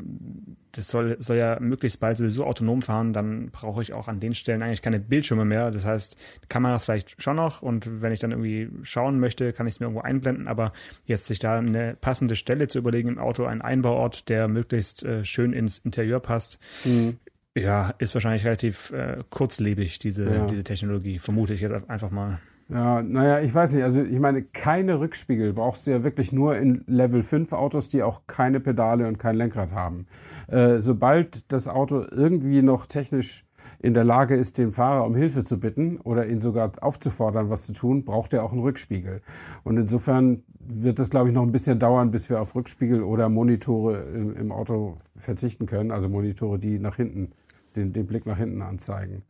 das 0.73 0.87
soll, 0.89 1.17
soll 1.19 1.37
ja 1.37 1.57
möglichst 1.59 1.99
bald 1.99 2.17
sowieso 2.17 2.45
autonom 2.45 2.83
fahren, 2.83 3.13
dann 3.13 3.49
brauche 3.49 3.81
ich 3.81 3.93
auch 3.93 4.07
an 4.07 4.19
den 4.19 4.35
Stellen 4.35 4.61
eigentlich 4.61 4.83
keine 4.83 4.99
Bildschirme 4.99 5.45
mehr. 5.45 5.71
Das 5.71 5.85
heißt, 5.85 6.17
Kamera 6.49 6.77
vielleicht 6.77 7.21
schon 7.21 7.37
noch 7.37 7.63
und 7.63 8.01
wenn 8.01 8.13
ich 8.13 8.19
dann 8.19 8.31
irgendwie 8.31 8.69
schauen 8.83 9.19
möchte, 9.19 9.51
kann 9.51 9.65
ich 9.65 9.75
es 9.75 9.79
mir 9.79 9.87
irgendwo 9.87 10.01
einblenden, 10.01 10.47
aber 10.47 10.71
jetzt 11.05 11.25
sich 11.25 11.39
da 11.39 11.57
eine 11.57 11.97
passende 11.99 12.35
Stelle 12.35 12.67
zu 12.67 12.77
überlegen 12.77 13.09
im 13.09 13.17
Auto, 13.17 13.45
einen 13.45 13.63
Einbauort, 13.63 14.29
der 14.29 14.47
möglichst 14.47 15.03
äh, 15.03 15.25
schön 15.25 15.53
ins 15.53 15.79
Interieur 15.79 16.19
passt, 16.19 16.59
mhm. 16.85 17.17
ja, 17.55 17.95
ist 17.97 18.13
wahrscheinlich 18.13 18.45
relativ 18.45 18.91
äh, 18.91 19.23
kurzlebig, 19.31 19.97
diese, 19.97 20.25
ja. 20.25 20.45
diese 20.45 20.63
Technologie, 20.63 21.17
vermute 21.17 21.55
ich 21.55 21.61
jetzt 21.61 21.89
einfach 21.89 22.11
mal. 22.11 22.39
Ja, 22.69 23.01
naja, 23.01 23.39
ich 23.39 23.53
weiß 23.53 23.73
nicht. 23.73 23.83
Also 23.83 24.03
ich 24.03 24.19
meine, 24.19 24.43
keine 24.43 24.99
Rückspiegel 24.99 25.53
brauchst 25.53 25.87
du 25.87 25.91
ja 25.91 26.03
wirklich 26.03 26.31
nur 26.31 26.55
in 26.55 26.83
Level 26.85 27.23
5 27.23 27.51
Autos, 27.51 27.89
die 27.89 28.03
auch 28.03 28.27
keine 28.27 28.59
Pedale 28.59 29.07
und 29.07 29.17
kein 29.17 29.35
Lenkrad 29.35 29.71
haben. 29.71 30.05
Äh, 30.47 30.79
sobald 30.79 31.51
das 31.51 31.67
Auto 31.67 32.05
irgendwie 32.11 32.61
noch 32.61 32.85
technisch 32.85 33.45
in 33.79 33.95
der 33.95 34.03
Lage 34.03 34.35
ist, 34.35 34.59
den 34.59 34.71
Fahrer 34.71 35.05
um 35.05 35.15
Hilfe 35.15 35.43
zu 35.43 35.59
bitten 35.59 35.97
oder 35.97 36.27
ihn 36.27 36.39
sogar 36.39 36.71
aufzufordern, 36.81 37.49
was 37.49 37.65
zu 37.65 37.73
tun, 37.73 38.05
braucht 38.05 38.33
er 38.33 38.43
auch 38.43 38.51
einen 38.51 38.61
Rückspiegel. 38.61 39.21
Und 39.63 39.77
insofern 39.77 40.43
wird 40.59 40.99
es, 40.99 41.09
glaube 41.09 41.29
ich, 41.29 41.33
noch 41.33 41.43
ein 41.43 41.51
bisschen 41.51 41.79
dauern, 41.79 42.11
bis 42.11 42.29
wir 42.29 42.39
auf 42.39 42.53
Rückspiegel 42.53 43.01
oder 43.01 43.29
Monitore 43.29 43.97
im, 44.13 44.35
im 44.35 44.51
Auto 44.51 44.97
verzichten 45.15 45.65
können. 45.65 45.89
Also 45.89 46.07
Monitore, 46.07 46.59
die 46.59 46.77
nach 46.77 46.97
hinten, 46.97 47.31
den, 47.75 47.93
den 47.93 48.05
Blick 48.05 48.27
nach 48.27 48.37
hinten 48.37 48.61
anzeigen. 48.61 49.23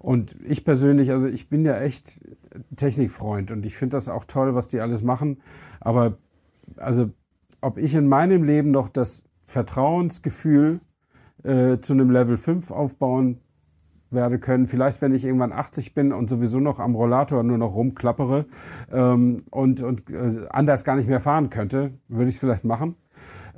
Und 0.00 0.34
ich 0.46 0.64
persönlich, 0.64 1.12
also 1.12 1.28
ich 1.28 1.50
bin 1.50 1.64
ja 1.64 1.78
echt 1.78 2.20
Technikfreund 2.74 3.50
und 3.50 3.66
ich 3.66 3.76
finde 3.76 3.96
das 3.96 4.08
auch 4.08 4.24
toll, 4.24 4.54
was 4.54 4.68
die 4.68 4.80
alles 4.80 5.02
machen. 5.02 5.42
Aber 5.78 6.16
also, 6.76 7.10
ob 7.60 7.76
ich 7.76 7.94
in 7.94 8.08
meinem 8.08 8.42
Leben 8.42 8.70
noch 8.70 8.88
das 8.88 9.24
Vertrauensgefühl 9.44 10.80
äh, 11.42 11.78
zu 11.80 11.92
einem 11.92 12.10
Level 12.10 12.38
5 12.38 12.70
aufbauen 12.70 13.40
werde 14.10 14.38
können. 14.38 14.66
Vielleicht, 14.66 15.02
wenn 15.02 15.14
ich 15.14 15.24
irgendwann 15.24 15.52
80 15.52 15.94
bin 15.94 16.12
und 16.12 16.30
sowieso 16.30 16.60
noch 16.60 16.80
am 16.80 16.94
Rollator 16.94 17.42
nur 17.42 17.58
noch 17.58 17.74
rumklappere 17.74 18.46
ähm, 18.90 19.44
und, 19.50 19.82
und 19.82 20.08
äh, 20.10 20.46
anders 20.48 20.84
gar 20.84 20.96
nicht 20.96 21.08
mehr 21.08 21.20
fahren 21.20 21.50
könnte, 21.50 21.92
würde 22.08 22.28
ich 22.28 22.36
es 22.36 22.40
vielleicht 22.40 22.64
machen. 22.64 22.96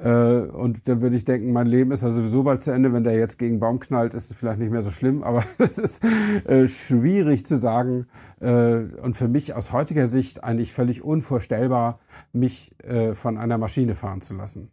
Äh, 0.02 0.48
und 0.48 0.88
dann 0.88 1.00
würde 1.00 1.14
ich 1.14 1.24
denken, 1.24 1.52
mein 1.52 1.68
Leben 1.68 1.92
ist 1.92 2.02
ja 2.02 2.10
sowieso 2.10 2.42
bald 2.42 2.62
zu 2.62 2.72
Ende. 2.72 2.92
Wenn 2.92 3.04
der 3.04 3.16
jetzt 3.16 3.38
gegen 3.38 3.60
Baum 3.60 3.78
knallt, 3.78 4.14
ist 4.14 4.30
es 4.30 4.36
vielleicht 4.36 4.58
nicht 4.58 4.72
mehr 4.72 4.82
so 4.82 4.90
schlimm. 4.90 5.22
Aber 5.22 5.44
es 5.58 5.78
ist 5.78 6.04
äh, 6.04 6.66
schwierig 6.66 7.46
zu 7.46 7.56
sagen 7.56 8.06
äh, 8.40 8.78
und 9.02 9.16
für 9.16 9.28
mich 9.28 9.54
aus 9.54 9.72
heutiger 9.72 10.08
Sicht 10.08 10.42
eigentlich 10.42 10.72
völlig 10.72 11.02
unvorstellbar, 11.02 12.00
mich 12.32 12.72
äh, 12.82 13.14
von 13.14 13.38
einer 13.38 13.58
Maschine 13.58 13.94
fahren 13.94 14.22
zu 14.22 14.34
lassen. 14.34 14.72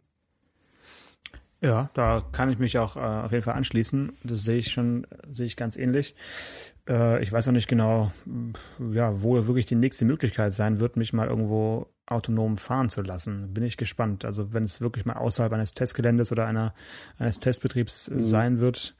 Ja, 1.62 1.90
da 1.92 2.24
kann 2.32 2.50
ich 2.50 2.58
mich 2.58 2.78
auch 2.78 2.96
äh, 2.96 3.00
auf 3.00 3.32
jeden 3.32 3.44
Fall 3.44 3.54
anschließen. 3.54 4.12
Das 4.24 4.42
sehe 4.42 4.56
ich 4.56 4.72
schon, 4.72 5.06
sehe 5.30 5.46
ich 5.46 5.56
ganz 5.56 5.76
ähnlich. 5.76 6.16
Äh, 6.88 7.22
ich 7.22 7.30
weiß 7.30 7.48
auch 7.48 7.52
nicht 7.52 7.68
genau, 7.68 8.10
ja, 8.90 9.22
wo 9.22 9.34
wirklich 9.46 9.66
die 9.66 9.74
nächste 9.74 10.06
Möglichkeit 10.06 10.52
sein 10.54 10.80
wird, 10.80 10.96
mich 10.96 11.12
mal 11.12 11.28
irgendwo 11.28 11.86
autonom 12.10 12.56
fahren 12.56 12.88
zu 12.88 13.02
lassen. 13.02 13.54
Bin 13.54 13.64
ich 13.64 13.76
gespannt. 13.76 14.24
Also 14.24 14.52
wenn 14.52 14.64
es 14.64 14.80
wirklich 14.80 15.06
mal 15.06 15.16
außerhalb 15.16 15.52
eines 15.52 15.74
Testgeländes 15.74 16.32
oder 16.32 16.46
einer 16.46 16.74
eines 17.18 17.38
Testbetriebs 17.38 18.10
mhm. 18.10 18.22
sein 18.22 18.58
wird. 18.58 18.96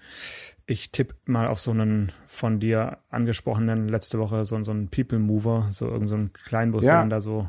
Ich 0.67 0.93
tippe 0.93 1.15
mal 1.25 1.49
auf 1.49 1.59
so 1.59 1.73
einen 1.73 2.13
von 2.27 2.61
dir 2.61 2.99
angesprochenen 3.11 3.89
letzte 3.89 4.19
Woche 4.19 4.45
so, 4.45 4.63
so 4.63 4.71
einen 4.71 4.89
People 4.89 5.19
Mover, 5.19 5.67
so 5.71 5.87
irgendein 5.87 6.31
so 6.33 6.43
Kleinbus, 6.45 6.85
ja. 6.85 6.93
der 6.93 7.01
dann 7.01 7.11
da 7.11 7.21
so 7.21 7.49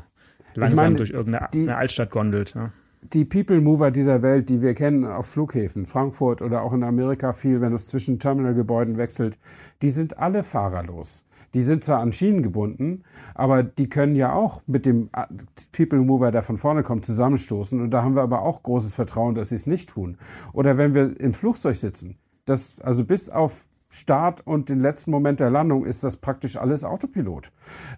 langsam 0.54 0.72
ich 0.72 0.76
mein, 0.76 0.96
durch 0.96 1.10
irgendeine 1.10 1.48
die, 1.52 1.68
Altstadt 1.70 2.10
gondelt. 2.10 2.54
Ja 2.54 2.72
die 3.02 3.24
People 3.24 3.60
Mover 3.60 3.90
dieser 3.90 4.22
Welt, 4.22 4.48
die 4.48 4.62
wir 4.62 4.74
kennen 4.74 5.04
auf 5.04 5.26
Flughäfen, 5.26 5.86
Frankfurt 5.86 6.40
oder 6.40 6.62
auch 6.62 6.72
in 6.72 6.84
Amerika 6.84 7.32
viel, 7.32 7.60
wenn 7.60 7.72
es 7.72 7.86
zwischen 7.88 8.18
Terminalgebäuden 8.18 8.96
wechselt, 8.96 9.38
die 9.82 9.90
sind 9.90 10.18
alle 10.18 10.44
fahrerlos. 10.44 11.24
Die 11.54 11.62
sind 11.62 11.84
zwar 11.84 12.00
an 12.00 12.12
Schienen 12.12 12.42
gebunden, 12.42 13.02
aber 13.34 13.62
die 13.62 13.88
können 13.88 14.16
ja 14.16 14.32
auch 14.32 14.62
mit 14.66 14.86
dem 14.86 15.10
äh, 15.14 15.26
People 15.72 16.00
Mover, 16.00 16.30
der 16.30 16.42
von 16.42 16.56
vorne 16.56 16.82
kommt, 16.82 17.04
zusammenstoßen. 17.04 17.80
Und 17.80 17.90
da 17.90 18.02
haben 18.02 18.14
wir 18.14 18.22
aber 18.22 18.42
auch 18.42 18.62
großes 18.62 18.94
Vertrauen, 18.94 19.34
dass 19.34 19.50
sie 19.50 19.56
es 19.56 19.66
nicht 19.66 19.90
tun. 19.90 20.16
Oder 20.52 20.78
wenn 20.78 20.94
wir 20.94 21.18
im 21.20 21.34
Flugzeug 21.34 21.76
sitzen, 21.76 22.16
das, 22.44 22.80
also 22.80 23.04
bis 23.04 23.28
auf 23.30 23.68
Start 23.90 24.40
und 24.46 24.70
den 24.70 24.80
letzten 24.80 25.10
Moment 25.10 25.38
der 25.38 25.50
Landung 25.50 25.84
ist 25.84 26.02
das 26.02 26.16
praktisch 26.16 26.56
alles 26.56 26.82
Autopilot. 26.82 27.52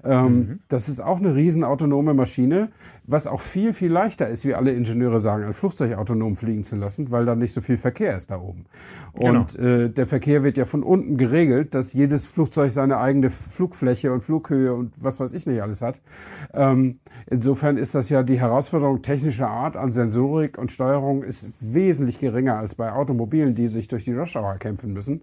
Ähm, 0.05 0.37
mhm. 0.37 0.59
Das 0.69 0.89
ist 0.89 1.01
auch 1.01 1.19
eine 1.19 1.35
riesen 1.35 1.65
autonome 1.65 2.15
Maschine, 2.15 2.71
was 3.07 3.27
auch 3.27 3.41
viel, 3.41 3.73
viel 3.73 3.91
leichter 3.91 4.29
ist, 4.29 4.45
wie 4.45 4.55
alle 4.55 4.73
Ingenieure 4.73 5.21
sagen, 5.21 5.45
ein 5.45 5.53
Flugzeug 5.53 5.97
autonom 5.97 6.37
fliegen 6.37 6.65
zu 6.65 6.77
lassen, 6.77 7.11
weil 7.11 7.25
da 7.25 7.35
nicht 7.35 7.53
so 7.53 7.61
viel 7.61 7.77
Verkehr 7.77 8.17
ist 8.17 8.31
da 8.31 8.41
oben. 8.41 8.67
Und 9.13 9.57
genau. 9.57 9.69
äh, 9.69 9.91
der 9.91 10.07
Verkehr 10.07 10.43
wird 10.43 10.57
ja 10.57 10.65
von 10.65 10.83
unten 10.83 11.17
geregelt, 11.17 11.75
dass 11.75 11.93
jedes 11.93 12.27
Flugzeug 12.27 12.73
seine 12.73 12.99
eigene 12.99 13.31
Flugfläche 13.31 14.13
und 14.13 14.23
Flughöhe 14.23 14.75
und 14.75 14.93
was 15.01 15.21
weiß 15.21 15.35
ich 15.35 15.47
nicht 15.47 15.63
alles 15.63 15.83
hat. 15.83 16.01
Ähm, 16.53 16.99
insofern 17.27 17.77
ist 17.77 17.95
das 17.95 18.11
ja 18.11 18.23
die 18.23 18.41
Herausforderung 18.41 19.03
technischer 19.03 19.49
Art 19.49 19.77
an 19.77 19.93
Sensorik 19.93 20.59
und 20.59 20.73
Steuerung 20.73 21.23
ist 21.23 21.49
wesentlich 21.61 22.21
geringer 22.21 22.59
als 22.59 22.75
bei 22.75 22.93
Automobilen, 22.93 23.55
die 23.55 23.69
sich 23.69 23.89
durch 23.89 24.05
die 24.05 24.13
Rush 24.13 24.37
Hour 24.37 24.57
kämpfen 24.59 24.93
müssen 24.93 25.23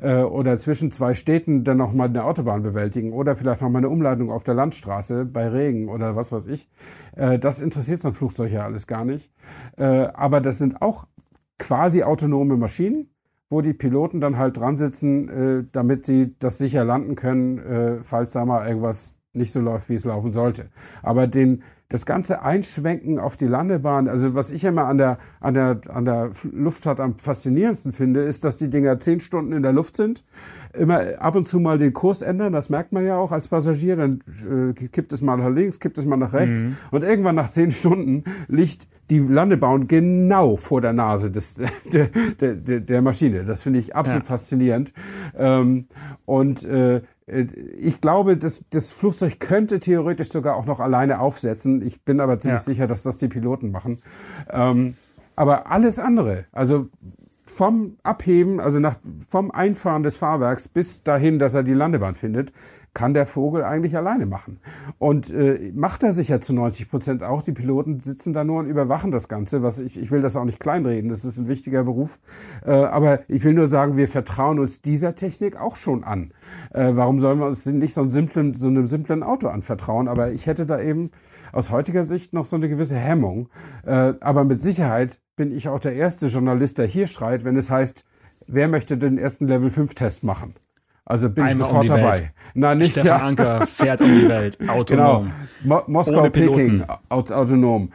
äh, 0.00 0.22
oder 0.22 0.58
zwischen 0.58 0.90
zwei 0.90 1.14
Städten 1.14 1.64
dann 1.64 1.76
nochmal 1.76 2.08
eine 2.08 2.24
Autobahn 2.24 2.62
bewältigen 2.62 3.12
oder 3.12 3.36
vielleicht 3.36 3.60
nochmal 3.60 3.80
eine 3.80 3.87
Umleitung 3.90 4.30
auf 4.30 4.44
der 4.44 4.54
Landstraße 4.54 5.24
bei 5.24 5.48
Regen 5.48 5.88
oder 5.88 6.16
was 6.16 6.32
weiß 6.32 6.46
ich. 6.46 6.68
Äh, 7.16 7.38
das 7.38 7.60
interessiert 7.60 8.00
so 8.00 8.08
ein 8.08 8.14
Flugzeug 8.14 8.52
ja 8.52 8.64
alles 8.64 8.86
gar 8.86 9.04
nicht. 9.04 9.32
Äh, 9.76 10.08
aber 10.14 10.40
das 10.40 10.58
sind 10.58 10.82
auch 10.82 11.06
quasi 11.58 12.02
autonome 12.02 12.56
Maschinen 12.56 13.10
wo 13.50 13.62
die 13.62 13.72
Piloten 13.72 14.20
dann 14.20 14.36
halt 14.36 14.58
dran 14.58 14.76
sitzen, 14.76 15.28
äh, 15.30 15.64
damit 15.72 16.04
sie 16.04 16.36
das 16.38 16.58
sicher 16.58 16.84
landen 16.84 17.14
können, 17.14 18.02
falls 18.02 18.32
da 18.32 18.44
mal 18.44 18.68
irgendwas 18.68 19.16
nicht 19.32 19.54
so 19.54 19.60
läuft, 19.62 19.88
wie 19.88 19.94
es 19.94 20.04
laufen 20.04 20.34
sollte. 20.34 20.68
Aber 21.02 21.26
den, 21.26 21.62
das 21.90 22.04
ganze 22.04 22.42
Einschwenken 22.42 23.18
auf 23.18 23.38
die 23.38 23.46
Landebahn, 23.46 24.08
also 24.08 24.34
was 24.34 24.50
ich 24.50 24.64
immer 24.64 24.84
an 24.84 24.98
der, 24.98 25.18
an 25.40 25.54
der, 25.54 25.80
an 25.88 26.04
der 26.04 26.30
Luftfahrt 26.52 27.00
am 27.00 27.16
faszinierendsten 27.16 27.92
finde, 27.92 28.20
ist, 28.20 28.44
dass 28.44 28.58
die 28.58 28.68
Dinger 28.68 28.98
zehn 28.98 29.20
Stunden 29.20 29.52
in 29.52 29.62
der 29.62 29.72
Luft 29.72 29.96
sind, 29.96 30.22
immer 30.74 31.18
ab 31.18 31.34
und 31.34 31.48
zu 31.48 31.60
mal 31.60 31.78
den 31.78 31.94
Kurs 31.94 32.20
ändern, 32.20 32.52
das 32.52 32.68
merkt 32.68 32.92
man 32.92 33.06
ja 33.06 33.16
auch 33.16 33.32
als 33.32 33.48
Passagier, 33.48 33.96
dann 33.96 34.22
äh, 34.28 34.74
kippt 34.74 35.14
es 35.14 35.22
mal 35.22 35.38
nach 35.38 35.48
links, 35.48 35.80
kippt 35.80 35.96
es 35.96 36.04
mal 36.04 36.18
nach 36.18 36.34
rechts 36.34 36.62
mhm. 36.62 36.76
und 36.90 37.04
irgendwann 37.04 37.36
nach 37.36 37.50
zehn 37.50 37.70
Stunden 37.70 38.24
liegt 38.48 38.86
die 39.08 39.20
Landebahn 39.20 39.88
genau 39.88 40.58
vor 40.58 40.82
der 40.82 40.92
Nase 40.92 41.30
des, 41.30 41.54
der, 41.92 42.08
der, 42.08 42.80
der, 42.80 43.02
Maschine. 43.02 43.44
Das 43.44 43.62
finde 43.62 43.78
ich 43.78 43.96
absolut 43.96 44.24
ja. 44.24 44.28
faszinierend. 44.28 44.92
Ähm, 45.34 45.86
und 46.26 46.64
äh, 46.64 47.00
ich 47.30 48.00
glaube, 48.00 48.36
das, 48.36 48.62
das 48.70 48.90
Flugzeug 48.90 49.38
könnte 49.40 49.80
theoretisch 49.80 50.30
sogar 50.30 50.56
auch 50.56 50.66
noch 50.66 50.80
alleine 50.80 51.20
aufsetzen. 51.20 51.82
Ich 51.82 52.02
bin 52.02 52.20
aber 52.20 52.38
ziemlich 52.38 52.60
ja. 52.60 52.64
sicher, 52.64 52.86
dass 52.86 53.02
das 53.02 53.18
die 53.18 53.28
Piloten 53.28 53.70
machen. 53.70 53.98
Ähm, 54.50 54.94
aber 55.36 55.70
alles 55.70 55.98
andere, 55.98 56.46
also 56.52 56.88
vom 57.44 57.96
Abheben, 58.02 58.60
also 58.60 58.78
nach, 58.78 58.96
vom 59.28 59.50
Einfahren 59.50 60.02
des 60.02 60.16
Fahrwerks 60.16 60.68
bis 60.68 61.02
dahin, 61.02 61.38
dass 61.38 61.54
er 61.54 61.62
die 61.62 61.74
Landebahn 61.74 62.14
findet, 62.14 62.52
kann 62.94 63.14
der 63.14 63.26
Vogel 63.26 63.64
eigentlich 63.64 63.96
alleine 63.96 64.26
machen. 64.26 64.60
Und 64.98 65.30
äh, 65.30 65.72
macht 65.74 66.02
er 66.02 66.12
sicher 66.12 66.40
zu 66.40 66.52
90 66.52 66.90
Prozent 66.90 67.22
auch. 67.22 67.42
Die 67.42 67.52
Piloten 67.52 68.00
sitzen 68.00 68.32
da 68.32 68.44
nur 68.44 68.60
und 68.60 68.66
überwachen 68.66 69.10
das 69.10 69.28
Ganze. 69.28 69.62
Was 69.62 69.80
ich, 69.80 70.00
ich 70.00 70.10
will 70.10 70.20
das 70.20 70.36
auch 70.36 70.44
nicht 70.44 70.60
kleinreden. 70.60 71.10
Das 71.10 71.24
ist 71.24 71.38
ein 71.38 71.48
wichtiger 71.48 71.84
Beruf. 71.84 72.18
Äh, 72.64 72.72
aber 72.72 73.20
ich 73.28 73.44
will 73.44 73.54
nur 73.54 73.66
sagen, 73.66 73.96
wir 73.96 74.08
vertrauen 74.08 74.58
uns 74.58 74.82
dieser 74.82 75.14
Technik 75.14 75.56
auch 75.60 75.76
schon 75.76 76.04
an. 76.04 76.32
Äh, 76.72 76.92
warum 76.94 77.20
sollen 77.20 77.38
wir 77.38 77.46
uns 77.46 77.66
nicht 77.66 77.94
so, 77.94 78.00
einem 78.00 78.10
simplen, 78.10 78.54
so 78.54 78.66
einem 78.66 78.86
simplen 78.86 79.22
Auto 79.22 79.48
anvertrauen? 79.48 80.08
Aber 80.08 80.32
ich 80.32 80.46
hätte 80.46 80.66
da 80.66 80.80
eben 80.80 81.10
aus 81.52 81.70
heutiger 81.70 82.04
Sicht 82.04 82.32
noch 82.32 82.44
so 82.44 82.56
eine 82.56 82.68
gewisse 82.68 82.96
Hemmung. 82.96 83.48
Äh, 83.86 84.14
aber 84.20 84.44
mit 84.44 84.60
Sicherheit 84.60 85.20
bin 85.36 85.52
ich 85.52 85.68
auch 85.68 85.80
der 85.80 85.94
erste 85.94 86.26
Journalist, 86.26 86.78
der 86.78 86.86
hier 86.86 87.06
schreit, 87.06 87.44
wenn 87.44 87.56
es 87.56 87.70
heißt, 87.70 88.04
wer 88.46 88.68
möchte 88.68 88.98
den 88.98 89.18
ersten 89.18 89.46
Level 89.46 89.70
5 89.70 89.94
Test 89.94 90.24
machen? 90.24 90.54
Also 91.08 91.30
bin 91.30 91.44
Einmal 91.44 91.52
ich 91.52 91.58
sofort 91.58 91.80
um 91.80 91.86
dabei. 91.86 92.12
Welt. 92.12 92.32
Nein, 92.52 92.78
nicht 92.78 92.92
Stefan 92.92 93.06
ja. 93.06 93.26
Anker 93.26 93.66
fährt 93.66 94.02
um 94.02 94.14
die 94.14 94.28
Welt, 94.28 94.58
autonom. 94.68 95.32
Genau. 95.62 95.80
Mo 95.80 95.82
Moskau, 95.86 96.28
Peking, 96.28 96.84
aut 97.08 97.32
autonom. 97.32 97.90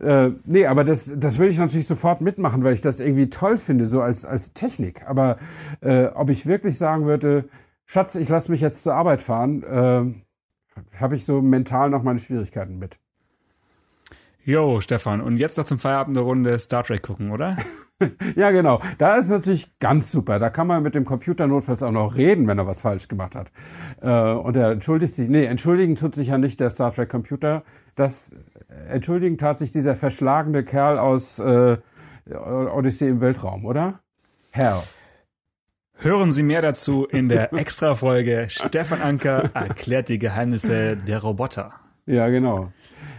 Äh, 0.00 0.30
nee, 0.44 0.66
aber 0.66 0.82
das, 0.82 1.12
das 1.16 1.38
will 1.38 1.48
ich 1.48 1.58
natürlich 1.58 1.86
sofort 1.86 2.20
mitmachen, 2.20 2.64
weil 2.64 2.74
ich 2.74 2.80
das 2.80 2.98
irgendwie 2.98 3.30
toll 3.30 3.56
finde, 3.56 3.86
so 3.86 4.00
als, 4.00 4.24
als 4.26 4.52
Technik. 4.52 5.06
Aber 5.06 5.36
äh, 5.80 6.06
ob 6.06 6.28
ich 6.28 6.46
wirklich 6.46 6.76
sagen 6.76 7.06
würde, 7.06 7.48
Schatz, 7.84 8.16
ich 8.16 8.28
lasse 8.28 8.50
mich 8.50 8.60
jetzt 8.60 8.82
zur 8.82 8.94
Arbeit 8.94 9.22
fahren, 9.22 9.62
äh, 9.62 10.98
habe 10.98 11.14
ich 11.14 11.24
so 11.24 11.40
mental 11.40 11.88
noch 11.88 12.02
meine 12.02 12.18
Schwierigkeiten 12.18 12.78
mit. 12.78 12.98
Jo, 14.46 14.80
Stefan, 14.80 15.20
und 15.20 15.38
jetzt 15.38 15.58
noch 15.58 15.64
zum 15.64 15.80
Feierabend 15.80 16.16
eine 16.16 16.24
Runde 16.24 16.56
Star 16.60 16.84
Trek 16.84 17.02
gucken, 17.02 17.32
oder? 17.32 17.56
ja, 18.36 18.52
genau. 18.52 18.80
Da 18.96 19.16
ist 19.16 19.28
natürlich 19.28 19.76
ganz 19.80 20.12
super. 20.12 20.38
Da 20.38 20.50
kann 20.50 20.68
man 20.68 20.84
mit 20.84 20.94
dem 20.94 21.04
Computer 21.04 21.48
notfalls 21.48 21.82
auch 21.82 21.90
noch 21.90 22.14
reden, 22.14 22.46
wenn 22.46 22.56
er 22.56 22.64
was 22.64 22.82
falsch 22.82 23.08
gemacht 23.08 23.34
hat. 23.34 23.50
Äh, 24.00 24.08
und 24.08 24.56
er 24.56 24.70
entschuldigt 24.70 25.16
sich. 25.16 25.28
Nee, 25.28 25.46
entschuldigen 25.46 25.96
tut 25.96 26.14
sich 26.14 26.28
ja 26.28 26.38
nicht 26.38 26.60
der 26.60 26.70
Star 26.70 26.94
Trek 26.94 27.08
Computer. 27.08 27.64
Das 27.96 28.36
entschuldigen 28.88 29.36
tat 29.36 29.58
sich 29.58 29.72
dieser 29.72 29.96
verschlagene 29.96 30.62
Kerl 30.62 31.00
aus 31.00 31.40
äh, 31.40 31.78
Odyssee 32.30 33.08
im 33.08 33.20
Weltraum, 33.20 33.64
oder? 33.64 33.98
Herr. 34.50 34.84
Hören 35.94 36.30
Sie 36.30 36.44
mehr 36.44 36.62
dazu 36.62 37.04
in 37.04 37.28
der 37.28 37.52
Extra-Folge 37.52 38.46
Stefan 38.48 39.02
Anker 39.02 39.50
erklärt 39.54 40.08
die 40.08 40.20
Geheimnisse 40.20 40.96
der 40.96 41.18
Roboter. 41.18 41.72
Ja, 42.04 42.28
genau. 42.28 42.70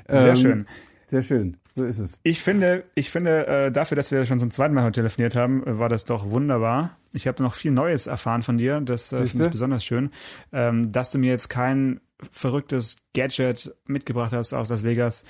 Sehr 0.08 0.30
ähm, 0.30 0.36
schön. 0.38 0.66
Sehr 1.08 1.22
schön. 1.22 1.58
So 1.74 1.86
ist 1.86 2.00
es. 2.00 2.20
Ich 2.24 2.42
finde, 2.42 2.84
ich 2.96 3.10
finde, 3.10 3.48
äh, 3.48 3.72
dafür, 3.72 3.96
dass 3.96 4.12
wir 4.12 4.26
schon 4.26 4.40
zum 4.40 4.52
zweiten 4.52 4.74
Mal 4.74 4.92
telefoniert 4.92 5.36
haben, 5.36 5.66
äh, 5.66 5.80
war 5.80 5.90
das 5.90 6.06
doch 6.06 6.30
wunderbar. 6.30 6.98
Ich 7.14 7.28
habe 7.28 7.42
noch 7.42 7.56
viel 7.56 7.72
Neues 7.72 8.08
erfahren 8.08 8.44
von 8.44 8.58
dir. 8.58 8.82
Das 8.82 9.14
äh, 9.14 9.26
finde 9.26 9.46
ich 9.46 9.52
besonders 9.52 9.86
schön. 9.86 10.12
Ähm, 10.52 10.92
dass 10.92 11.10
du 11.10 11.18
mir 11.18 11.32
jetzt 11.32 11.50
kein 11.50 12.02
verrücktes 12.32 12.98
Gadget 13.14 13.74
mitgebracht 13.86 14.34
hast 14.34 14.54
aus 14.54 14.70
Las 14.70 14.84
Vegas, 14.84 15.24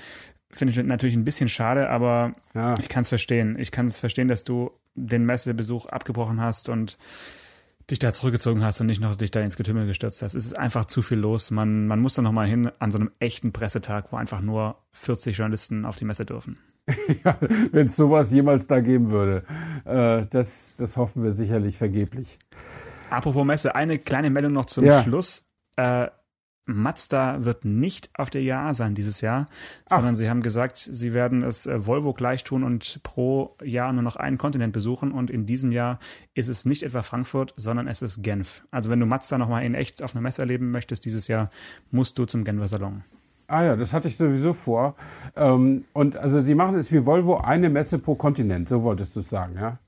finde 0.50 0.72
ich 0.72 0.86
natürlich 0.86 1.16
ein 1.16 1.26
bisschen 1.26 1.50
schade, 1.50 1.90
aber 1.90 2.34
ja. 2.54 2.76
ich 2.80 2.90
kann 2.90 3.02
es 3.02 3.10
verstehen. 3.10 3.58
Ich 3.60 3.72
kann 3.72 3.88
es 3.88 4.00
verstehen, 4.00 4.28
dass 4.28 4.44
du 4.44 4.72
den 4.96 5.26
Messebesuch 5.26 5.86
abgebrochen 5.88 6.42
hast 6.42 6.70
und 6.70 6.98
dich 7.90 8.00
da 8.00 8.12
zurückgezogen 8.12 8.64
hast 8.64 8.82
und 8.82 8.88
nicht 8.88 9.00
noch 9.00 9.16
dich 9.16 9.32
da 9.32 9.42
ins 9.42 9.56
Getümmel 9.56 9.88
gestürzt 9.88 10.22
hast. 10.22 10.36
Es 10.36 10.46
ist 10.46 10.58
einfach 10.58 10.86
zu 10.86 11.02
viel 11.02 11.18
los. 11.18 11.52
Man, 11.52 11.88
man 11.88 12.00
muss 12.00 12.14
da 12.14 12.22
nochmal 12.22 12.48
hin 12.48 12.70
an 12.80 12.92
so 12.92 12.98
einem 12.98 13.12
echten 13.20 13.54
Pressetag, 13.54 14.12
wo 14.12 14.18
einfach 14.18 14.42
nur 14.42 14.78
40 14.92 15.38
Journalisten 15.38 15.86
auf 15.86 15.96
die 15.96 16.06
Messe 16.06 16.26
dürfen. 16.26 16.58
ja, 17.24 17.38
wenn 17.72 17.86
es 17.86 17.96
sowas 17.96 18.32
jemals 18.32 18.68
da 18.68 18.82
geben 18.82 19.12
würde. 19.12 19.44
Äh, 19.86 20.26
das, 20.30 20.76
das 20.78 20.98
hoffen 20.98 21.24
wir 21.24 21.32
sicherlich 21.32 21.78
vergeblich. 21.78 22.40
Apropos 23.10 23.46
Messe, 23.46 23.76
eine 23.76 24.00
kleine 24.00 24.30
Meldung 24.30 24.54
noch 24.54 24.66
zum 24.66 24.86
ja. 24.86 25.04
Schluss. 25.04 25.46
Äh, 25.78 26.08
Mazda 26.68 27.46
wird 27.46 27.66
nicht 27.66 28.10
auf 28.14 28.30
der 28.30 28.42
IAA 28.42 28.74
sein 28.74 28.94
dieses 28.94 29.22
Jahr, 29.22 29.48
Ach. 29.90 29.96
sondern 29.98 30.16
sie 30.16 30.30
haben 30.30 30.42
gesagt, 30.42 30.78
sie 30.78 31.14
werden 31.14 31.42
es 31.44 31.66
äh, 31.66 31.86
Volvo 31.88 32.14
gleich 32.14 32.44
tun 32.44 32.64
und 32.64 33.02
pro 33.04 33.56
Jahr 33.64 33.94
nur 33.94 34.04
noch 34.04 34.18
einen 34.18 34.38
Kontinent 34.38 34.74
besuchen. 34.74 35.12
Und 35.12 35.30
in 35.30 35.46
diesem 35.46 35.72
Jahr 35.72 36.00
ist 36.34 36.50
es 36.50 36.66
nicht 36.66 36.84
etwa 36.84 37.02
Frankfurt, 37.02 37.54
sondern 37.56 37.88
es 37.88 38.02
ist 38.02 38.22
Genf. 38.22 38.64
Also 38.70 38.90
wenn 38.90 39.00
du 39.00 39.06
Mazda 39.06 39.38
nochmal 39.38 39.64
in 39.66 39.74
echt 39.74 40.04
auf 40.04 40.14
einer 40.14 40.22
Messe 40.22 40.42
erleben 40.42 40.72
möchtest 40.72 41.06
dieses 41.06 41.28
Jahr, 41.28 41.50
musst 41.90 42.18
du 42.18 42.26
zum 42.26 42.44
Genfer 42.44 42.68
Salon. 42.68 43.04
Ah 43.48 43.64
ja, 43.64 43.76
das 43.78 43.94
hatte 43.94 44.10
ich 44.10 44.18
sowieso 44.18 44.52
vor. 44.52 44.96
Ähm, 45.36 45.86
und 45.94 46.18
also 46.18 46.42
sie 46.42 46.54
machen 46.54 46.76
es 46.76 46.92
wie 46.92 47.06
Volvo, 47.06 47.38
eine 47.38 47.70
Messe 47.70 47.98
pro 47.98 48.16
Kontinent, 48.16 48.68
so 48.68 48.84
wolltest 48.84 49.16
du 49.16 49.22
es 49.22 49.30
sagen, 49.30 49.56
ja? 49.56 49.80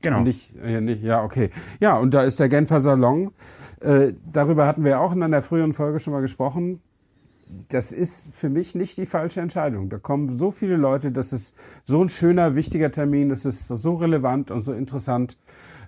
Genau. 0.00 0.20
Nicht, 0.20 0.54
äh, 0.62 0.80
nicht, 0.80 1.02
ja, 1.02 1.24
okay. 1.24 1.50
Ja, 1.80 1.96
und 1.96 2.14
da 2.14 2.22
ist 2.22 2.38
der 2.38 2.48
Genfer 2.48 2.80
Salon. 2.80 3.32
Äh, 3.80 4.12
darüber 4.32 4.66
hatten 4.66 4.84
wir 4.84 5.00
auch 5.00 5.12
in 5.12 5.22
einer 5.22 5.42
früheren 5.42 5.72
Folge 5.72 5.98
schon 5.98 6.12
mal 6.12 6.20
gesprochen. 6.20 6.80
Das 7.68 7.92
ist 7.92 8.32
für 8.34 8.50
mich 8.50 8.74
nicht 8.74 8.98
die 8.98 9.06
falsche 9.06 9.40
Entscheidung. 9.40 9.88
Da 9.88 9.98
kommen 9.98 10.36
so 10.36 10.50
viele 10.50 10.76
Leute, 10.76 11.10
das 11.10 11.32
ist 11.32 11.56
so 11.84 12.02
ein 12.02 12.08
schöner, 12.10 12.54
wichtiger 12.56 12.90
Termin, 12.90 13.30
das 13.30 13.46
ist 13.46 13.66
so 13.66 13.94
relevant 13.94 14.50
und 14.50 14.60
so 14.60 14.72
interessant. 14.72 15.36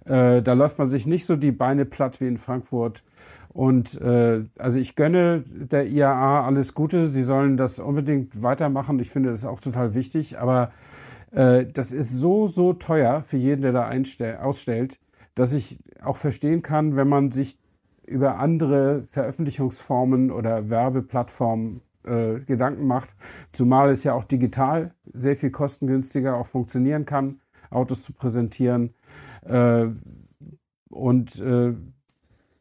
Äh, 0.07 0.43
da 0.43 0.55
läuft 0.55 0.79
man 0.79 0.89
sich 0.89 1.07
nicht 1.07 1.27
so 1.27 1.37
die 1.37 1.53
Beine 1.53 1.85
platt 1.85 2.21
wie 2.21 2.29
in 2.29 2.39
Frankfurt. 2.39 3.05
Und 3.53 4.01
äh, 4.01 4.45
also 4.59 4.79
ich 4.79 4.97
gönne 4.97 5.45
der 5.47 5.87
IAA 5.87 6.47
alles 6.47 6.75
Gute. 6.75 7.07
Sie 7.07 7.23
sollen 7.23 7.57
das 7.57 7.79
unbedingt 7.79 8.43
weitermachen. 8.43 8.99
Ich 9.01 9.11
finde 9.11 9.31
das 9.31 9.45
auch 9.45 9.61
total 9.61 9.95
wichtig. 9.95 10.39
Aber 10.39 10.71
äh, 11.31 11.67
das 11.67 11.93
ist 11.93 12.13
so, 12.13 12.47
so 12.47 12.73
teuer 12.73 13.23
für 13.23 13.37
jeden, 13.37 13.63
der 13.63 13.73
da 13.73 13.91
ausstellt, 14.41 14.99
dass 15.35 15.53
ich 15.53 15.79
auch 16.03 16.17
verstehen 16.17 16.63
kann, 16.63 16.97
wenn 16.97 17.09
man 17.09 17.31
sich 17.31 17.59
über 18.07 18.39
andere 18.39 19.07
Veröffentlichungsformen 19.11 20.31
oder 20.31 20.69
Werbeplattformen 20.69 21.81
äh, 22.05 22.41
Gedanken 22.41 22.87
macht, 22.87 23.15
zumal 23.53 23.91
es 23.91 24.05
ja 24.05 24.15
auch 24.15 24.25
digital 24.25 24.95
sehr 25.13 25.37
viel 25.37 25.51
kostengünstiger 25.51 26.37
auch 26.37 26.47
funktionieren 26.47 27.05
kann, 27.05 27.41
Autos 27.71 28.03
zu 28.03 28.13
präsentieren. 28.13 28.95
Äh, 29.43 29.87
und 30.89 31.39
äh, 31.39 31.75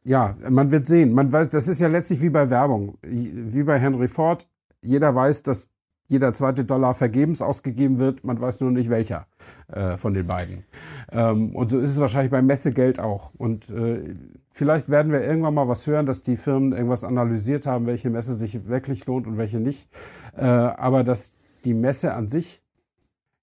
ja, 0.04 0.36
man 0.50 0.72
wird 0.72 0.88
sehen. 0.88 1.14
Man 1.14 1.32
weiß, 1.32 1.50
das 1.50 1.68
ist 1.68 1.82
ja 1.82 1.88
letztlich 1.88 2.22
wie 2.22 2.30
bei 2.30 2.50
Werbung, 2.50 2.98
wie 3.02 3.64
bei 3.64 3.80
Henry 3.80 4.08
Ford. 4.08 4.48
Jeder 4.82 5.14
weiß, 5.14 5.44
dass 5.44 5.72
jeder 6.10 6.34
zweite 6.34 6.66
Dollar 6.66 6.96
vergebens 6.96 7.42
ausgegeben 7.42 8.00
wird. 8.00 8.24
Man 8.24 8.42
weiß 8.42 8.62
nur 8.62 8.72
nicht 8.72 8.90
welcher 8.90 9.28
äh, 9.68 9.96
von 9.96 10.16
den 10.16 10.26
beiden. 10.26 10.66
Ähm, 11.12 11.56
und 11.56 11.70
so 11.70 11.80
ist 11.80 11.92
es 11.92 12.00
wahrscheinlich 12.00 12.32
beim 12.32 12.48
Messegeld 12.48 13.00
auch. 13.00 13.32
Und 13.38 13.70
äh, 13.70 14.16
vielleicht 14.52 14.90
werden 14.90 15.12
wir 15.12 15.24
irgendwann 15.24 15.54
mal 15.54 15.68
was 15.68 15.86
hören, 15.86 16.08
dass 16.08 16.24
die 16.24 16.36
Firmen 16.36 16.74
irgendwas 16.74 17.04
analysiert 17.04 17.68
haben, 17.68 17.86
welche 17.86 18.10
Messe 18.10 18.34
sich 18.34 18.68
wirklich 18.68 19.06
lohnt 19.06 19.28
und 19.28 19.38
welche 19.38 19.60
nicht. 19.60 19.88
Äh, 20.36 20.46
aber 20.46 21.04
dass 21.04 21.36
die 21.64 21.76
Messe 21.76 22.14
an 22.14 22.28
sich 22.28 22.64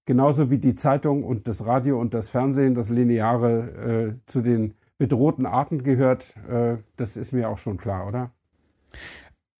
genauso 0.05 0.51
wie 0.51 0.57
die 0.57 0.75
Zeitung 0.75 1.23
und 1.23 1.47
das 1.47 1.65
Radio 1.65 1.99
und 1.99 2.13
das 2.13 2.27
Fernsehen, 2.29 2.75
das 2.75 2.89
Lineare 2.89 4.17
äh, 4.17 4.25
zu 4.25 4.41
den 4.41 4.73
bedrohten 4.97 5.45
Arten 5.45 5.83
gehört, 5.83 6.35
äh, 6.49 6.77
das 6.97 7.15
ist 7.15 7.31
mir 7.31 7.49
auch 7.49 7.57
schon 7.57 7.77
klar, 7.77 8.07
oder? 8.07 8.31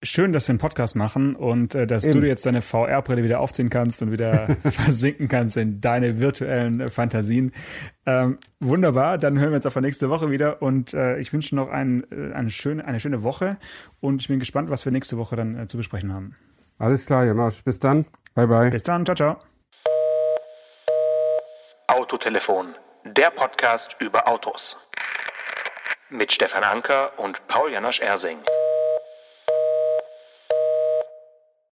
Schön, 0.04 0.32
dass 0.32 0.46
wir 0.46 0.52
einen 0.52 0.60
Podcast 0.60 0.94
machen 0.94 1.34
und 1.34 1.74
äh, 1.74 1.84
dass 1.84 2.04
Eben. 2.04 2.20
du 2.20 2.28
jetzt 2.28 2.46
deine 2.46 2.62
VR-Brille 2.62 3.24
wieder 3.24 3.40
aufziehen 3.40 3.68
kannst 3.68 4.00
und 4.00 4.12
wieder 4.12 4.46
versinken 4.64 5.26
kannst 5.26 5.56
in 5.56 5.80
deine 5.80 6.20
virtuellen 6.20 6.80
äh, 6.80 6.88
Fantasien. 6.88 7.52
Ähm, 8.06 8.38
wunderbar, 8.60 9.18
dann 9.18 9.40
hören 9.40 9.50
wir 9.50 9.56
uns 9.56 9.66
auf 9.66 9.74
nächste 9.74 10.08
Woche 10.08 10.30
wieder 10.30 10.62
und 10.62 10.94
äh, 10.94 11.18
ich 11.18 11.32
wünsche 11.32 11.56
noch 11.56 11.68
ein, 11.68 12.06
äh, 12.12 12.32
eine, 12.32 12.50
schöne, 12.50 12.84
eine 12.84 13.00
schöne 13.00 13.24
Woche 13.24 13.56
und 13.98 14.22
ich 14.22 14.28
bin 14.28 14.38
gespannt, 14.38 14.70
was 14.70 14.84
wir 14.84 14.92
nächste 14.92 15.18
Woche 15.18 15.34
dann 15.34 15.58
äh, 15.58 15.66
zu 15.66 15.76
besprechen 15.76 16.12
haben. 16.12 16.36
Alles 16.78 17.06
klar, 17.06 17.24
Jonas. 17.24 17.62
Bis 17.62 17.80
dann. 17.80 18.06
Bye, 18.34 18.46
bye. 18.46 18.70
Bis 18.70 18.84
dann. 18.84 19.04
Ciao, 19.04 19.16
ciao. 19.16 19.38
Autotelefon, 21.88 22.76
der 23.04 23.30
Podcast 23.30 23.96
über 23.98 24.28
Autos. 24.28 24.76
Mit 26.08 26.32
Stefan 26.32 26.62
Anker 26.62 27.18
und 27.18 27.44
Paul 27.48 27.72
Janosch 27.72 28.00
Ersing. 28.00 28.38